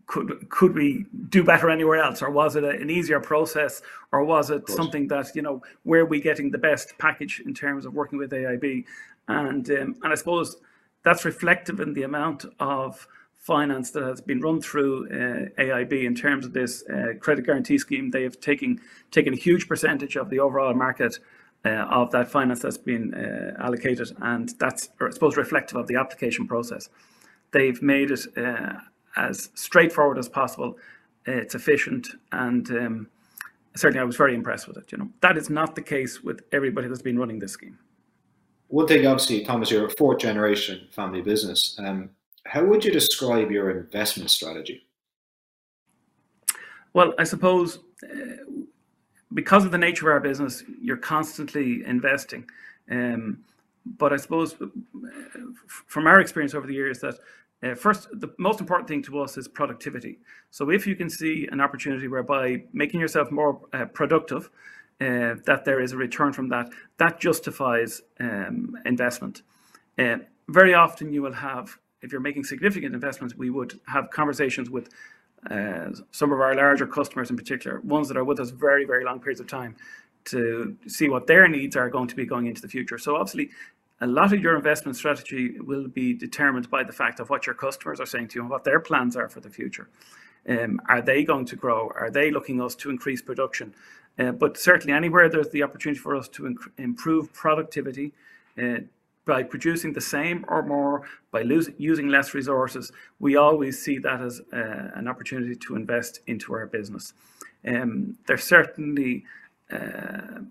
could 0.07 0.49
could 0.49 0.75
we 0.75 1.05
do 1.29 1.43
better 1.43 1.69
anywhere 1.69 2.01
else, 2.01 2.21
or 2.21 2.29
was 2.29 2.55
it 2.55 2.63
a, 2.63 2.69
an 2.69 2.89
easier 2.89 3.19
process, 3.19 3.81
or 4.11 4.23
was 4.23 4.49
it 4.49 4.67
something 4.69 5.07
that 5.07 5.35
you 5.35 5.41
know 5.41 5.61
where 5.83 6.05
we 6.05 6.19
getting 6.19 6.51
the 6.51 6.57
best 6.57 6.93
package 6.97 7.41
in 7.45 7.53
terms 7.53 7.85
of 7.85 7.93
working 7.93 8.19
with 8.19 8.31
AIB, 8.31 8.83
and 9.27 9.69
um, 9.69 9.95
and 10.03 10.11
I 10.11 10.15
suppose 10.15 10.57
that's 11.03 11.23
reflective 11.23 11.79
in 11.79 11.93
the 11.93 12.03
amount 12.03 12.45
of 12.59 13.07
finance 13.45 13.91
that 13.91 14.01
has 14.01 14.21
been 14.21 14.41
run 14.41 14.59
through 14.59 15.05
uh, 15.05 15.61
AIB 15.61 16.03
in 16.03 16.15
terms 16.15 16.45
of 16.47 16.53
this 16.53 16.83
uh, 16.89 17.13
credit 17.19 17.45
guarantee 17.45 17.77
scheme. 17.77 18.09
They 18.09 18.23
have 18.23 18.39
taken 18.39 18.81
taken 19.11 19.33
a 19.33 19.37
huge 19.37 19.67
percentage 19.67 20.15
of 20.15 20.29
the 20.29 20.39
overall 20.39 20.73
market. 20.73 21.19
Uh, 21.63 21.87
of 21.89 22.11
that 22.11 22.29
finance 22.29 22.59
that's 22.59 22.77
been 22.77 23.11
uh, 23.15 23.59
allocated, 23.59 24.15
and 24.21 24.53
that's, 24.59 24.89
I 25.01 25.09
suppose, 25.09 25.35
reflective 25.35 25.77
of 25.77 25.87
the 25.87 25.95
application 25.95 26.47
process. 26.47 26.89
They've 27.53 27.81
made 27.81 28.11
it 28.11 28.19
uh, 28.37 28.73
as 29.17 29.49
straightforward 29.55 30.19
as 30.19 30.29
possible. 30.29 30.77
It's 31.25 31.55
efficient, 31.55 32.07
and 32.31 32.69
um, 32.69 33.07
certainly 33.75 33.99
I 33.99 34.03
was 34.03 34.15
very 34.15 34.35
impressed 34.35 34.67
with 34.67 34.77
it. 34.77 34.91
You 34.91 34.99
know, 34.99 35.09
that 35.21 35.37
is 35.37 35.49
not 35.49 35.73
the 35.73 35.81
case 35.81 36.21
with 36.21 36.41
everybody 36.51 36.87
that's 36.87 37.01
been 37.01 37.17
running 37.17 37.39
this 37.39 37.53
scheme. 37.53 37.79
One 38.67 38.85
thing, 38.85 39.07
obviously, 39.07 39.43
Thomas, 39.43 39.71
you're 39.71 39.87
a 39.87 39.89
fourth 39.89 40.19
generation 40.19 40.87
family 40.91 41.23
business. 41.23 41.75
Um, 41.79 42.11
how 42.45 42.63
would 42.63 42.83
you 42.85 42.91
describe 42.91 43.51
your 43.51 43.69
investment 43.69 44.29
strategy? 44.29 44.85
Well, 46.93 47.13
I 47.19 47.23
suppose 47.23 47.79
uh, 48.03 48.63
because 49.33 49.65
of 49.65 49.71
the 49.71 49.77
nature 49.77 50.09
of 50.09 50.13
our 50.13 50.19
business, 50.19 50.63
you're 50.81 50.97
constantly 50.97 51.83
investing. 51.85 52.49
Um, 52.89 53.39
but 53.85 54.13
I 54.13 54.17
suppose 54.17 54.55
uh, 54.61 54.67
from 55.65 56.07
our 56.07 56.19
experience 56.19 56.53
over 56.53 56.65
the 56.65 56.73
years 56.73 56.99
that 56.99 57.15
uh, 57.63 57.73
first, 57.73 58.07
the 58.13 58.33
most 58.37 58.59
important 58.59 58.87
thing 58.87 59.01
to 59.03 59.19
us 59.19 59.37
is 59.37 59.47
productivity. 59.47 60.19
So 60.51 60.69
if 60.69 60.85
you 60.85 60.95
can 60.95 61.09
see 61.09 61.47
an 61.51 61.61
opportunity 61.61 62.07
whereby 62.07 62.63
making 62.73 62.99
yourself 62.99 63.31
more 63.31 63.61
uh, 63.73 63.85
productive, 63.85 64.49
uh, 65.01 65.35
that 65.45 65.63
there 65.65 65.81
is 65.81 65.91
a 65.91 65.97
return 65.97 66.31
from 66.31 66.47
that, 66.49 66.69
that 66.97 67.19
justifies 67.19 68.01
um, 68.19 68.77
investment. 68.85 69.41
Uh, 69.97 70.17
very 70.49 70.73
often 70.73 71.11
you 71.11 71.21
will 71.21 71.33
have, 71.33 71.77
if 72.05 72.11
you're 72.11 72.21
making 72.21 72.43
significant 72.43 72.93
investments, 72.93 73.35
we 73.35 73.49
would 73.49 73.79
have 73.87 74.09
conversations 74.11 74.69
with 74.69 74.89
uh, 75.49 75.89
some 76.11 76.31
of 76.31 76.39
our 76.39 76.55
larger 76.55 76.87
customers 76.87 77.29
in 77.29 77.35
particular, 77.35 77.79
ones 77.81 78.07
that 78.07 78.17
are 78.17 78.23
with 78.23 78.39
us 78.39 78.51
very, 78.51 78.85
very 78.85 79.03
long 79.03 79.19
periods 79.19 79.41
of 79.41 79.47
time 79.47 79.75
to 80.25 80.75
see 80.87 81.07
what 81.09 81.27
their 81.27 81.47
needs 81.47 81.75
are 81.75 81.89
going 81.89 82.07
to 82.07 82.15
be 82.15 82.25
going 82.25 82.47
into 82.47 82.61
the 82.61 82.67
future. 82.67 82.97
So 82.97 83.15
obviously 83.15 83.51
a 84.01 84.07
lot 84.07 84.33
of 84.33 84.41
your 84.41 84.55
investment 84.55 84.97
strategy 84.97 85.59
will 85.59 85.87
be 85.87 86.13
determined 86.13 86.69
by 86.69 86.83
the 86.83 86.91
fact 86.91 87.19
of 87.19 87.29
what 87.29 87.45
your 87.45 87.55
customers 87.55 87.99
are 87.99 88.05
saying 88.05 88.29
to 88.29 88.35
you 88.35 88.41
and 88.41 88.49
what 88.49 88.63
their 88.63 88.79
plans 88.79 89.15
are 89.15 89.29
for 89.29 89.39
the 89.39 89.49
future. 89.49 89.89
Um, 90.47 90.81
are 90.87 91.01
they 91.01 91.23
going 91.23 91.45
to 91.45 91.55
grow? 91.55 91.91
Are 91.95 92.11
they 92.11 92.29
looking 92.31 92.61
us 92.61 92.75
to 92.75 92.89
increase 92.89 93.21
production? 93.21 93.73
Uh, 94.17 94.31
but 94.31 94.57
certainly, 94.57 94.93
anywhere 94.93 95.27
there's 95.27 95.49
the 95.49 95.63
opportunity 95.63 95.99
for 95.99 96.15
us 96.15 96.27
to 96.29 96.55
improve 96.77 97.33
productivity 97.33 98.13
uh, 98.61 98.77
by 99.25 99.43
producing 99.43 99.93
the 99.93 100.01
same 100.01 100.45
or 100.47 100.61
more, 100.61 101.03
by 101.31 101.41
losing, 101.41 101.73
using 101.77 102.07
less 102.07 102.33
resources, 102.33 102.91
we 103.19 103.35
always 103.35 103.81
see 103.81 103.97
that 103.99 104.21
as 104.21 104.41
uh, 104.53 104.91
an 104.95 105.07
opportunity 105.07 105.55
to 105.55 105.75
invest 105.75 106.19
into 106.27 106.53
our 106.53 106.67
business. 106.67 107.13
Um, 107.67 108.17
there's 108.27 108.43
certainly 108.43 109.25
uh, 109.71 110.41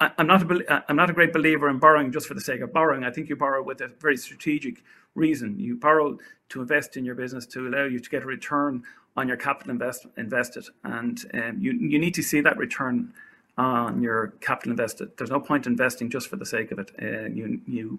I, 0.00 0.10
am 0.18 0.26
not 0.26 0.50
a, 0.50 0.84
I'm 0.88 0.96
not 0.96 1.10
a 1.10 1.12
great 1.12 1.32
believer 1.32 1.68
in 1.68 1.78
borrowing 1.78 2.12
just 2.12 2.26
for 2.26 2.34
the 2.34 2.40
sake 2.40 2.60
of 2.60 2.72
borrowing. 2.72 3.04
I 3.04 3.10
think 3.10 3.28
you 3.28 3.36
borrow 3.36 3.62
with 3.62 3.80
a 3.80 3.88
very 4.00 4.16
strategic 4.16 4.82
reason. 5.14 5.58
You 5.58 5.76
borrow 5.76 6.18
to 6.50 6.60
invest 6.60 6.96
in 6.96 7.04
your 7.04 7.14
business 7.14 7.46
to 7.46 7.68
allow 7.68 7.84
you 7.84 8.00
to 8.00 8.10
get 8.10 8.22
a 8.22 8.26
return 8.26 8.82
on 9.16 9.28
your 9.28 9.36
capital 9.36 9.72
invest, 9.72 10.06
invested, 10.16 10.64
and 10.84 11.24
um, 11.34 11.58
you 11.60 11.72
you 11.72 11.98
need 11.98 12.14
to 12.14 12.22
see 12.22 12.40
that 12.40 12.56
return 12.56 13.12
on 13.58 14.00
your 14.00 14.28
capital 14.40 14.70
invested. 14.70 15.10
There's 15.18 15.30
no 15.30 15.40
point 15.40 15.66
investing 15.66 16.08
just 16.08 16.28
for 16.28 16.36
the 16.36 16.46
sake 16.46 16.70
of 16.70 16.78
it. 16.78 16.92
Uh, 17.02 17.28
you 17.28 17.60
you 17.66 17.98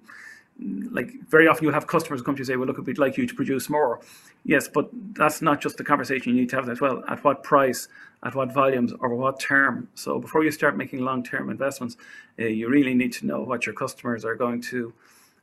like 0.92 1.12
very 1.30 1.48
often 1.48 1.64
you'll 1.64 1.74
have 1.74 1.88
customers 1.88 2.22
come 2.22 2.36
to 2.36 2.40
you 2.40 2.46
say, 2.46 2.56
well, 2.56 2.68
look, 2.68 2.78
we'd 2.86 2.98
like 2.98 3.18
you 3.18 3.26
to 3.26 3.34
produce 3.34 3.70
more. 3.70 4.00
Yes, 4.44 4.68
but 4.68 4.90
that's 5.14 5.42
not 5.42 5.62
just 5.62 5.78
the 5.78 5.84
conversation 5.84 6.34
you 6.34 6.42
need 6.42 6.50
to 6.50 6.56
have 6.58 6.70
as 6.70 6.82
well. 6.82 7.04
At 7.08 7.24
what 7.24 7.44
price, 7.44 7.88
at 8.24 8.36
what 8.36 8.54
volumes, 8.54 8.94
or 9.00 9.16
what 9.16 9.40
term? 9.40 9.90
So 9.96 10.20
before 10.20 10.44
you 10.44 10.52
start 10.52 10.76
making 10.76 11.00
long-term 11.00 11.50
investments, 11.50 11.98
uh, 12.38 12.46
you 12.46 12.70
really 12.70 12.94
need 12.94 13.14
to 13.14 13.26
know 13.26 13.42
what 13.42 13.66
your 13.66 13.76
customers 13.76 14.26
are 14.26 14.36
going 14.36 14.62
to, 14.64 14.94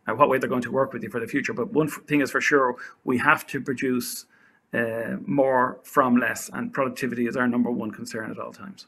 uh, 0.06 0.14
what 0.14 0.28
way 0.28 0.38
they're 0.38 0.50
going 0.50 0.62
to 0.62 0.72
work 0.72 0.92
with 0.92 1.02
you 1.02 1.10
for 1.10 1.20
the 1.20 1.26
future. 1.26 1.54
But 1.54 1.72
one 1.72 1.88
thing 1.88 2.20
is 2.20 2.30
for 2.30 2.40
sure, 2.40 2.76
we 3.04 3.16
have 3.18 3.46
to 3.48 3.60
produce 3.60 4.26
uh, 4.74 5.16
more 5.26 5.78
from 5.82 6.16
less, 6.16 6.50
and 6.52 6.72
productivity 6.72 7.26
is 7.26 7.36
our 7.36 7.48
number 7.48 7.70
one 7.70 7.90
concern 7.90 8.30
at 8.30 8.38
all 8.38 8.52
times. 8.52 8.86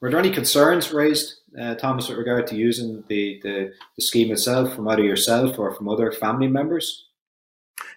Were 0.00 0.10
there 0.10 0.20
any 0.20 0.30
concerns 0.30 0.92
raised, 0.92 1.40
uh, 1.60 1.74
Thomas, 1.74 2.08
with 2.08 2.18
regard 2.18 2.46
to 2.48 2.56
using 2.56 3.02
the, 3.08 3.40
the, 3.42 3.72
the 3.96 4.02
scheme 4.02 4.30
itself 4.30 4.74
from 4.74 4.86
either 4.88 5.02
yourself 5.02 5.58
or 5.58 5.74
from 5.74 5.88
other 5.88 6.12
family 6.12 6.46
members? 6.46 7.06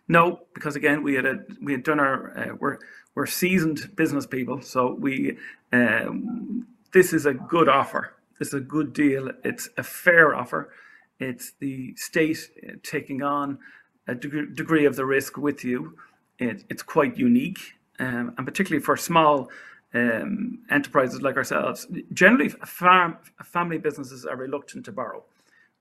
No, 0.08 0.42
because 0.54 0.76
again, 0.76 1.04
we 1.04 1.14
had 1.14 1.26
a, 1.26 1.40
we 1.62 1.72
had 1.72 1.84
done 1.84 2.00
our 2.00 2.38
uh, 2.38 2.56
we're 2.60 2.80
we're 3.16 3.26
seasoned 3.26 3.96
business 3.96 4.26
people, 4.26 4.62
so 4.62 4.94
we 4.94 5.38
um, 5.72 6.68
this 6.92 7.14
is 7.14 7.26
a 7.26 7.34
good 7.34 7.70
offer. 7.70 8.14
This 8.40 8.50
is 8.50 8.54
a 8.56 8.62
good 8.62 8.94
deal. 8.94 9.32
It's 9.44 9.70
a 9.78 9.84
fair 9.84 10.36
offer. 10.36 10.74
It's 11.20 11.54
the 11.60 11.96
state 11.96 12.50
uh, 12.68 12.74
taking 12.84 13.22
on 13.22 13.60
a 14.08 14.16
deg- 14.16 14.56
degree 14.56 14.86
of 14.86 14.96
the 14.96 15.06
risk 15.06 15.38
with 15.38 15.64
you. 15.64 15.98
It, 16.40 16.66
it's 16.70 16.84
quite 16.84 17.18
unique, 17.18 17.76
um, 18.00 18.34
and 18.38 18.46
particularly 18.46 18.84
for 18.84 18.98
small 18.98 19.50
um, 19.94 20.60
enterprises 20.70 21.22
like 21.22 21.38
ourselves, 21.38 21.88
generally 22.14 22.50
family 22.50 23.78
businesses 23.78 24.26
are 24.26 24.36
reluctant 24.36 24.86
to 24.86 24.92
borrow. 24.92 25.24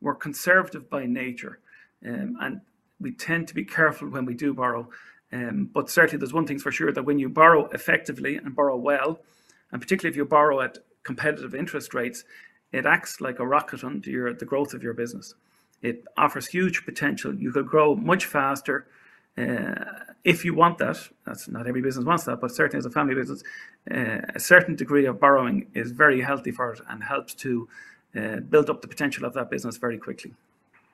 We're 0.00 0.14
conservative 0.14 0.90
by 0.90 1.06
nature, 1.06 1.61
um, 2.04 2.36
and 2.40 2.61
we 3.00 3.12
tend 3.12 3.48
to 3.48 3.54
be 3.54 3.64
careful 3.64 4.08
when 4.08 4.24
we 4.24 4.34
do 4.34 4.54
borrow. 4.54 4.88
Um, 5.32 5.70
but 5.72 5.88
certainly, 5.90 6.18
there's 6.18 6.32
one 6.32 6.46
thing 6.46 6.58
for 6.58 6.72
sure 6.72 6.92
that 6.92 7.04
when 7.04 7.18
you 7.18 7.28
borrow 7.28 7.68
effectively 7.68 8.36
and 8.36 8.56
borrow 8.56 8.76
well, 8.76 9.20
and 9.70 9.80
particularly 9.80 10.12
if 10.12 10.16
you 10.16 10.24
borrow 10.24 10.61
at 10.61 10.78
competitive 11.04 11.54
interest 11.54 11.94
rates, 11.94 12.24
it 12.72 12.86
acts 12.86 13.20
like 13.20 13.38
a 13.38 13.46
rocket 13.46 13.84
onto 13.84 14.11
your, 14.11 14.32
the 14.34 14.44
growth 14.44 14.74
of 14.74 14.82
your 14.82 14.94
business. 14.94 15.34
It 15.82 16.04
offers 16.16 16.48
huge 16.48 16.84
potential. 16.84 17.34
You 17.34 17.52
could 17.52 17.66
grow 17.66 17.94
much 17.94 18.26
faster 18.26 18.86
uh, 19.38 19.84
if 20.24 20.44
you 20.44 20.54
want 20.54 20.78
that, 20.78 20.98
that's 21.26 21.48
not 21.48 21.66
every 21.66 21.80
business 21.80 22.04
wants 22.04 22.24
that, 22.24 22.40
but 22.40 22.50
certainly 22.50 22.78
as 22.78 22.86
a 22.86 22.90
family 22.90 23.14
business, 23.14 23.42
uh, 23.90 24.18
a 24.34 24.40
certain 24.40 24.76
degree 24.76 25.06
of 25.06 25.18
borrowing 25.18 25.66
is 25.74 25.92
very 25.92 26.20
healthy 26.20 26.50
for 26.50 26.72
it 26.72 26.80
and 26.88 27.02
helps 27.02 27.34
to 27.34 27.68
uh, 28.16 28.36
build 28.36 28.68
up 28.68 28.82
the 28.82 28.88
potential 28.88 29.24
of 29.24 29.32
that 29.34 29.50
business 29.50 29.76
very 29.76 29.96
quickly. 29.96 30.32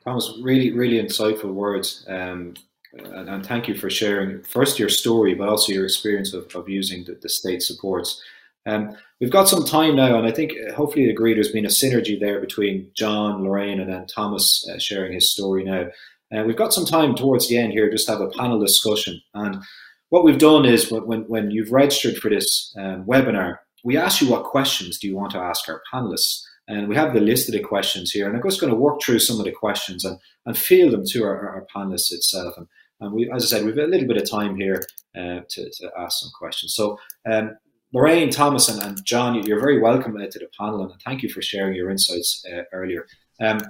Thomas, 0.04 0.38
really, 0.40 0.70
really 0.70 1.02
insightful 1.02 1.52
words. 1.52 2.04
Um, 2.08 2.54
and, 2.92 3.28
and, 3.28 3.46
thank 3.46 3.68
you 3.68 3.74
for 3.74 3.90
sharing 3.90 4.42
first 4.42 4.78
your 4.78 4.88
story, 4.88 5.34
but 5.34 5.48
also 5.48 5.72
your 5.72 5.84
experience 5.84 6.32
of, 6.32 6.54
of 6.54 6.68
using 6.68 7.04
the, 7.04 7.14
the 7.20 7.28
state 7.28 7.62
supports. 7.62 8.22
Um, 8.64 8.96
we've 9.20 9.30
got 9.30 9.48
some 9.48 9.64
time 9.64 9.96
now, 9.96 10.18
and 10.18 10.26
I 10.26 10.30
think 10.30 10.52
uh, 10.52 10.74
hopefully 10.74 11.04
you 11.04 11.10
agree 11.10 11.34
there's 11.34 11.52
been 11.52 11.66
a 11.66 11.68
synergy 11.68 12.18
there 12.18 12.40
between 12.40 12.90
John, 12.96 13.42
Lorraine, 13.42 13.80
and 13.80 13.90
then 13.90 14.06
Thomas 14.06 14.68
uh, 14.68 14.78
sharing 14.78 15.12
his 15.12 15.30
story 15.30 15.64
now. 15.64 15.88
Uh, 16.36 16.44
we've 16.44 16.56
got 16.56 16.72
some 16.72 16.84
time 16.84 17.14
towards 17.14 17.48
the 17.48 17.56
end 17.56 17.72
here 17.72 17.90
just 17.90 18.06
to 18.06 18.12
have 18.12 18.20
a 18.20 18.28
panel 18.28 18.60
discussion. 18.60 19.20
And 19.34 19.62
what 20.10 20.24
we've 20.24 20.38
done 20.38 20.64
is 20.64 20.90
when, 20.90 21.22
when 21.28 21.50
you've 21.50 21.72
registered 21.72 22.16
for 22.16 22.28
this 22.28 22.74
um, 22.78 23.04
webinar, 23.04 23.56
we 23.84 23.96
ask 23.96 24.20
you 24.20 24.30
what 24.30 24.44
questions 24.44 24.98
do 24.98 25.06
you 25.06 25.16
want 25.16 25.30
to 25.32 25.38
ask 25.38 25.68
our 25.68 25.82
panelists. 25.92 26.42
And 26.68 26.88
we 26.88 26.96
have 26.96 27.14
the 27.14 27.20
list 27.20 27.48
of 27.48 27.54
the 27.54 27.60
questions 27.60 28.10
here. 28.10 28.26
And 28.26 28.36
I'm 28.36 28.42
just 28.42 28.60
going 28.60 28.72
to 28.72 28.78
work 28.78 29.00
through 29.00 29.20
some 29.20 29.38
of 29.38 29.44
the 29.44 29.52
questions 29.52 30.04
and, 30.04 30.18
and 30.44 30.58
field 30.58 30.92
them 30.92 31.04
to 31.06 31.24
our, 31.24 31.48
our 31.48 31.66
panelists 31.74 32.12
itself. 32.12 32.54
And, 32.56 32.66
and 33.00 33.12
we, 33.12 33.30
as 33.32 33.44
I 33.44 33.46
said, 33.46 33.64
we've 33.64 33.78
a 33.78 33.86
little 33.86 34.08
bit 34.08 34.20
of 34.20 34.28
time 34.28 34.56
here 34.56 34.82
uh, 35.16 35.40
to, 35.48 35.70
to 35.70 35.90
ask 35.96 36.20
some 36.20 36.30
questions. 36.38 36.74
So, 36.74 36.98
um, 37.30 37.56
Lorraine, 37.92 38.30
Thomas, 38.30 38.68
and, 38.68 38.82
and 38.82 39.04
John, 39.04 39.40
you're 39.46 39.60
very 39.60 39.80
welcome 39.80 40.16
uh, 40.16 40.26
to 40.26 40.38
the 40.38 40.48
panel, 40.58 40.82
and 40.82 40.92
thank 41.04 41.22
you 41.22 41.28
for 41.28 41.40
sharing 41.40 41.76
your 41.76 41.88
insights 41.88 42.44
uh, 42.52 42.62
earlier. 42.72 43.06
Um, 43.40 43.60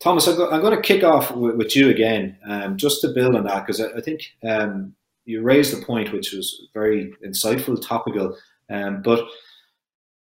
Thomas, 0.00 0.26
I'm, 0.26 0.40
I'm, 0.52 0.60
going 0.60 0.76
to 0.76 0.82
kick 0.82 1.02
off 1.02 1.30
with, 1.30 1.56
with 1.56 1.76
you 1.76 1.88
again, 1.88 2.38
um, 2.46 2.76
just 2.76 3.00
to 3.00 3.08
build 3.08 3.34
on 3.34 3.44
that, 3.44 3.66
because 3.66 3.80
I, 3.80 3.88
I, 3.96 4.00
think 4.00 4.34
um, 4.46 4.94
you 5.24 5.42
raised 5.42 5.72
a 5.72 5.84
point 5.84 6.12
which 6.12 6.32
was 6.32 6.68
very 6.74 7.14
insightful, 7.24 7.80
topical, 7.80 8.36
um, 8.68 9.02
but 9.02 9.26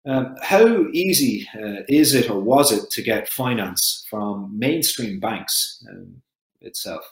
um, 0.06 0.36
how 0.42 0.86
easy 0.94 1.48
uh, 1.56 1.82
is 1.88 2.14
it 2.14 2.30
or 2.30 2.40
was 2.40 2.72
it 2.72 2.90
to 2.92 3.02
get 3.02 3.28
finance 3.28 4.06
from 4.10 4.58
mainstream 4.58 5.20
banks 5.20 5.84
um, 5.90 6.22
itself? 6.62 7.04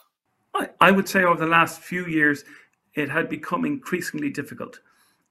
I, 0.54 0.68
I, 0.80 0.90
would 0.92 1.08
say 1.08 1.24
over 1.24 1.40
the 1.40 1.50
last 1.50 1.80
few 1.80 2.06
years, 2.06 2.44
it 2.94 3.10
had 3.10 3.28
become 3.28 3.64
increasingly 3.64 4.30
difficult. 4.30 4.78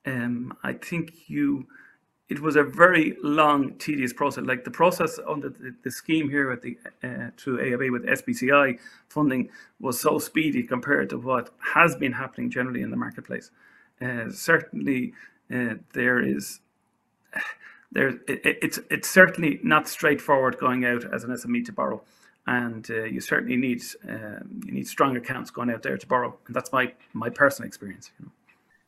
Um, 0.06 0.58
I 0.64 0.74
think 0.74 1.14
you, 1.28 1.66
it 2.34 2.40
was 2.40 2.56
a 2.56 2.64
very 2.64 3.16
long, 3.22 3.76
tedious 3.76 4.12
process. 4.12 4.44
Like 4.44 4.64
the 4.64 4.72
process 4.72 5.20
under 5.28 5.50
the, 5.50 5.76
the 5.84 5.92
scheme 5.92 6.32
here 6.32 6.52
at 6.52 6.64
the 6.64 6.80
uh, 7.04 7.30
through 7.38 7.60
AIB 7.60 7.92
with 7.92 8.06
SBCI 8.06 8.80
funding 9.08 9.50
was 9.80 10.02
so 10.02 10.18
speedy 10.18 10.64
compared 10.64 11.12
to 11.12 11.20
what 11.20 11.52
has 11.76 11.96
been 11.96 12.14
happening 12.14 12.50
generally 12.50 12.82
in 12.82 12.90
the 12.90 12.98
marketplace. 12.98 13.52
Uh, 14.02 14.32
certainly, 14.32 15.14
uh, 15.54 15.76
there 15.94 16.20
is 16.20 16.60
there 17.92 18.10
it, 18.28 18.42
it's 18.66 18.80
it's 18.90 19.10
certainly 19.10 19.60
not 19.62 19.88
straightforward 19.88 20.58
going 20.58 20.86
out 20.86 21.04
as 21.14 21.24
an 21.24 21.30
SME 21.30 21.64
to 21.66 21.72
borrow, 21.72 22.02
and 22.48 22.90
uh, 22.90 23.04
you 23.04 23.22
certainly 23.22 23.58
need 23.58 23.84
um, 24.10 24.60
you 24.66 24.72
need 24.72 24.88
strong 24.88 25.16
accounts 25.18 25.52
going 25.52 25.70
out 25.70 25.84
there 25.84 26.00
to 26.00 26.08
borrow, 26.08 26.36
and 26.48 26.56
that's 26.56 26.72
my 26.72 26.94
my 27.14 27.30
personal 27.30 27.68
experience. 27.68 28.12
You 28.18 28.26
know. 28.26 28.32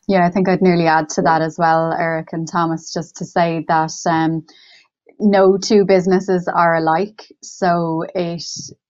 Yeah, 0.07 0.25
I 0.27 0.31
think 0.31 0.49
I'd 0.49 0.61
nearly 0.61 0.87
add 0.87 1.09
to 1.11 1.23
that 1.23 1.41
as 1.41 1.57
well, 1.59 1.93
Eric 1.93 2.29
and 2.33 2.47
Thomas, 2.51 2.93
just 2.93 3.17
to 3.17 3.25
say 3.25 3.65
that 3.69 3.91
um, 4.09 4.45
no 5.19 5.57
two 5.57 5.85
businesses 5.85 6.47
are 6.53 6.75
alike. 6.75 7.23
So 7.43 8.03
it, 8.15 8.43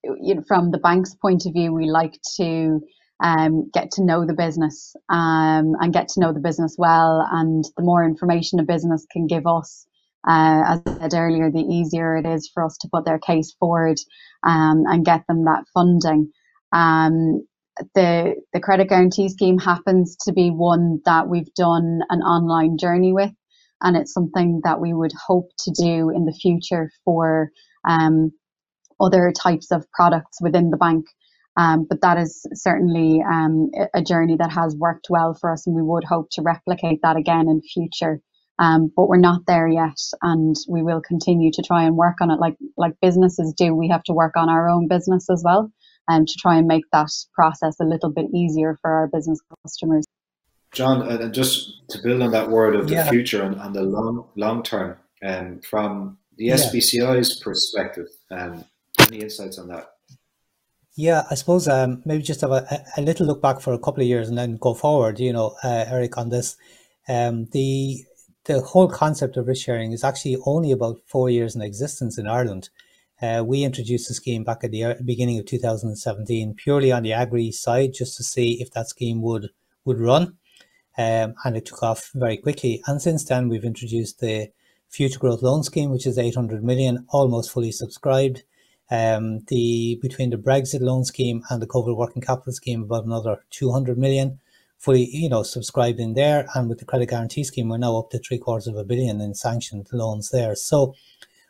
you 0.03 0.35
know, 0.35 0.43
from 0.47 0.71
the 0.71 0.79
bank's 0.79 1.15
point 1.15 1.45
of 1.45 1.53
view, 1.53 1.73
we 1.73 1.87
like 1.89 2.19
to 2.37 2.81
um, 3.23 3.69
get 3.73 3.91
to 3.91 4.05
know 4.05 4.25
the 4.25 4.33
business 4.33 4.95
um, 5.09 5.73
and 5.79 5.93
get 5.93 6.09
to 6.09 6.21
know 6.21 6.33
the 6.33 6.39
business 6.41 6.75
well. 6.77 7.25
And 7.31 7.63
the 7.77 7.83
more 7.83 8.03
information 8.05 8.59
a 8.59 8.63
business 8.63 9.05
can 9.11 9.27
give 9.27 9.47
us, 9.47 9.87
uh, 10.27 10.63
as 10.67 10.81
I 10.99 11.09
said 11.09 11.13
earlier, 11.17 11.51
the 11.51 11.59
easier 11.61 12.17
it 12.17 12.25
is 12.25 12.49
for 12.53 12.65
us 12.65 12.77
to 12.81 12.89
put 12.93 13.05
their 13.05 13.19
case 13.19 13.55
forward 13.59 13.97
um, 14.45 14.83
and 14.87 15.05
get 15.05 15.23
them 15.27 15.45
that 15.45 15.65
funding. 15.73 16.31
Um, 16.73 17.45
the 17.93 18.35
the 18.53 18.59
credit 18.59 18.89
guarantee 18.89 19.29
scheme 19.29 19.57
happens 19.57 20.15
to 20.25 20.33
be 20.33 20.49
one 20.49 21.01
that 21.05 21.27
we've 21.27 21.53
done 21.55 22.01
an 22.09 22.21
online 22.21 22.77
journey 22.77 23.13
with, 23.13 23.31
and 23.81 23.97
it's 23.97 24.13
something 24.13 24.61
that 24.63 24.79
we 24.79 24.93
would 24.93 25.13
hope 25.27 25.51
to 25.59 25.71
do 25.71 26.09
in 26.09 26.25
the 26.25 26.37
future 26.41 26.91
for 27.03 27.51
um, 27.87 28.31
other 28.99 29.31
types 29.31 29.71
of 29.71 29.85
products 29.91 30.41
within 30.41 30.69
the 30.69 30.77
bank. 30.77 31.05
Um, 31.57 31.85
but 31.89 32.01
that 32.01 32.17
is 32.17 32.45
certainly 32.53 33.23
um, 33.23 33.71
a 33.93 34.01
journey 34.01 34.35
that 34.37 34.51
has 34.51 34.75
worked 34.77 35.07
well 35.09 35.33
for 35.33 35.51
us, 35.51 35.67
and 35.67 35.75
we 35.75 35.81
would 35.81 36.03
hope 36.03 36.27
to 36.33 36.41
replicate 36.41 36.99
that 37.03 37.17
again 37.17 37.47
in 37.49 37.61
future. 37.61 38.19
Um, 38.59 38.91
but 38.95 39.07
we're 39.09 39.17
not 39.17 39.41
there 39.47 39.67
yet, 39.67 39.97
and 40.21 40.55
we 40.69 40.83
will 40.83 41.01
continue 41.01 41.51
to 41.53 41.61
try 41.61 41.83
and 41.83 41.97
work 41.97 42.17
on 42.21 42.31
it. 42.31 42.39
Like 42.39 42.55
like 42.77 42.93
businesses 43.01 43.53
do, 43.57 43.73
we 43.75 43.89
have 43.89 44.03
to 44.03 44.13
work 44.13 44.33
on 44.37 44.49
our 44.49 44.69
own 44.69 44.87
business 44.87 45.29
as 45.29 45.43
well, 45.45 45.71
um, 46.07 46.25
to 46.25 46.33
try 46.39 46.57
and 46.57 46.67
make 46.67 46.83
that 46.91 47.09
process 47.33 47.75
a 47.79 47.83
little 47.83 48.09
bit 48.09 48.27
easier 48.33 48.77
for 48.81 48.91
our 48.91 49.07
business 49.07 49.39
customers. 49.63 50.05
John, 50.71 51.07
and 51.07 51.33
just 51.33 51.87
to 51.89 52.01
build 52.03 52.21
on 52.21 52.31
that 52.31 52.49
word 52.49 52.75
of 52.75 52.87
the 52.87 52.95
yeah. 52.95 53.09
future 53.09 53.41
and, 53.43 53.55
and, 53.61 53.73
the 53.73 53.81
long 53.81 54.27
long 54.35 54.61
term, 54.61 54.97
um, 55.23 55.61
from 55.61 56.17
the 56.37 56.49
SBCI's 56.49 57.37
yeah. 57.37 57.43
perspective, 57.43 58.07
um, 58.29 58.65
any 59.07 59.21
insights 59.21 59.57
on 59.57 59.69
that? 59.69 59.91
Yeah, 60.97 61.23
I 61.29 61.35
suppose 61.35 61.67
um, 61.67 62.01
maybe 62.05 62.23
just 62.23 62.41
have 62.41 62.51
a, 62.51 62.85
a, 62.97 63.01
little 63.01 63.25
look 63.25 63.41
back 63.41 63.59
for 63.59 63.73
a 63.73 63.79
couple 63.79 64.01
of 64.01 64.07
years 64.07 64.29
and 64.29 64.37
then 64.37 64.57
go 64.57 64.73
forward. 64.73 65.19
You 65.19 65.33
know, 65.33 65.55
uh, 65.63 65.85
Eric, 65.87 66.17
on 66.17 66.29
this, 66.29 66.57
um, 67.07 67.47
the 67.51 68.03
the 68.45 68.61
whole 68.61 68.87
concept 68.87 69.37
of 69.37 69.47
risk 69.47 69.65
sharing 69.65 69.91
is 69.91 70.03
actually 70.03 70.37
only 70.45 70.71
about 70.71 71.01
four 71.07 71.29
years 71.29 71.55
in 71.55 71.61
existence 71.61 72.17
in 72.17 72.27
Ireland. 72.27 72.69
Uh, 73.21 73.43
we 73.45 73.63
introduced 73.63 74.07
the 74.07 74.13
scheme 74.13 74.43
back 74.43 74.63
at 74.63 74.71
the 74.71 74.95
beginning 75.05 75.39
of 75.39 75.45
2017, 75.45 76.53
purely 76.55 76.91
on 76.91 77.03
the 77.03 77.13
agri 77.13 77.51
side, 77.51 77.93
just 77.93 78.17
to 78.17 78.23
see 78.23 78.61
if 78.61 78.71
that 78.71 78.89
scheme 78.89 79.21
would 79.21 79.49
would 79.85 79.99
run, 79.99 80.37
um, 80.97 81.35
and 81.43 81.55
it 81.55 81.65
took 81.65 81.83
off 81.83 82.11
very 82.13 82.37
quickly. 82.37 82.81
And 82.87 83.01
since 83.01 83.23
then, 83.23 83.47
we've 83.47 83.63
introduced 83.63 84.19
the 84.19 84.49
Future 84.89 85.19
Growth 85.19 85.41
Loan 85.41 85.63
Scheme, 85.63 85.91
which 85.91 86.07
is 86.07 86.17
800 86.17 86.63
million, 86.63 87.05
almost 87.09 87.51
fully 87.51 87.71
subscribed. 87.71 88.43
Um, 88.91 89.39
the 89.47 89.97
between 90.01 90.29
the 90.29 90.37
Brexit 90.37 90.81
loan 90.81 91.05
scheme 91.05 91.41
and 91.49 91.61
the 91.61 91.67
COVID 91.67 91.95
working 91.95 92.21
capital 92.21 92.53
scheme, 92.53 92.83
about 92.83 93.05
another 93.05 93.43
200 93.49 93.97
million 93.97 94.39
fully, 94.77 95.09
you 95.09 95.29
know, 95.29 95.43
subscribed 95.43 95.99
in 95.99 96.13
there. 96.13 96.47
And 96.53 96.69
with 96.69 96.79
the 96.79 96.85
credit 96.85 97.09
guarantee 97.09 97.43
scheme, 97.43 97.69
we're 97.69 97.77
now 97.77 97.97
up 97.97 98.11
to 98.11 98.19
three 98.19 98.37
quarters 98.37 98.67
of 98.67 98.75
a 98.75 98.83
billion 98.83 99.21
in 99.21 99.33
sanctioned 99.33 99.87
loans 99.91 100.29
there. 100.29 100.55
So 100.55 100.93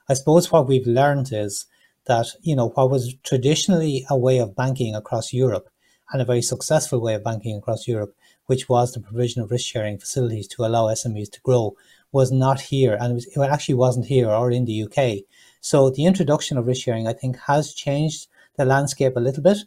I 0.07 0.13
suppose 0.13 0.51
what 0.51 0.67
we've 0.67 0.87
learned 0.87 1.29
is 1.31 1.65
that, 2.05 2.27
you 2.41 2.55
know, 2.55 2.69
what 2.69 2.91
was 2.91 3.15
traditionally 3.23 4.05
a 4.09 4.17
way 4.17 4.37
of 4.37 4.55
banking 4.55 4.95
across 4.95 5.33
Europe 5.33 5.69
and 6.11 6.21
a 6.21 6.25
very 6.25 6.41
successful 6.41 7.01
way 7.01 7.15
of 7.15 7.23
banking 7.23 7.57
across 7.57 7.87
Europe, 7.87 8.15
which 8.45 8.69
was 8.69 8.93
the 8.93 8.99
provision 8.99 9.41
of 9.41 9.49
risk 9.49 9.65
sharing 9.65 9.97
facilities 9.97 10.47
to 10.47 10.63
allow 10.63 10.85
SMEs 10.85 11.31
to 11.31 11.41
grow, 11.41 11.75
was 12.11 12.31
not 12.31 12.61
here. 12.61 12.95
And 12.99 13.11
it, 13.11 13.15
was, 13.15 13.25
it 13.25 13.39
actually 13.51 13.75
wasn't 13.75 14.05
here 14.05 14.29
or 14.29 14.51
in 14.51 14.65
the 14.65 14.83
UK. 14.83 15.25
So 15.61 15.89
the 15.89 16.05
introduction 16.05 16.57
of 16.57 16.67
risk 16.67 16.83
sharing, 16.83 17.07
I 17.07 17.13
think, 17.13 17.37
has 17.47 17.73
changed 17.73 18.27
the 18.57 18.65
landscape 18.65 19.15
a 19.15 19.19
little 19.19 19.41
bit. 19.41 19.57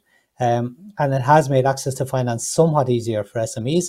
Um, 0.40 0.92
and 0.98 1.12
it 1.12 1.22
has 1.22 1.50
made 1.50 1.66
access 1.66 1.94
to 1.94 2.06
finance 2.06 2.46
somewhat 2.46 2.88
easier 2.88 3.24
for 3.24 3.40
SMEs. 3.40 3.86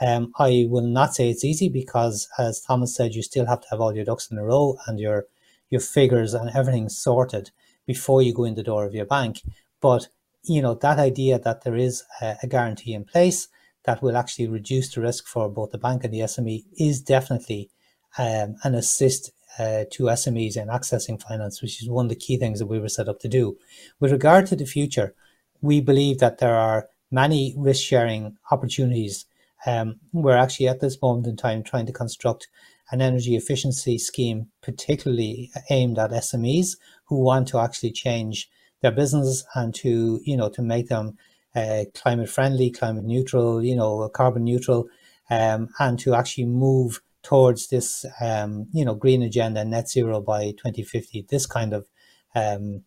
Um, 0.00 0.32
I 0.38 0.66
will 0.70 0.86
not 0.86 1.14
say 1.14 1.28
it's 1.28 1.44
easy 1.44 1.68
because, 1.68 2.26
as 2.38 2.62
Thomas 2.62 2.96
said, 2.96 3.14
you 3.14 3.22
still 3.22 3.44
have 3.44 3.60
to 3.60 3.68
have 3.70 3.82
all 3.82 3.94
your 3.94 4.06
ducks 4.06 4.30
in 4.30 4.38
a 4.38 4.44
row 4.44 4.78
and 4.86 4.98
your 4.98 5.26
your 5.70 5.80
figures 5.80 6.34
and 6.34 6.50
everything 6.50 6.88
sorted 6.88 7.50
before 7.86 8.22
you 8.22 8.34
go 8.34 8.44
in 8.44 8.54
the 8.54 8.62
door 8.62 8.84
of 8.84 8.94
your 8.94 9.06
bank. 9.06 9.42
But 9.80 10.08
you 10.44 10.62
know 10.62 10.74
that 10.74 10.98
idea 10.98 11.38
that 11.38 11.62
there 11.62 11.76
is 11.76 12.02
a, 12.20 12.46
guarantee 12.46 12.94
in 12.94 13.04
place 13.04 13.48
that 13.84 14.02
will 14.02 14.16
actually 14.16 14.48
reduce 14.48 14.94
the 14.94 15.00
risk 15.00 15.26
for 15.26 15.48
both 15.48 15.70
the 15.70 15.78
bank 15.78 16.04
and 16.04 16.12
the 16.12 16.20
SME 16.20 16.64
is 16.78 17.00
definitely 17.00 17.70
um, 18.18 18.56
an 18.64 18.74
assist 18.74 19.32
uh, 19.58 19.84
to 19.90 20.04
SMEs 20.04 20.56
in 20.56 20.68
accessing 20.68 21.20
finance, 21.20 21.60
which 21.60 21.82
is 21.82 21.88
one 21.88 22.06
of 22.06 22.10
the 22.10 22.16
key 22.16 22.36
things 22.36 22.58
that 22.58 22.66
we 22.66 22.78
were 22.78 22.88
set 22.88 23.08
up 23.08 23.20
to 23.20 23.28
do. 23.28 23.56
With 23.98 24.12
regard 24.12 24.46
to 24.46 24.56
the 24.56 24.64
future, 24.66 25.14
we 25.60 25.80
believe 25.80 26.18
that 26.18 26.38
there 26.38 26.54
are 26.54 26.88
many 27.10 27.54
risk 27.56 27.82
sharing 27.82 28.36
opportunities. 28.50 29.26
Um, 29.66 30.00
we're 30.12 30.36
actually 30.36 30.68
at 30.68 30.80
this 30.80 31.00
moment 31.02 31.26
in 31.26 31.36
time 31.36 31.62
trying 31.62 31.86
to 31.86 31.92
construct 31.92 32.48
an 32.90 33.00
energy 33.00 33.36
efficiency 33.36 33.98
scheme, 33.98 34.48
particularly 34.62 35.50
aimed 35.70 35.98
at 35.98 36.10
SMEs 36.10 36.76
who 37.04 37.20
want 37.20 37.48
to 37.48 37.58
actually 37.58 37.92
change 37.92 38.48
their 38.82 38.90
business 38.90 39.44
and 39.54 39.74
to 39.74 40.20
you 40.24 40.36
know 40.36 40.48
to 40.48 40.62
make 40.62 40.88
them 40.88 41.16
uh, 41.54 41.84
climate 41.94 42.28
friendly, 42.28 42.70
climate 42.70 43.04
neutral, 43.04 43.62
you 43.62 43.74
know, 43.74 44.08
carbon 44.08 44.44
neutral, 44.44 44.86
um, 45.30 45.68
and 45.78 45.98
to 45.98 46.14
actually 46.14 46.46
move 46.46 47.00
towards 47.22 47.68
this 47.68 48.06
um, 48.20 48.66
you 48.72 48.84
know 48.84 48.94
green 48.94 49.22
agenda, 49.22 49.64
net 49.64 49.88
zero 49.88 50.20
by 50.20 50.52
2050. 50.52 51.26
This 51.28 51.46
kind 51.46 51.72
of 51.72 51.86
um, 52.34 52.84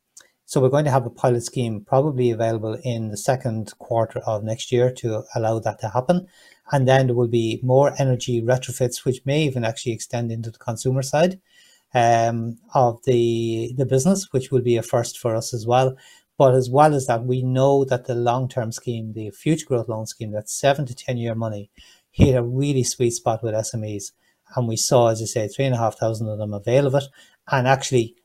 so 0.54 0.62
we're 0.62 0.70
going 0.70 0.86
to 0.86 0.91
have 0.91 1.08
a 1.08 1.10
pilot 1.10 1.43
scheme 1.43 1.82
probably 1.84 2.30
available 2.30 2.78
in 2.84 3.10
the 3.10 3.18
second 3.18 3.74
quarter 3.80 4.20
of 4.20 4.43
next 4.43 4.72
year 4.72 4.91
to 4.91 5.24
allow 5.34 5.58
that 5.58 5.80
to 5.80 5.89
happen. 5.89 6.28
And 6.72 6.88
then 6.88 7.08
there 7.08 7.16
will 7.16 7.28
be 7.28 7.60
more 7.64 7.95
energy 7.97 8.39
retrofits, 8.39 9.04
which 9.04 9.26
may 9.26 9.41
even 9.45 9.66
actually 9.66 9.93
extend 9.93 10.32
into 10.32 10.51
the 10.51 10.60
consumer 10.60 11.01
side 11.01 11.41
um, 11.95 12.60
of 12.76 13.04
the, 13.06 13.74
the 13.78 13.88
business, 13.88 14.28
which 14.30 14.51
will 14.51 14.62
be 14.62 14.78
a 14.78 14.84
first 14.84 15.18
for 15.18 15.36
us 15.36 15.56
as 15.56 15.66
well. 15.66 15.97
But 16.38 16.54
as 16.54 16.70
well 16.70 16.93
as 16.93 17.08
that, 17.08 17.24
we 17.26 17.41
know 17.41 17.84
that 17.86 18.06
the 18.06 18.14
long-term 18.14 18.74
scheme, 18.74 19.14
the 19.14 19.32
future 19.32 19.66
growth 19.66 19.89
loan 19.89 20.06
scheme, 20.06 20.34
that's 20.34 20.54
seven 20.54 20.86
to 20.86 20.93
10 20.93 21.18
year 21.18 21.34
money, 21.34 21.72
hit 22.12 22.36
a 22.36 22.43
really 22.43 22.84
sweet 22.84 23.14
spot 23.14 23.41
with 23.41 23.56
SMEs. 23.56 24.12
And 24.56 24.68
we 24.68 24.78
saw, 24.78 25.08
as 25.08 25.20
I 25.20 25.26
say, 25.26 25.47
three 25.47 25.66
and 25.66 25.74
a 25.74 25.80
half 25.80 25.97
thousand 25.97 26.30
of 26.30 26.38
them 26.38 26.54
avail 26.54 26.86
of 26.86 26.93
it. 26.93 27.06
And 27.51 27.68
actually, 27.68 28.18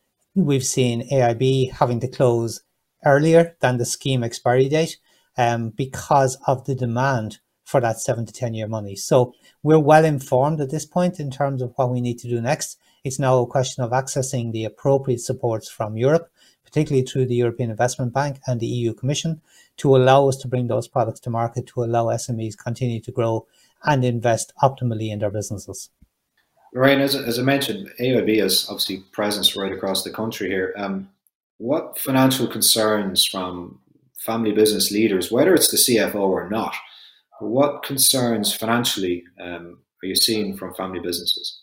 we've 0.44 0.64
seen 0.64 1.08
AIB 1.10 1.72
having 1.72 2.00
to 2.00 2.08
close 2.08 2.62
earlier 3.04 3.56
than 3.60 3.78
the 3.78 3.84
scheme 3.84 4.22
expiry 4.22 4.68
date 4.68 4.98
um, 5.36 5.70
because 5.70 6.36
of 6.46 6.64
the 6.64 6.74
demand 6.74 7.38
for 7.64 7.80
that 7.80 8.00
seven 8.00 8.24
to 8.24 8.32
10 8.32 8.54
year 8.54 8.68
money. 8.68 8.96
So 8.96 9.34
we're 9.62 9.78
well 9.78 10.04
informed 10.04 10.60
at 10.60 10.70
this 10.70 10.86
point 10.86 11.20
in 11.20 11.30
terms 11.30 11.60
of 11.60 11.72
what 11.76 11.90
we 11.90 12.00
need 12.00 12.18
to 12.20 12.28
do 12.28 12.40
next. 12.40 12.78
It's 13.04 13.18
now 13.18 13.38
a 13.38 13.46
question 13.46 13.84
of 13.84 13.90
accessing 13.90 14.52
the 14.52 14.64
appropriate 14.64 15.20
supports 15.20 15.68
from 15.70 15.96
Europe, 15.96 16.30
particularly 16.64 17.06
through 17.06 17.26
the 17.26 17.36
European 17.36 17.70
Investment 17.70 18.12
Bank 18.12 18.38
and 18.46 18.60
the 18.60 18.66
EU 18.66 18.94
Commission, 18.94 19.40
to 19.78 19.96
allow 19.96 20.28
us 20.28 20.36
to 20.38 20.48
bring 20.48 20.66
those 20.66 20.88
products 20.88 21.20
to 21.20 21.30
market, 21.30 21.66
to 21.68 21.84
allow 21.84 22.06
SMEs 22.06 22.56
continue 22.56 23.00
to 23.00 23.12
grow 23.12 23.46
and 23.84 24.04
invest 24.04 24.52
optimally 24.62 25.10
in 25.10 25.18
their 25.20 25.30
businesses. 25.30 25.90
Ryan, 26.74 27.00
as, 27.00 27.14
as 27.14 27.38
I 27.38 27.42
mentioned, 27.42 27.90
AIB 28.00 28.40
has 28.40 28.66
obviously 28.68 29.04
presence 29.12 29.56
right 29.56 29.72
across 29.72 30.04
the 30.04 30.10
country 30.10 30.48
here. 30.48 30.74
Um, 30.76 31.08
what 31.58 31.98
financial 31.98 32.46
concerns 32.46 33.24
from 33.24 33.80
family 34.18 34.52
business 34.52 34.90
leaders, 34.90 35.30
whether 35.30 35.54
it's 35.54 35.70
the 35.70 35.76
CFO 35.76 36.16
or 36.16 36.48
not, 36.48 36.74
what 37.40 37.82
concerns 37.82 38.54
financially 38.54 39.24
um, 39.40 39.78
are 40.02 40.06
you 40.06 40.14
seeing 40.14 40.56
from 40.56 40.74
family 40.74 41.00
businesses? 41.00 41.60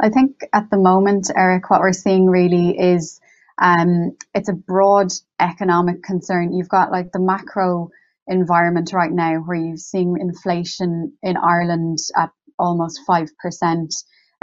I 0.00 0.08
think 0.08 0.40
at 0.52 0.70
the 0.70 0.78
moment, 0.78 1.30
Eric, 1.34 1.70
what 1.70 1.80
we're 1.80 1.92
seeing 1.92 2.26
really 2.26 2.76
is 2.78 3.20
um, 3.60 4.16
it's 4.34 4.48
a 4.48 4.54
broad 4.54 5.12
economic 5.40 6.02
concern. 6.02 6.52
You've 6.52 6.68
got 6.68 6.90
like 6.90 7.12
the 7.12 7.20
macro 7.20 7.90
environment 8.26 8.92
right 8.92 9.12
now 9.12 9.36
where 9.36 9.56
you've 9.56 9.80
seen 9.80 10.16
inflation 10.20 11.12
in 11.22 11.36
Ireland 11.36 11.98
at 12.16 12.30
almost 12.58 13.00
5%. 13.08 13.28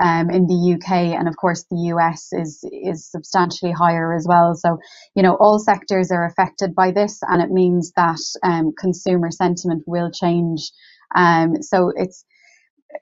Um, 0.01 0.29
in 0.29 0.47
the 0.47 0.75
UK 0.75 1.17
and 1.19 1.27
of 1.27 1.35
course 1.35 1.65
the 1.69 1.91
US 1.93 2.29
is 2.31 2.63
is 2.71 3.09
substantially 3.11 3.73
higher 3.73 4.13
as 4.13 4.25
well. 4.27 4.55
So 4.55 4.77
you 5.15 5.23
know 5.23 5.35
all 5.35 5.59
sectors 5.59 6.11
are 6.11 6.25
affected 6.25 6.73
by 6.75 6.91
this, 6.91 7.19
and 7.23 7.41
it 7.41 7.51
means 7.51 7.91
that 7.97 8.19
um, 8.43 8.73
consumer 8.79 9.31
sentiment 9.31 9.83
will 9.87 10.11
change. 10.11 10.71
Um, 11.15 11.61
so 11.61 11.91
it's 11.95 12.23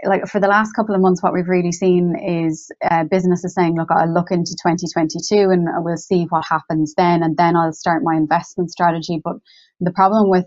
like 0.05 0.27
for 0.27 0.39
the 0.39 0.47
last 0.47 0.73
couple 0.73 0.95
of 0.95 1.01
months, 1.01 1.23
what 1.23 1.33
we've 1.33 1.47
really 1.47 1.71
seen 1.71 2.15
is 2.17 2.69
uh, 2.89 3.03
businesses 3.05 3.55
saying, 3.55 3.75
"Look, 3.75 3.89
I'll 3.91 4.13
look 4.13 4.31
into 4.31 4.55
2022 4.63 5.49
and 5.51 5.67
we'll 5.83 5.97
see 5.97 6.25
what 6.29 6.45
happens 6.49 6.93
then, 6.97 7.23
and 7.23 7.37
then 7.37 7.55
I'll 7.55 7.73
start 7.73 8.03
my 8.03 8.15
investment 8.15 8.71
strategy." 8.71 9.21
But 9.23 9.37
the 9.79 9.91
problem 9.91 10.29
with 10.29 10.45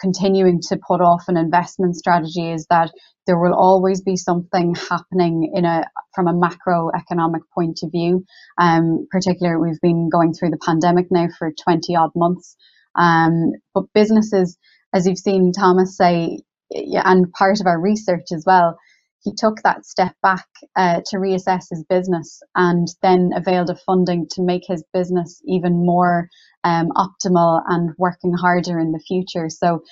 continuing 0.00 0.60
to 0.68 0.78
put 0.86 1.00
off 1.00 1.24
an 1.28 1.36
investment 1.36 1.96
strategy 1.96 2.50
is 2.50 2.66
that 2.70 2.90
there 3.26 3.38
will 3.38 3.54
always 3.54 4.00
be 4.02 4.16
something 4.16 4.74
happening 4.74 5.52
in 5.54 5.64
a 5.64 5.84
from 6.14 6.28
a 6.28 6.34
macroeconomic 6.34 7.40
point 7.54 7.80
of 7.82 7.92
view. 7.92 8.24
Um, 8.58 9.06
particularly, 9.10 9.70
we've 9.70 9.80
been 9.80 10.08
going 10.10 10.32
through 10.34 10.50
the 10.50 10.58
pandemic 10.64 11.06
now 11.10 11.28
for 11.38 11.52
20 11.64 11.96
odd 11.96 12.10
months. 12.16 12.56
Um, 12.96 13.52
but 13.74 13.84
businesses, 13.94 14.58
as 14.94 15.06
you've 15.06 15.18
seen 15.18 15.52
Thomas 15.52 15.96
say, 15.96 16.40
and 16.72 17.32
part 17.32 17.60
of 17.60 17.66
our 17.66 17.80
research 17.80 18.32
as 18.32 18.44
well, 18.46 18.76
he 19.22 19.32
took 19.36 19.62
that 19.62 19.84
step 19.84 20.14
back 20.22 20.46
uh, 20.76 21.00
to 21.06 21.16
reassess 21.18 21.66
his 21.70 21.84
business 21.88 22.42
and 22.54 22.88
then 23.02 23.30
availed 23.36 23.70
of 23.70 23.80
funding 23.82 24.26
to 24.32 24.42
make 24.42 24.62
his 24.66 24.82
business 24.92 25.42
even 25.46 25.74
more 25.84 26.28
um, 26.64 26.90
optimal 26.90 27.62
and 27.66 27.94
working 27.98 28.32
harder 28.34 28.78
in 28.78 28.92
the 28.92 29.00
future. 29.00 29.48
So 29.48 29.82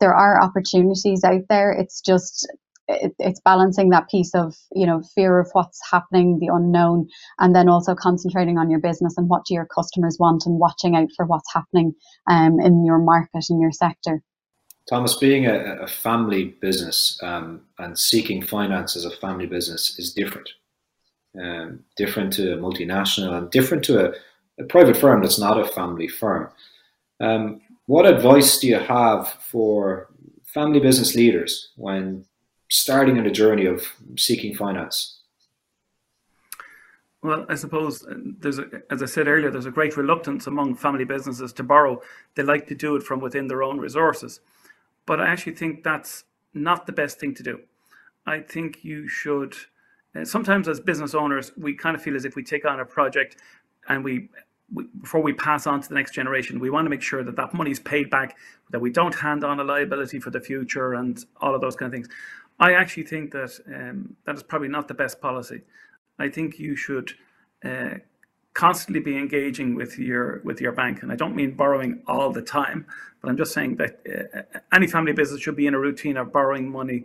there 0.00 0.14
are 0.14 0.42
opportunities 0.42 1.24
out 1.24 1.42
there. 1.48 1.72
It's 1.72 2.00
just 2.00 2.46
it, 2.88 3.14
it's 3.18 3.40
balancing 3.40 3.90
that 3.90 4.08
piece 4.08 4.34
of 4.34 4.54
you 4.74 4.86
know 4.86 5.02
fear 5.14 5.38
of 5.38 5.48
what's 5.52 5.80
happening, 5.90 6.38
the 6.38 6.52
unknown, 6.52 7.08
and 7.38 7.54
then 7.54 7.68
also 7.68 7.94
concentrating 7.94 8.58
on 8.58 8.70
your 8.70 8.80
business 8.80 9.14
and 9.16 9.28
what 9.28 9.44
do 9.46 9.54
your 9.54 9.66
customers 9.66 10.16
want 10.18 10.44
and 10.46 10.58
watching 10.58 10.96
out 10.96 11.08
for 11.16 11.26
what's 11.26 11.52
happening 11.52 11.92
um, 12.28 12.58
in 12.60 12.84
your 12.84 12.98
market 12.98 13.44
in 13.50 13.60
your 13.60 13.72
sector. 13.72 14.22
Thomas, 14.88 15.16
being 15.16 15.46
a, 15.46 15.82
a 15.82 15.86
family 15.86 16.56
business 16.62 17.18
um, 17.22 17.60
and 17.78 17.98
seeking 17.98 18.42
finance 18.42 18.96
as 18.96 19.04
a 19.04 19.10
family 19.10 19.46
business 19.46 19.98
is 19.98 20.12
different. 20.12 20.48
Um, 21.38 21.84
different 21.96 22.32
to 22.34 22.54
a 22.54 22.56
multinational 22.56 23.36
and 23.36 23.50
different 23.50 23.84
to 23.84 24.06
a, 24.06 24.12
a, 24.58 24.64
private 24.64 24.96
firm 24.96 25.22
that's 25.22 25.38
not 25.38 25.60
a 25.60 25.66
family 25.66 26.08
firm. 26.08 26.50
Um, 27.20 27.60
what 27.86 28.06
advice 28.06 28.58
do 28.58 28.68
you 28.68 28.78
have 28.78 29.28
for 29.40 30.08
family 30.44 30.80
business 30.80 31.14
leaders 31.14 31.70
when 31.76 32.24
starting 32.68 33.18
on 33.18 33.26
a 33.26 33.30
journey 33.30 33.66
of 33.66 33.86
seeking 34.16 34.54
finance? 34.54 35.18
Well, 37.22 37.46
I 37.48 37.56
suppose 37.56 38.04
uh, 38.06 38.14
there's, 38.38 38.58
a, 38.58 38.66
as 38.90 39.02
I 39.02 39.06
said 39.06 39.26
earlier, 39.26 39.50
there's 39.50 39.66
a 39.66 39.72
great 39.72 39.96
reluctance 39.96 40.46
among 40.46 40.76
family 40.76 41.04
businesses 41.04 41.52
to 41.54 41.62
borrow. 41.62 42.00
They 42.36 42.44
like 42.44 42.66
to 42.68 42.74
do 42.74 42.94
it 42.94 43.02
from 43.02 43.20
within 43.20 43.48
their 43.48 43.62
own 43.62 43.78
resources. 43.78 44.40
But 45.04 45.20
I 45.20 45.26
actually 45.26 45.54
think 45.54 45.82
that's 45.82 46.24
not 46.54 46.86
the 46.86 46.92
best 46.92 47.18
thing 47.18 47.34
to 47.34 47.42
do. 47.42 47.60
I 48.26 48.40
think 48.40 48.84
you 48.84 49.08
should. 49.08 49.56
Uh, 50.14 50.24
sometimes, 50.24 50.68
as 50.68 50.80
business 50.80 51.14
owners, 51.14 51.52
we 51.56 51.74
kind 51.74 51.96
of 51.96 52.02
feel 52.02 52.14
as 52.14 52.24
if 52.24 52.36
we 52.36 52.44
take 52.44 52.64
on 52.64 52.80
a 52.80 52.84
project 52.84 53.36
and 53.88 54.04
we, 54.04 54.28
we, 54.72 54.84
before 55.00 55.22
we 55.22 55.32
pass 55.32 55.66
on 55.66 55.80
to 55.80 55.88
the 55.88 55.94
next 55.94 56.12
generation, 56.12 56.60
we 56.60 56.70
want 56.70 56.86
to 56.86 56.90
make 56.90 57.02
sure 57.02 57.24
that 57.24 57.36
that 57.36 57.54
money 57.54 57.70
is 57.70 57.80
paid 57.80 58.10
back, 58.10 58.36
that 58.70 58.80
we 58.80 58.90
don't 58.90 59.14
hand 59.14 59.44
on 59.44 59.60
a 59.60 59.64
liability 59.64 60.20
for 60.20 60.30
the 60.30 60.40
future, 60.40 60.94
and 60.94 61.24
all 61.40 61.54
of 61.54 61.60
those 61.60 61.76
kind 61.76 61.92
of 61.92 61.96
things. 61.96 62.08
I 62.60 62.72
actually 62.72 63.04
think 63.04 63.32
that 63.32 63.58
um, 63.74 64.16
that 64.26 64.34
is 64.34 64.42
probably 64.42 64.68
not 64.68 64.88
the 64.88 64.94
best 64.94 65.20
policy. 65.20 65.62
I 66.18 66.28
think 66.28 66.58
you 66.58 66.74
should 66.76 67.12
uh, 67.64 67.94
constantly 68.58 69.00
be 69.00 69.16
engaging 69.16 69.76
with 69.76 69.98
your 69.98 70.40
with 70.42 70.60
your 70.60 70.72
bank 70.72 71.02
and 71.02 71.12
i 71.12 71.14
don't 71.14 71.36
mean 71.36 71.52
borrowing 71.52 72.02
all 72.08 72.32
the 72.32 72.42
time 72.42 72.84
but 73.20 73.28
i'm 73.28 73.36
just 73.36 73.52
saying 73.52 73.76
that 73.76 74.00
uh, 74.04 74.58
any 74.74 74.88
family 74.88 75.12
business 75.12 75.40
should 75.40 75.54
be 75.54 75.68
in 75.68 75.74
a 75.74 75.78
routine 75.78 76.16
of 76.16 76.32
borrowing 76.32 76.68
money 76.68 77.04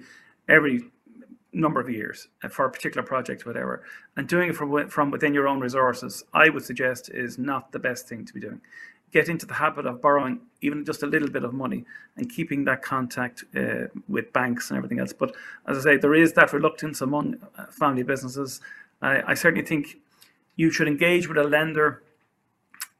every 0.50 0.82
number 1.54 1.80
of 1.80 1.90
years 1.90 2.28
for 2.50 2.66
a 2.66 2.72
particular 2.72 3.06
project 3.06 3.46
whatever. 3.46 3.84
And 4.18 4.28
doing 4.28 4.50
it 4.50 4.56
from, 4.56 4.90
from 4.90 5.12
within 5.12 5.34
your 5.34 5.48
own 5.48 5.60
resources 5.60 6.24
i 6.34 6.50
would 6.50 6.64
suggest 6.64 7.10
is 7.10 7.38
not 7.38 7.72
the 7.72 7.80
best 7.80 8.08
thing 8.08 8.26
to 8.26 8.34
be 8.34 8.40
doing. 8.40 8.62
Get 9.12 9.30
into 9.30 9.46
the 9.46 9.54
habit 9.54 9.86
of 9.86 10.02
borrowing 10.02 10.42
even 10.62 10.84
just 10.84 11.04
a 11.04 11.08
little 11.08 11.30
bit 11.30 11.44
of 11.44 11.54
money 11.54 11.86
and 12.18 12.30
keeping 12.30 12.66
that 12.66 12.82
contact 12.82 13.44
uh, 13.56 13.88
with 14.08 14.34
banks 14.34 14.70
and 14.70 14.78
everything 14.78 15.00
else. 15.00 15.14
But 15.14 15.36
as 15.68 15.78
i 15.78 15.82
say 15.82 15.98
there 15.98 16.16
is 16.16 16.34
that 16.34 16.54
reluctance 16.54 17.02
among 17.02 17.36
uh, 17.58 17.68
family 17.68 18.04
businesses. 18.04 18.60
I, 19.02 19.32
I 19.32 19.34
certainly 19.36 19.66
think 19.66 19.98
you 20.56 20.72
should 20.72 20.88
engage 20.88 21.28
with 21.28 21.38
a 21.38 21.44
lender 21.44 22.04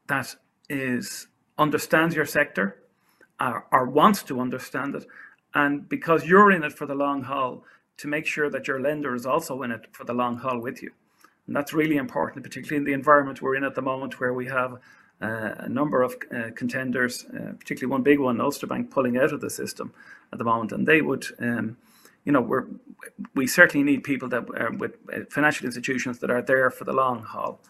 that 0.06 0.36
is 0.68 1.26
understands 1.58 2.14
your 2.14 2.26
sector 2.26 2.78
or, 3.40 3.66
or 3.72 3.86
wants 3.86 4.22
to 4.24 4.40
understand 4.40 4.94
it. 4.94 5.06
And 5.54 5.88
because 5.88 6.26
you're 6.26 6.50
in 6.50 6.64
it 6.64 6.72
for 6.72 6.86
the 6.86 6.94
long 6.94 7.22
haul 7.22 7.64
to 7.96 8.08
make 8.08 8.26
sure 8.26 8.50
that 8.50 8.66
your 8.66 8.80
lender 8.80 9.14
is 9.14 9.26
also 9.26 9.62
in 9.62 9.70
it 9.70 9.86
for 9.92 10.04
the 10.04 10.14
long 10.14 10.36
haul 10.38 10.58
with 10.58 10.82
you 10.82 10.90
and 11.46 11.54
that's 11.54 11.72
really 11.72 11.96
important 11.96 12.44
particularly 12.44 12.76
in 12.76 12.84
the 12.84 12.92
environment 12.92 13.42
we're 13.42 13.56
in 13.56 13.64
at 13.64 13.74
the 13.74 13.82
moment 13.82 14.20
where 14.20 14.34
we 14.34 14.46
have 14.46 14.74
uh, 15.22 15.54
a 15.58 15.68
number 15.68 16.02
of 16.02 16.16
uh, 16.34 16.50
contenders 16.56 17.24
uh, 17.26 17.52
particularly 17.58 17.90
one 17.90 18.02
big 18.02 18.18
one 18.18 18.40
Ulster 18.40 18.66
Bank 18.66 18.90
pulling 18.90 19.16
out 19.16 19.32
of 19.32 19.40
the 19.40 19.50
system 19.50 19.92
at 20.32 20.38
the 20.38 20.44
moment 20.44 20.72
and 20.72 20.86
they 20.86 21.00
would 21.00 21.26
um, 21.38 21.76
you 22.24 22.32
know, 22.32 22.66
we 23.34 23.46
certainly 23.46 23.84
need 23.84 24.02
people 24.02 24.28
that 24.28 24.44
are 24.58 24.72
with 24.72 24.96
uh, 25.12 25.20
financial 25.30 25.66
institutions 25.66 26.18
that 26.20 26.30
are 26.30 26.42
there 26.42 26.70
for 26.70 26.84
the 26.84 26.92
long 26.92 27.22
haul. 27.22 27.60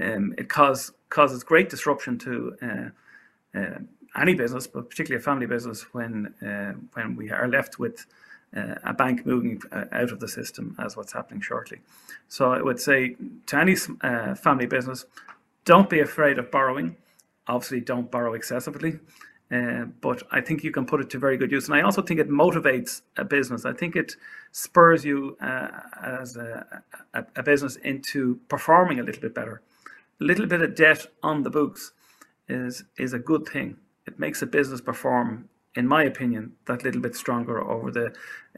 Um, 0.00 0.34
it 0.38 0.48
cause, 0.48 0.92
causes 1.10 1.44
great 1.44 1.68
disruption 1.68 2.18
to 2.20 2.56
uh, 2.62 3.58
uh, 3.58 3.78
any 4.18 4.34
business, 4.34 4.66
but 4.66 4.88
particularly 4.88 5.20
a 5.20 5.24
family 5.24 5.46
business, 5.46 5.82
when 5.92 6.34
when 6.94 7.16
we 7.16 7.30
are 7.30 7.48
left 7.48 7.78
with 7.78 8.06
uh, 8.56 8.74
a 8.84 8.94
bank 8.94 9.26
moving 9.26 9.60
uh, 9.72 9.84
out 9.92 10.10
of 10.10 10.20
the 10.20 10.28
system, 10.28 10.74
as 10.78 10.96
what's 10.96 11.12
happening 11.12 11.40
shortly. 11.40 11.78
So 12.28 12.52
I 12.52 12.62
would 12.62 12.80
say 12.80 13.16
to 13.46 13.58
any 13.58 13.76
family 13.76 14.66
business, 14.66 15.04
don't 15.64 15.90
be 15.90 16.00
afraid 16.00 16.38
of 16.38 16.50
borrowing. 16.50 16.96
Obviously, 17.46 17.80
don't 17.80 18.10
borrow 18.10 18.34
excessively. 18.34 19.00
Uh, 19.50 19.86
but 20.02 20.22
I 20.30 20.42
think 20.42 20.62
you 20.62 20.70
can 20.70 20.84
put 20.84 21.00
it 21.00 21.08
to 21.10 21.18
very 21.18 21.38
good 21.38 21.50
use. 21.50 21.68
And 21.68 21.74
I 21.74 21.80
also 21.80 22.02
think 22.02 22.20
it 22.20 22.28
motivates 22.28 23.00
a 23.16 23.24
business. 23.24 23.64
I 23.64 23.72
think 23.72 23.96
it 23.96 24.16
spurs 24.52 25.04
you 25.04 25.38
uh, 25.40 25.68
as 26.02 26.36
a, 26.36 26.82
a, 27.14 27.24
a, 27.36 27.42
business 27.42 27.76
into 27.76 28.40
performing 28.48 29.00
a 29.00 29.02
little 29.02 29.22
bit 29.22 29.34
better. 29.34 29.62
A 30.20 30.24
little 30.24 30.46
bit 30.46 30.60
of 30.60 30.74
debt 30.74 31.06
on 31.22 31.44
the 31.44 31.50
books 31.50 31.92
is 32.48 32.84
is 32.98 33.14
a 33.14 33.18
good 33.18 33.46
thing. 33.46 33.76
It 34.06 34.18
makes 34.18 34.42
a 34.42 34.46
business 34.46 34.82
perform, 34.82 35.48
in 35.76 35.86
my 35.86 36.02
opinion, 36.04 36.52
that 36.66 36.84
little 36.84 37.00
bit 37.00 37.16
stronger 37.16 37.62
over 37.62 37.90
the 37.90 38.06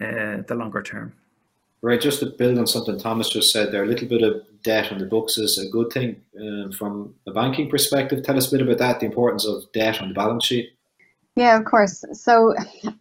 uh, 0.01 0.43
the 0.47 0.55
longer 0.55 0.83
term. 0.83 1.15
Right, 1.83 2.01
just 2.01 2.21
to 2.21 2.27
build 2.27 2.59
on 2.59 2.67
something 2.67 2.99
Thomas 2.99 3.31
just 3.31 3.53
said 3.53 3.73
there, 3.73 3.85
a 3.85 3.87
little 3.87 4.07
bit 4.07 4.23
of 4.23 4.43
debt 4.63 4.93
on 4.93 4.99
the 4.99 5.07
books 5.07 5.39
is 5.39 5.57
a 5.57 5.71
good 5.71 5.91
thing 5.91 6.21
um, 6.39 6.73
from 6.73 7.15
a 7.27 7.33
banking 7.33 7.71
perspective. 7.71 8.23
Tell 8.23 8.37
us 8.37 8.49
a 8.49 8.57
bit 8.57 8.67
about 8.67 8.79
that, 8.79 9.01
the 9.01 9.07
importance 9.07 9.47
of 9.47 9.63
debt 9.73 10.03
on 10.03 10.09
the 10.09 10.15
balance 10.15 10.45
sheet. 10.45 10.71
Yeah, 11.37 11.57
of 11.57 11.65
course. 11.65 12.05
So, 12.13 12.55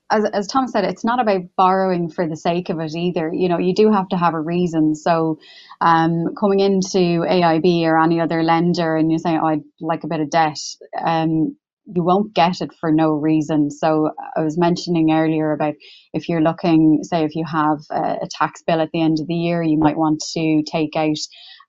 as, 0.09 0.23
as 0.31 0.47
Tom 0.47 0.67
said, 0.67 0.85
it's 0.85 1.03
not 1.03 1.19
about 1.19 1.41
borrowing 1.57 2.09
for 2.09 2.27
the 2.27 2.37
sake 2.37 2.69
of 2.69 2.79
it 2.79 2.95
either. 2.95 3.33
You 3.33 3.49
know, 3.49 3.57
you 3.57 3.73
do 3.73 3.91
have 3.91 4.07
to 4.09 4.17
have 4.17 4.33
a 4.33 4.39
reason. 4.39 4.95
So, 4.95 5.39
um, 5.81 6.35
coming 6.39 6.59
into 6.59 7.25
AIB 7.27 7.83
or 7.83 7.99
any 7.99 8.21
other 8.21 8.43
lender 8.43 8.95
and 8.95 9.11
you're 9.11 9.19
saying, 9.19 9.39
oh, 9.43 9.47
I'd 9.47 9.63
like 9.81 10.03
a 10.03 10.07
bit 10.07 10.21
of 10.21 10.29
debt, 10.29 10.59
um, 11.03 11.57
you 11.93 12.03
won't 12.03 12.33
get 12.33 12.61
it 12.61 12.71
for 12.79 12.91
no 12.91 13.11
reason. 13.11 13.71
So, 13.71 14.11
I 14.35 14.41
was 14.41 14.57
mentioning 14.57 15.11
earlier 15.11 15.51
about 15.51 15.75
if 16.13 16.29
you're 16.29 16.41
looking, 16.41 16.99
say, 17.03 17.23
if 17.23 17.35
you 17.35 17.45
have 17.45 17.79
a, 17.91 18.27
tax 18.29 18.61
bill 18.65 18.81
at 18.81 18.91
the 18.91 19.01
end 19.01 19.19
of 19.19 19.27
the 19.27 19.35
year, 19.35 19.63
you 19.63 19.77
might 19.77 19.97
want 19.97 20.23
to 20.33 20.63
take 20.63 20.95
out 20.95 21.17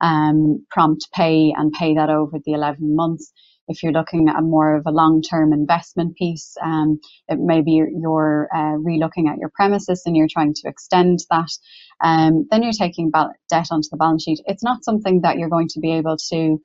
um, 0.00 0.64
prompt 0.70 1.08
pay 1.14 1.54
and 1.56 1.72
pay 1.72 1.94
that 1.94 2.10
over 2.10 2.38
the 2.44 2.52
11 2.52 2.94
months 2.96 3.32
if 3.70 3.82
you're 3.82 3.92
looking 3.92 4.28
at 4.28 4.42
more 4.42 4.76
of 4.76 4.82
a 4.86 4.90
long-term 4.90 5.52
investment 5.52 6.16
piece, 6.16 6.56
um, 6.62 6.98
it 7.28 7.38
maybe 7.38 7.72
you're, 7.72 7.88
you're 7.88 8.48
uh, 8.54 8.76
re-looking 8.76 9.28
at 9.28 9.38
your 9.38 9.50
premises 9.54 10.02
and 10.04 10.16
you're 10.16 10.28
trying 10.28 10.52
to 10.54 10.68
extend 10.68 11.20
that. 11.30 11.50
Um, 12.02 12.46
then 12.50 12.64
you're 12.64 12.72
taking 12.72 13.10
debt 13.12 13.68
onto 13.70 13.88
the 13.90 13.96
balance 13.96 14.24
sheet. 14.24 14.40
It's 14.46 14.64
not 14.64 14.84
something 14.84 15.20
that 15.22 15.38
you're 15.38 15.48
going 15.48 15.68
to 15.68 15.80
be 15.80 15.92
able 15.92 16.16
to 16.30 16.58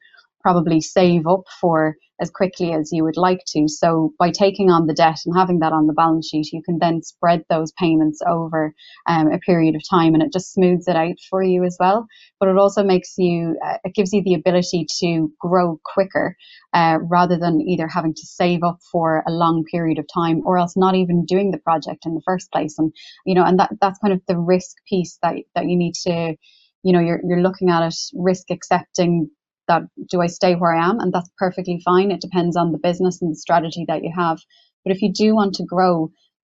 probably 0.45 0.79
save 0.79 1.25
up 1.25 1.41
for 1.59 1.95
as 2.21 2.29
quickly 2.29 2.71
as 2.71 2.91
you 2.91 3.03
would 3.03 3.17
like 3.17 3.39
to. 3.47 3.67
So 3.67 4.13
by 4.19 4.29
taking 4.29 4.69
on 4.69 4.85
the 4.85 4.93
debt 4.93 5.17
and 5.25 5.35
having 5.35 5.57
that 5.59 5.73
on 5.73 5.87
the 5.87 5.93
balance 5.93 6.29
sheet, 6.29 6.53
you 6.53 6.61
can 6.63 6.77
then 6.77 7.01
spread 7.01 7.43
those 7.49 7.71
payments 7.71 8.21
over 8.27 8.71
um, 9.07 9.31
a 9.31 9.39
period 9.39 9.75
of 9.75 9.81
time, 9.89 10.13
and 10.13 10.21
it 10.21 10.31
just 10.31 10.53
smooths 10.53 10.87
it 10.87 10.95
out 10.95 11.15
for 11.31 11.41
you 11.41 11.63
as 11.63 11.77
well. 11.79 12.05
But 12.39 12.49
it 12.49 12.59
also 12.59 12.83
makes 12.83 13.15
you, 13.17 13.57
uh, 13.65 13.77
it 13.83 13.95
gives 13.95 14.13
you 14.13 14.21
the 14.23 14.35
ability 14.35 14.85
to 14.99 15.31
grow 15.39 15.79
quicker 15.83 16.35
uh, 16.75 16.99
rather 17.01 17.39
than 17.39 17.59
either 17.59 17.87
having 17.87 18.13
to 18.13 18.25
save 18.27 18.61
up 18.61 18.77
for 18.91 19.23
a 19.27 19.31
long 19.31 19.63
period 19.71 19.97
of 19.97 20.05
time 20.13 20.43
or 20.45 20.59
else 20.59 20.77
not 20.77 20.93
even 20.93 21.25
doing 21.25 21.49
the 21.49 21.57
project 21.57 22.05
in 22.05 22.13
the 22.13 22.21
first 22.23 22.51
place. 22.51 22.75
And 22.77 22.93
you 23.25 23.33
know, 23.33 23.43
and 23.43 23.57
that 23.57 23.71
that's 23.81 23.97
kind 23.97 24.13
of 24.13 24.21
the 24.27 24.37
risk 24.37 24.75
piece 24.87 25.17
that 25.23 25.37
that 25.55 25.65
you 25.65 25.75
need 25.75 25.95
to 26.05 26.35
you 26.83 26.93
know 26.93 26.99
you're, 26.99 27.19
you're 27.27 27.41
looking 27.41 27.71
at 27.71 27.81
it 27.81 27.95
risk 28.13 28.51
accepting 28.51 29.31
that 29.67 29.83
do 30.09 30.21
I 30.21 30.27
stay 30.27 30.55
where 30.55 30.73
I 30.73 30.89
am? 30.89 30.99
And 30.99 31.13
that's 31.13 31.29
perfectly 31.37 31.81
fine. 31.83 32.11
It 32.11 32.21
depends 32.21 32.55
on 32.55 32.71
the 32.71 32.77
business 32.77 33.21
and 33.21 33.31
the 33.31 33.35
strategy 33.35 33.85
that 33.87 34.03
you 34.03 34.11
have. 34.15 34.39
But 34.83 34.95
if 34.95 35.01
you 35.01 35.11
do 35.11 35.35
want 35.35 35.55
to 35.55 35.65
grow, 35.65 36.11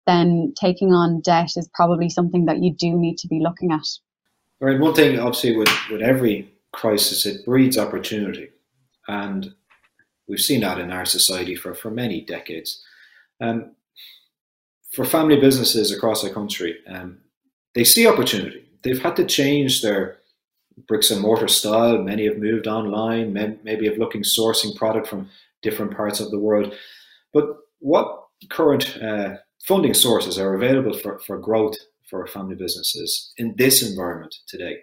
then 0.06 0.52
taking 0.58 0.92
on 0.92 1.20
debt 1.20 1.50
is 1.56 1.68
probably 1.74 2.08
something 2.08 2.46
that 2.46 2.62
you 2.62 2.74
do 2.74 2.96
need 2.96 3.18
to 3.18 3.28
be 3.28 3.40
looking 3.40 3.72
at. 3.72 3.86
All 4.60 4.68
right. 4.68 4.78
One 4.78 4.94
thing, 4.94 5.18
obviously, 5.18 5.56
with, 5.56 5.70
with 5.90 6.02
every 6.02 6.52
crisis, 6.72 7.26
it 7.26 7.44
breeds 7.44 7.78
opportunity. 7.78 8.50
And 9.08 9.54
we've 10.28 10.38
seen 10.38 10.60
that 10.60 10.78
in 10.78 10.90
our 10.90 11.04
society 11.04 11.54
for, 11.54 11.74
for 11.74 11.90
many 11.90 12.20
decades. 12.20 12.84
Um, 13.40 13.72
for 14.92 15.04
family 15.04 15.40
businesses 15.40 15.92
across 15.92 16.22
the 16.22 16.30
country, 16.30 16.76
um, 16.86 17.18
they 17.74 17.84
see 17.84 18.06
opportunity. 18.06 18.64
They've 18.82 19.00
had 19.02 19.16
to 19.16 19.24
change 19.24 19.82
their 19.82 20.19
bricks 20.86 21.10
and 21.10 21.20
mortar 21.20 21.48
style. 21.48 21.98
Many 21.98 22.26
have 22.26 22.38
moved 22.38 22.66
online, 22.66 23.32
maybe 23.32 23.86
have 23.86 23.98
looking 23.98 24.22
sourcing 24.22 24.74
product 24.76 25.06
from 25.06 25.28
different 25.62 25.96
parts 25.96 26.20
of 26.20 26.30
the 26.30 26.38
world. 26.38 26.74
But 27.32 27.46
what 27.80 28.24
current 28.48 28.96
uh, 29.02 29.36
funding 29.66 29.94
sources 29.94 30.38
are 30.38 30.54
available 30.54 30.96
for, 30.96 31.18
for 31.20 31.38
growth 31.38 31.76
for 32.08 32.26
family 32.26 32.56
businesses 32.56 33.32
in 33.36 33.54
this 33.56 33.88
environment 33.88 34.34
today? 34.48 34.78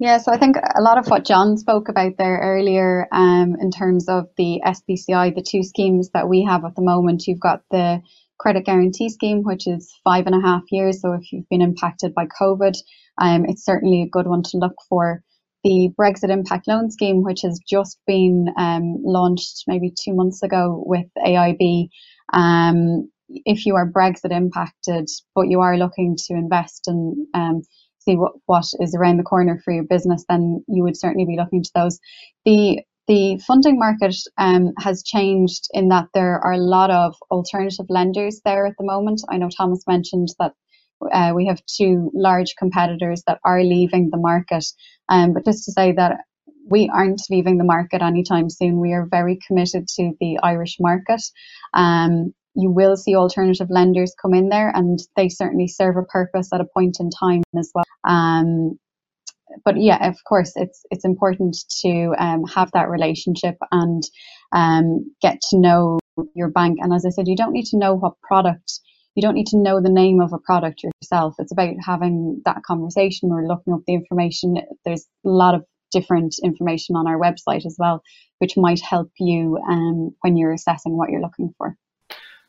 Yeah, 0.00 0.18
so 0.18 0.32
I 0.32 0.38
think 0.38 0.56
a 0.56 0.82
lot 0.82 0.98
of 0.98 1.06
what 1.06 1.24
John 1.24 1.56
spoke 1.56 1.88
about 1.88 2.16
there 2.18 2.38
earlier, 2.42 3.06
um, 3.12 3.56
in 3.60 3.70
terms 3.70 4.08
of 4.08 4.28
the 4.36 4.60
SBCI, 4.66 5.34
the 5.34 5.42
two 5.42 5.62
schemes 5.62 6.10
that 6.10 6.28
we 6.28 6.42
have 6.42 6.64
at 6.64 6.74
the 6.74 6.82
moment, 6.82 7.28
you've 7.28 7.38
got 7.38 7.62
the 7.70 8.02
credit 8.38 8.66
guarantee 8.66 9.08
scheme, 9.08 9.44
which 9.44 9.68
is 9.68 9.94
five 10.02 10.26
and 10.26 10.34
a 10.34 10.40
half 10.40 10.64
years. 10.72 11.00
So 11.00 11.12
if 11.12 11.32
you've 11.32 11.48
been 11.48 11.62
impacted 11.62 12.12
by 12.12 12.26
COVID, 12.26 12.76
um, 13.18 13.44
it's 13.44 13.64
certainly 13.64 14.02
a 14.02 14.08
good 14.08 14.26
one 14.26 14.42
to 14.42 14.58
look 14.58 14.74
for 14.88 15.22
the 15.64 15.90
Brexit 15.98 16.30
Impact 16.30 16.68
Loan 16.68 16.90
Scheme, 16.90 17.22
which 17.24 17.40
has 17.42 17.58
just 17.68 17.98
been 18.06 18.48
um, 18.58 18.98
launched 19.02 19.64
maybe 19.66 19.90
two 19.90 20.14
months 20.14 20.42
ago 20.42 20.82
with 20.86 21.06
AIB. 21.26 21.88
Um, 22.32 23.10
if 23.28 23.66
you 23.66 23.74
are 23.74 23.90
Brexit 23.90 24.30
impacted, 24.30 25.08
but 25.34 25.48
you 25.48 25.60
are 25.60 25.78
looking 25.78 26.16
to 26.26 26.34
invest 26.34 26.86
and 26.86 27.26
um, 27.34 27.62
see 27.98 28.14
what, 28.16 28.32
what 28.46 28.66
is 28.80 28.94
around 28.94 29.16
the 29.16 29.22
corner 29.24 29.60
for 29.64 29.72
your 29.72 29.84
business, 29.84 30.24
then 30.28 30.62
you 30.68 30.82
would 30.82 30.98
certainly 30.98 31.24
be 31.24 31.36
looking 31.36 31.62
to 31.62 31.70
those. 31.74 31.98
The 32.44 32.80
the 33.06 33.38
funding 33.46 33.78
market 33.78 34.16
um, 34.38 34.72
has 34.78 35.02
changed 35.02 35.68
in 35.72 35.88
that 35.88 36.08
there 36.14 36.40
are 36.42 36.52
a 36.52 36.58
lot 36.58 36.90
of 36.90 37.14
alternative 37.30 37.84
lenders 37.90 38.40
there 38.46 38.66
at 38.66 38.74
the 38.78 38.84
moment. 38.84 39.20
I 39.28 39.36
know 39.36 39.50
Thomas 39.54 39.84
mentioned 39.86 40.28
that 40.38 40.52
uh, 41.12 41.32
we 41.34 41.46
have 41.46 41.60
two 41.66 42.10
large 42.14 42.54
competitors 42.58 43.22
that 43.26 43.38
are 43.44 43.62
leaving 43.62 44.10
the 44.10 44.18
market. 44.18 44.64
Um, 45.08 45.32
but 45.32 45.44
just 45.44 45.64
to 45.64 45.72
say 45.72 45.92
that 45.92 46.18
we 46.66 46.90
aren't 46.92 47.22
leaving 47.30 47.58
the 47.58 47.64
market 47.64 48.02
anytime 48.02 48.48
soon. 48.48 48.80
We 48.80 48.92
are 48.92 49.06
very 49.10 49.38
committed 49.46 49.86
to 49.96 50.12
the 50.20 50.38
Irish 50.42 50.76
market. 50.80 51.20
Um, 51.74 52.32
you 52.54 52.70
will 52.70 52.96
see 52.96 53.16
alternative 53.16 53.68
lenders 53.70 54.14
come 54.20 54.32
in 54.32 54.48
there, 54.48 54.70
and 54.74 54.98
they 55.16 55.28
certainly 55.28 55.68
serve 55.68 55.96
a 55.96 56.04
purpose 56.04 56.50
at 56.52 56.60
a 56.60 56.66
point 56.74 56.98
in 57.00 57.10
time 57.10 57.42
as 57.58 57.70
well. 57.74 57.84
Um, 58.04 58.78
but 59.64 59.80
yeah, 59.80 60.08
of 60.08 60.16
course, 60.26 60.52
it's 60.56 60.84
it's 60.90 61.04
important 61.04 61.56
to 61.82 62.14
um, 62.18 62.44
have 62.44 62.70
that 62.72 62.88
relationship 62.88 63.56
and 63.70 64.02
um, 64.52 65.12
get 65.20 65.40
to 65.50 65.58
know 65.58 65.98
your 66.34 66.48
bank. 66.48 66.78
And 66.80 66.92
as 66.92 67.04
I 67.04 67.10
said, 67.10 67.28
you 67.28 67.36
don't 67.36 67.52
need 67.52 67.66
to 67.66 67.78
know 67.78 67.94
what 67.94 68.20
product 68.22 68.80
you 69.14 69.22
don't 69.22 69.34
need 69.34 69.46
to 69.48 69.58
know 69.58 69.80
the 69.80 69.90
name 69.90 70.20
of 70.20 70.32
a 70.32 70.38
product 70.38 70.82
yourself. 70.82 71.36
It's 71.38 71.52
about 71.52 71.74
having 71.84 72.42
that 72.44 72.62
conversation 72.64 73.30
or 73.30 73.46
looking 73.46 73.72
up 73.72 73.80
the 73.86 73.94
information. 73.94 74.58
There's 74.84 75.06
a 75.24 75.28
lot 75.28 75.54
of 75.54 75.64
different 75.92 76.34
information 76.42 76.96
on 76.96 77.06
our 77.06 77.18
website 77.18 77.64
as 77.64 77.76
well, 77.78 78.02
which 78.38 78.56
might 78.56 78.80
help 78.80 79.10
you 79.18 79.58
um, 79.68 80.14
when 80.22 80.36
you're 80.36 80.52
assessing 80.52 80.96
what 80.96 81.10
you're 81.10 81.20
looking 81.20 81.54
for. 81.56 81.76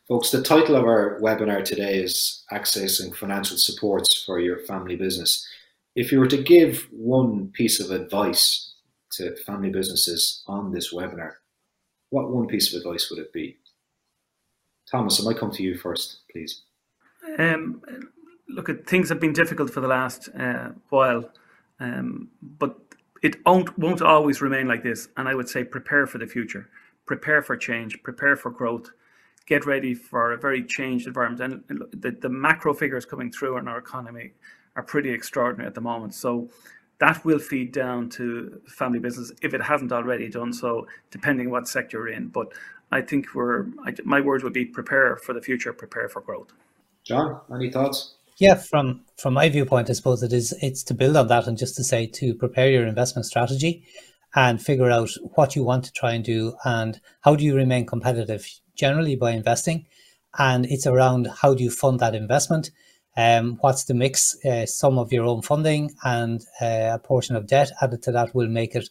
Folks, 0.07 0.32
the 0.32 0.41
title 0.41 0.76
of 0.76 0.84
our 0.84 1.20
webinar 1.20 1.63
today 1.63 1.97
is 1.97 2.43
Accessing 2.51 3.16
Financial 3.16 3.57
Supports 3.57 4.24
for 4.24 4.39
Your 4.39 4.59
Family 4.59 4.95
Business. 4.95 5.47
If 5.95 6.11
you 6.11 6.20
were 6.20 6.28
to 6.28 6.41
give 6.41 6.88
one 6.91 7.51
piece 7.53 7.80
of 7.80 7.89
advice 7.91 8.74
to 9.13 9.36
family 9.36 9.70
businesses 9.70 10.43
on 10.47 10.72
this 10.72 10.93
webinar, 10.93 11.34
what 12.09 12.30
one 12.30 12.47
piece 12.47 12.74
of 12.74 12.80
advice 12.80 13.09
would 13.09 13.20
it 13.20 13.34
be? 13.34 13.57
Thomas, 14.89 15.19
I 15.19 15.25
might 15.25 15.38
come 15.38 15.51
to 15.51 15.63
you 15.63 15.77
first, 15.77 16.19
please. 16.31 16.63
Um, 17.39 17.81
look, 18.47 18.88
things 18.88 19.09
have 19.09 19.19
been 19.19 19.33
difficult 19.33 19.71
for 19.71 19.81
the 19.81 19.88
last 19.88 20.29
uh, 20.39 20.69
while, 20.89 21.29
um, 21.79 22.29
but 22.41 22.77
it 23.23 23.43
won't, 23.45 23.77
won't 23.77 24.01
always 24.01 24.41
remain 24.41 24.67
like 24.67 24.83
this. 24.83 25.07
And 25.17 25.27
I 25.27 25.36
would 25.36 25.49
say 25.49 25.63
prepare 25.63 26.05
for 26.05 26.17
the 26.19 26.27
future, 26.27 26.69
prepare 27.05 27.41
for 27.41 27.57
change, 27.57 28.01
prepare 28.03 28.36
for 28.36 28.51
growth, 28.51 28.91
get 29.47 29.65
ready 29.65 29.93
for 29.93 30.33
a 30.33 30.38
very 30.38 30.63
changed 30.63 31.07
environment. 31.07 31.63
And 31.69 31.83
the, 32.01 32.11
the 32.11 32.29
macro 32.29 32.73
figures 32.73 33.05
coming 33.05 33.31
through 33.31 33.57
in 33.57 33.67
our 33.67 33.77
economy 33.77 34.33
are 34.75 34.83
pretty 34.83 35.09
extraordinary 35.09 35.67
at 35.67 35.73
the 35.73 35.81
moment. 35.81 36.13
So 36.13 36.49
that 36.99 37.23
will 37.25 37.39
feed 37.39 37.71
down 37.71 38.09
to 38.09 38.61
family 38.67 38.99
business 38.99 39.31
if 39.41 39.53
it 39.53 39.61
hasn't 39.61 39.91
already 39.91 40.29
done 40.29 40.53
so, 40.53 40.88
depending 41.11 41.49
what 41.49 41.67
sector 41.67 41.97
you're 41.97 42.09
in. 42.09 42.27
But 42.27 42.53
I 42.91 43.01
think 43.01 43.33
we're, 43.33 43.65
I, 43.86 43.93
my 44.03 44.21
words 44.21 44.43
would 44.43 44.53
be 44.53 44.65
prepare 44.65 45.17
for 45.17 45.33
the 45.33 45.41
future, 45.41 45.73
prepare 45.73 46.07
for 46.07 46.21
growth. 46.21 46.53
John, 47.03 47.39
any 47.53 47.71
thoughts? 47.71 48.15
Yeah, 48.38 48.55
from 48.55 49.05
from 49.17 49.33
my 49.33 49.47
viewpoint, 49.47 49.89
I 49.89 49.93
suppose 49.93 50.21
it 50.21 50.33
is 50.33 50.53
it's 50.61 50.83
to 50.83 50.93
build 50.93 51.15
on 51.15 51.27
that 51.27 51.47
and 51.47 51.57
just 51.57 51.75
to 51.77 51.83
say 51.83 52.05
to 52.07 52.33
prepare 52.33 52.69
your 52.69 52.86
investment 52.86 53.25
strategy 53.25 53.86
and 54.36 54.61
figure 54.61 54.91
out 54.91 55.09
what 55.36 55.55
you 55.55 55.63
want 55.63 55.86
to 55.86 55.93
try 55.93 56.13
and 56.13 56.23
do 56.23 56.53
and 56.65 56.99
how 57.21 57.36
do 57.36 57.45
you 57.45 57.55
remain 57.55 57.86
competitive 57.86 58.45
generally 58.75 59.15
by 59.15 59.31
investing. 59.31 59.86
And 60.38 60.65
it's 60.65 60.86
around 60.86 61.27
how 61.27 61.53
do 61.53 61.63
you 61.63 61.69
fund 61.69 62.01
that 62.01 62.13
investment, 62.13 62.71
um, 63.15 63.57
what's 63.61 63.86
the 63.86 63.93
mix, 63.93 64.36
uh, 64.43 64.65
some 64.65 64.99
of 64.99 65.13
your 65.13 65.25
own 65.25 65.41
funding 65.41 65.95
and 66.03 66.41
uh, 66.59 66.91
a 66.93 66.99
portion 66.99 67.38
of 67.38 67.47
debt 67.47 67.71
added 67.81 68.03
to 68.03 68.11
that 68.11 68.36
will 68.36 68.49
make 68.49 68.75
it 68.75 68.89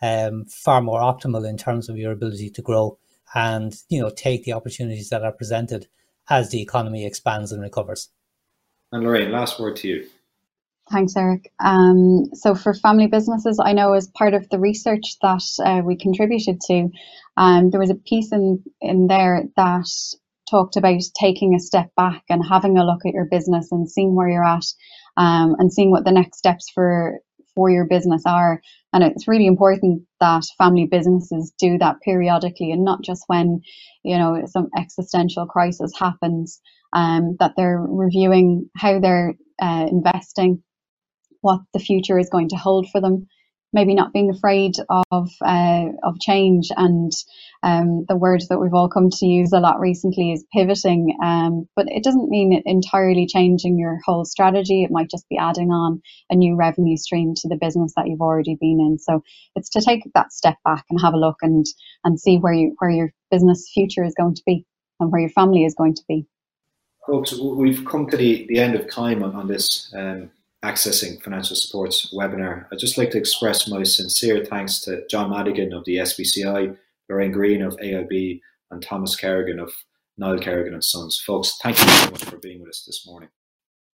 um, 0.00 0.44
far 0.44 0.80
more 0.80 1.00
optimal 1.00 1.48
in 1.48 1.56
terms 1.56 1.88
of 1.88 1.96
your 1.96 2.12
ability 2.12 2.50
to 2.50 2.62
grow 2.62 2.96
and 3.34 3.74
you 3.88 4.00
know 4.00 4.10
take 4.10 4.44
the 4.44 4.52
opportunities 4.52 5.10
that 5.10 5.22
are 5.22 5.32
presented 5.32 5.86
as 6.30 6.50
the 6.50 6.62
economy 6.62 7.04
expands 7.04 7.52
and 7.52 7.62
recovers. 7.62 8.10
And 8.92 9.04
Lorraine, 9.04 9.32
last 9.32 9.58
word 9.60 9.76
to 9.76 9.88
you. 9.88 10.06
Thanks, 10.90 11.16
Eric. 11.16 11.50
Um, 11.64 12.26
so, 12.34 12.54
for 12.54 12.74
family 12.74 13.06
businesses, 13.06 13.58
I 13.62 13.72
know 13.72 13.94
as 13.94 14.08
part 14.08 14.34
of 14.34 14.48
the 14.50 14.58
research 14.58 15.16
that 15.22 15.42
uh, 15.64 15.80
we 15.82 15.96
contributed 15.96 16.60
to, 16.66 16.90
um, 17.36 17.70
there 17.70 17.80
was 17.80 17.90
a 17.90 17.94
piece 17.94 18.32
in, 18.32 18.62
in 18.82 19.06
there 19.06 19.44
that 19.56 19.86
talked 20.48 20.76
about 20.76 21.00
taking 21.18 21.54
a 21.54 21.60
step 21.60 21.90
back 21.96 22.22
and 22.28 22.44
having 22.46 22.76
a 22.76 22.84
look 22.84 23.06
at 23.06 23.14
your 23.14 23.24
business 23.24 23.72
and 23.72 23.90
seeing 23.90 24.14
where 24.14 24.28
you're 24.28 24.44
at 24.44 24.66
um, 25.16 25.56
and 25.58 25.72
seeing 25.72 25.90
what 25.90 26.04
the 26.04 26.12
next 26.12 26.36
steps 26.36 26.70
for 26.74 27.18
for 27.54 27.70
your 27.70 27.86
business 27.86 28.22
are. 28.26 28.60
And 28.94 29.02
it's 29.02 29.26
really 29.28 29.46
important 29.46 30.04
that 30.20 30.44
family 30.56 30.86
businesses 30.86 31.52
do 31.58 31.78
that 31.78 31.96
periodically 32.00 32.70
and 32.70 32.84
not 32.84 33.02
just 33.02 33.24
when, 33.26 33.60
you 34.04 34.16
know, 34.16 34.40
some 34.46 34.68
existential 34.78 35.46
crisis 35.46 35.92
happens, 35.98 36.60
um, 36.92 37.36
that 37.40 37.54
they're 37.56 37.84
reviewing 37.86 38.70
how 38.76 39.00
they're 39.00 39.34
uh, 39.60 39.88
investing, 39.90 40.62
what 41.40 41.60
the 41.72 41.80
future 41.80 42.20
is 42.20 42.30
going 42.30 42.50
to 42.50 42.56
hold 42.56 42.88
for 42.90 43.00
them, 43.00 43.26
maybe 43.74 43.92
not 43.92 44.12
being 44.12 44.30
afraid 44.30 44.76
of 44.88 45.30
uh, 45.44 45.86
of 46.02 46.18
change. 46.20 46.68
And 46.74 47.12
um, 47.62 48.06
the 48.08 48.16
word 48.16 48.42
that 48.48 48.58
we've 48.58 48.72
all 48.72 48.88
come 48.88 49.10
to 49.10 49.26
use 49.26 49.52
a 49.52 49.60
lot 49.60 49.80
recently 49.80 50.32
is 50.32 50.44
pivoting. 50.54 51.18
Um, 51.22 51.68
but 51.76 51.86
it 51.88 52.04
doesn't 52.04 52.30
mean 52.30 52.62
entirely 52.64 53.26
changing 53.26 53.78
your 53.78 53.98
whole 54.06 54.24
strategy. 54.24 54.84
It 54.84 54.90
might 54.90 55.10
just 55.10 55.28
be 55.28 55.36
adding 55.36 55.70
on 55.70 56.00
a 56.30 56.36
new 56.36 56.56
revenue 56.56 56.96
stream 56.96 57.34
to 57.36 57.48
the 57.48 57.58
business 57.60 57.92
that 57.96 58.06
you've 58.06 58.22
already 58.22 58.56
been 58.58 58.80
in. 58.80 58.98
So 58.98 59.22
it's 59.56 59.70
to 59.70 59.82
take 59.82 60.02
that 60.14 60.32
step 60.32 60.56
back 60.64 60.84
and 60.88 61.00
have 61.00 61.14
a 61.14 61.18
look 61.18 61.36
and 61.42 61.66
and 62.04 62.18
see 62.18 62.38
where 62.38 62.54
you 62.54 62.74
where 62.78 62.90
your 62.90 63.12
business 63.30 63.68
future 63.74 64.04
is 64.04 64.14
going 64.16 64.36
to 64.36 64.42
be 64.46 64.64
and 65.00 65.10
where 65.10 65.20
your 65.20 65.30
family 65.30 65.64
is 65.64 65.74
going 65.74 65.94
to 65.94 66.02
be. 66.08 66.26
Folks, 67.06 67.34
we've 67.38 67.84
come 67.84 68.08
to 68.08 68.16
the, 68.16 68.46
the 68.48 68.58
end 68.58 68.74
of 68.74 68.88
time 68.88 69.22
on, 69.22 69.34
on 69.34 69.46
this 69.46 69.92
um, 69.94 70.30
Accessing 70.64 71.22
Financial 71.22 71.54
Supports 71.54 72.12
webinar. 72.14 72.66
I'd 72.72 72.78
just 72.78 72.96
like 72.96 73.10
to 73.10 73.18
express 73.18 73.68
my 73.68 73.82
sincere 73.82 74.44
thanks 74.44 74.80
to 74.80 75.06
John 75.10 75.28
Madigan 75.28 75.74
of 75.74 75.84
the 75.84 75.96
SBCI, 75.96 76.74
Lorraine 77.10 77.32
Green 77.32 77.60
of 77.60 77.76
AIB, 77.76 78.40
and 78.70 78.82
Thomas 78.82 79.14
Kerrigan 79.14 79.60
of 79.60 79.74
Niall 80.16 80.38
Kerrigan 80.38 80.72
and 80.72 80.82
Sons. 80.82 81.22
Folks, 81.24 81.58
thank 81.62 81.78
you 81.78 81.86
so 81.86 82.10
much 82.10 82.24
for 82.24 82.38
being 82.38 82.60
with 82.60 82.70
us 82.70 82.84
this 82.86 83.06
morning. 83.06 83.28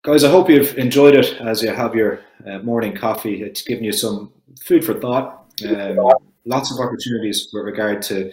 Guys, 0.04 0.22
I 0.22 0.30
hope 0.30 0.48
you've 0.48 0.78
enjoyed 0.78 1.16
it 1.16 1.40
as 1.40 1.60
you 1.60 1.70
have 1.72 1.96
your 1.96 2.20
uh, 2.46 2.60
morning 2.60 2.94
coffee. 2.94 3.42
It's 3.42 3.62
given 3.62 3.82
you 3.82 3.92
some 3.92 4.32
food 4.64 4.84
for 4.84 4.94
thought, 4.94 5.46
um, 5.68 5.98
lots 6.46 6.72
of 6.72 6.78
opportunities 6.78 7.50
with 7.52 7.64
regard 7.64 8.00
to 8.02 8.32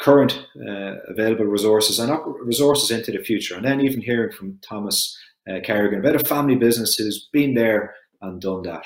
current 0.00 0.44
uh, 0.56 0.96
available 1.08 1.44
resources 1.44 2.00
and 2.00 2.10
resources 2.44 2.90
into 2.90 3.12
the 3.12 3.22
future. 3.22 3.54
And 3.54 3.64
then 3.64 3.80
even 3.80 4.00
hearing 4.00 4.32
from 4.32 4.58
Thomas 4.60 5.16
uh, 5.50 5.60
Kerrigan 5.60 6.00
about 6.00 6.16
a 6.16 6.28
family 6.28 6.56
business 6.56 6.94
who's 6.94 7.28
been 7.32 7.54
there 7.54 7.94
and 8.22 8.40
done 8.40 8.62
that. 8.62 8.84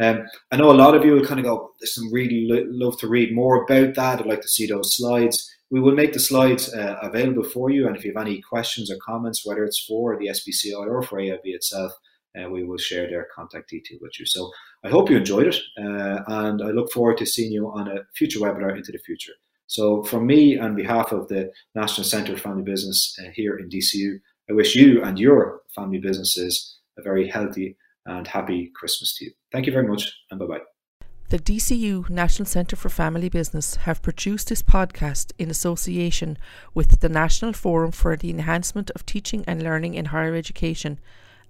Um, 0.00 0.26
I 0.50 0.56
know 0.56 0.70
a 0.70 0.72
lot 0.72 0.94
of 0.94 1.04
you 1.04 1.12
will 1.12 1.24
kind 1.24 1.40
of 1.40 1.46
go, 1.46 1.72
listen, 1.80 2.10
really 2.12 2.46
lo- 2.48 2.66
love 2.68 2.98
to 3.00 3.08
read 3.08 3.34
more 3.34 3.64
about 3.64 3.94
that. 3.94 4.20
I'd 4.20 4.26
like 4.26 4.42
to 4.42 4.48
see 4.48 4.66
those 4.66 4.96
slides. 4.96 5.50
We 5.70 5.80
will 5.80 5.94
make 5.94 6.12
the 6.12 6.20
slides 6.20 6.72
uh, 6.74 6.98
available 7.02 7.44
for 7.44 7.70
you. 7.70 7.86
And 7.86 7.96
if 7.96 8.04
you 8.04 8.12
have 8.14 8.26
any 8.26 8.40
questions 8.40 8.90
or 8.90 8.96
comments, 8.96 9.46
whether 9.46 9.64
it's 9.64 9.84
for 9.84 10.18
the 10.18 10.28
SBCI 10.28 10.86
or 10.86 11.02
for 11.02 11.18
AIB 11.18 11.40
itself, 11.44 11.92
uh, 12.36 12.48
we 12.50 12.64
will 12.64 12.78
share 12.78 13.08
their 13.08 13.28
contact 13.34 13.70
detail 13.70 13.98
with 14.00 14.18
you. 14.18 14.26
So 14.26 14.50
I 14.84 14.88
hope 14.88 15.10
you 15.10 15.16
enjoyed 15.16 15.46
it. 15.46 15.56
Uh, 15.78 16.22
and 16.26 16.62
I 16.62 16.70
look 16.70 16.92
forward 16.92 17.18
to 17.18 17.26
seeing 17.26 17.52
you 17.52 17.68
on 17.70 17.88
a 17.88 18.00
future 18.14 18.40
webinar 18.40 18.76
into 18.76 18.92
the 18.92 18.98
future. 18.98 19.32
So, 19.66 20.02
from 20.04 20.26
me, 20.26 20.58
on 20.58 20.76
behalf 20.76 21.10
of 21.10 21.28
the 21.28 21.50
National 21.74 22.04
Centre 22.04 22.36
for 22.36 22.42
Family 22.42 22.64
Business 22.64 23.18
uh, 23.18 23.30
here 23.34 23.56
in 23.56 23.70
DCU, 23.70 24.20
I 24.48 24.52
wish 24.52 24.74
you 24.74 25.02
and 25.02 25.18
your 25.18 25.62
family 25.74 25.98
businesses 25.98 26.78
a 26.98 27.02
very 27.02 27.28
healthy 27.28 27.76
and 28.06 28.26
happy 28.26 28.70
Christmas 28.74 29.16
to 29.16 29.24
you. 29.26 29.32
Thank 29.52 29.66
you 29.66 29.72
very 29.72 29.86
much, 29.86 30.12
and 30.30 30.38
bye 30.38 30.46
bye. 30.46 30.60
The 31.30 31.38
DCU 31.38 32.08
National 32.10 32.46
Centre 32.46 32.76
for 32.76 32.90
Family 32.90 33.28
Business 33.30 33.76
have 33.76 34.02
produced 34.02 34.48
this 34.50 34.62
podcast 34.62 35.32
in 35.38 35.50
association 35.50 36.36
with 36.74 37.00
the 37.00 37.08
National 37.08 37.54
Forum 37.54 37.92
for 37.92 38.14
the 38.14 38.30
Enhancement 38.30 38.90
of 38.94 39.06
Teaching 39.06 39.42
and 39.46 39.62
Learning 39.62 39.94
in 39.94 40.06
Higher 40.06 40.34
Education 40.34 41.00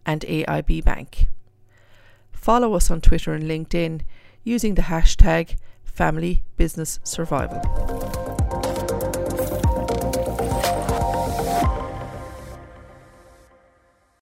and 0.07 0.21
AIB 0.23 0.85
Bank. 0.85 1.29
Follow 2.33 2.75
us 2.75 2.91
on 2.91 3.01
Twitter 3.01 3.33
and 3.33 3.45
LinkedIn 3.45 4.03
using 4.45 4.77
the 4.77 4.83
hashtag 4.83 5.57
Family 5.83 6.45
Business 6.57 7.01
Survival. 7.03 8.04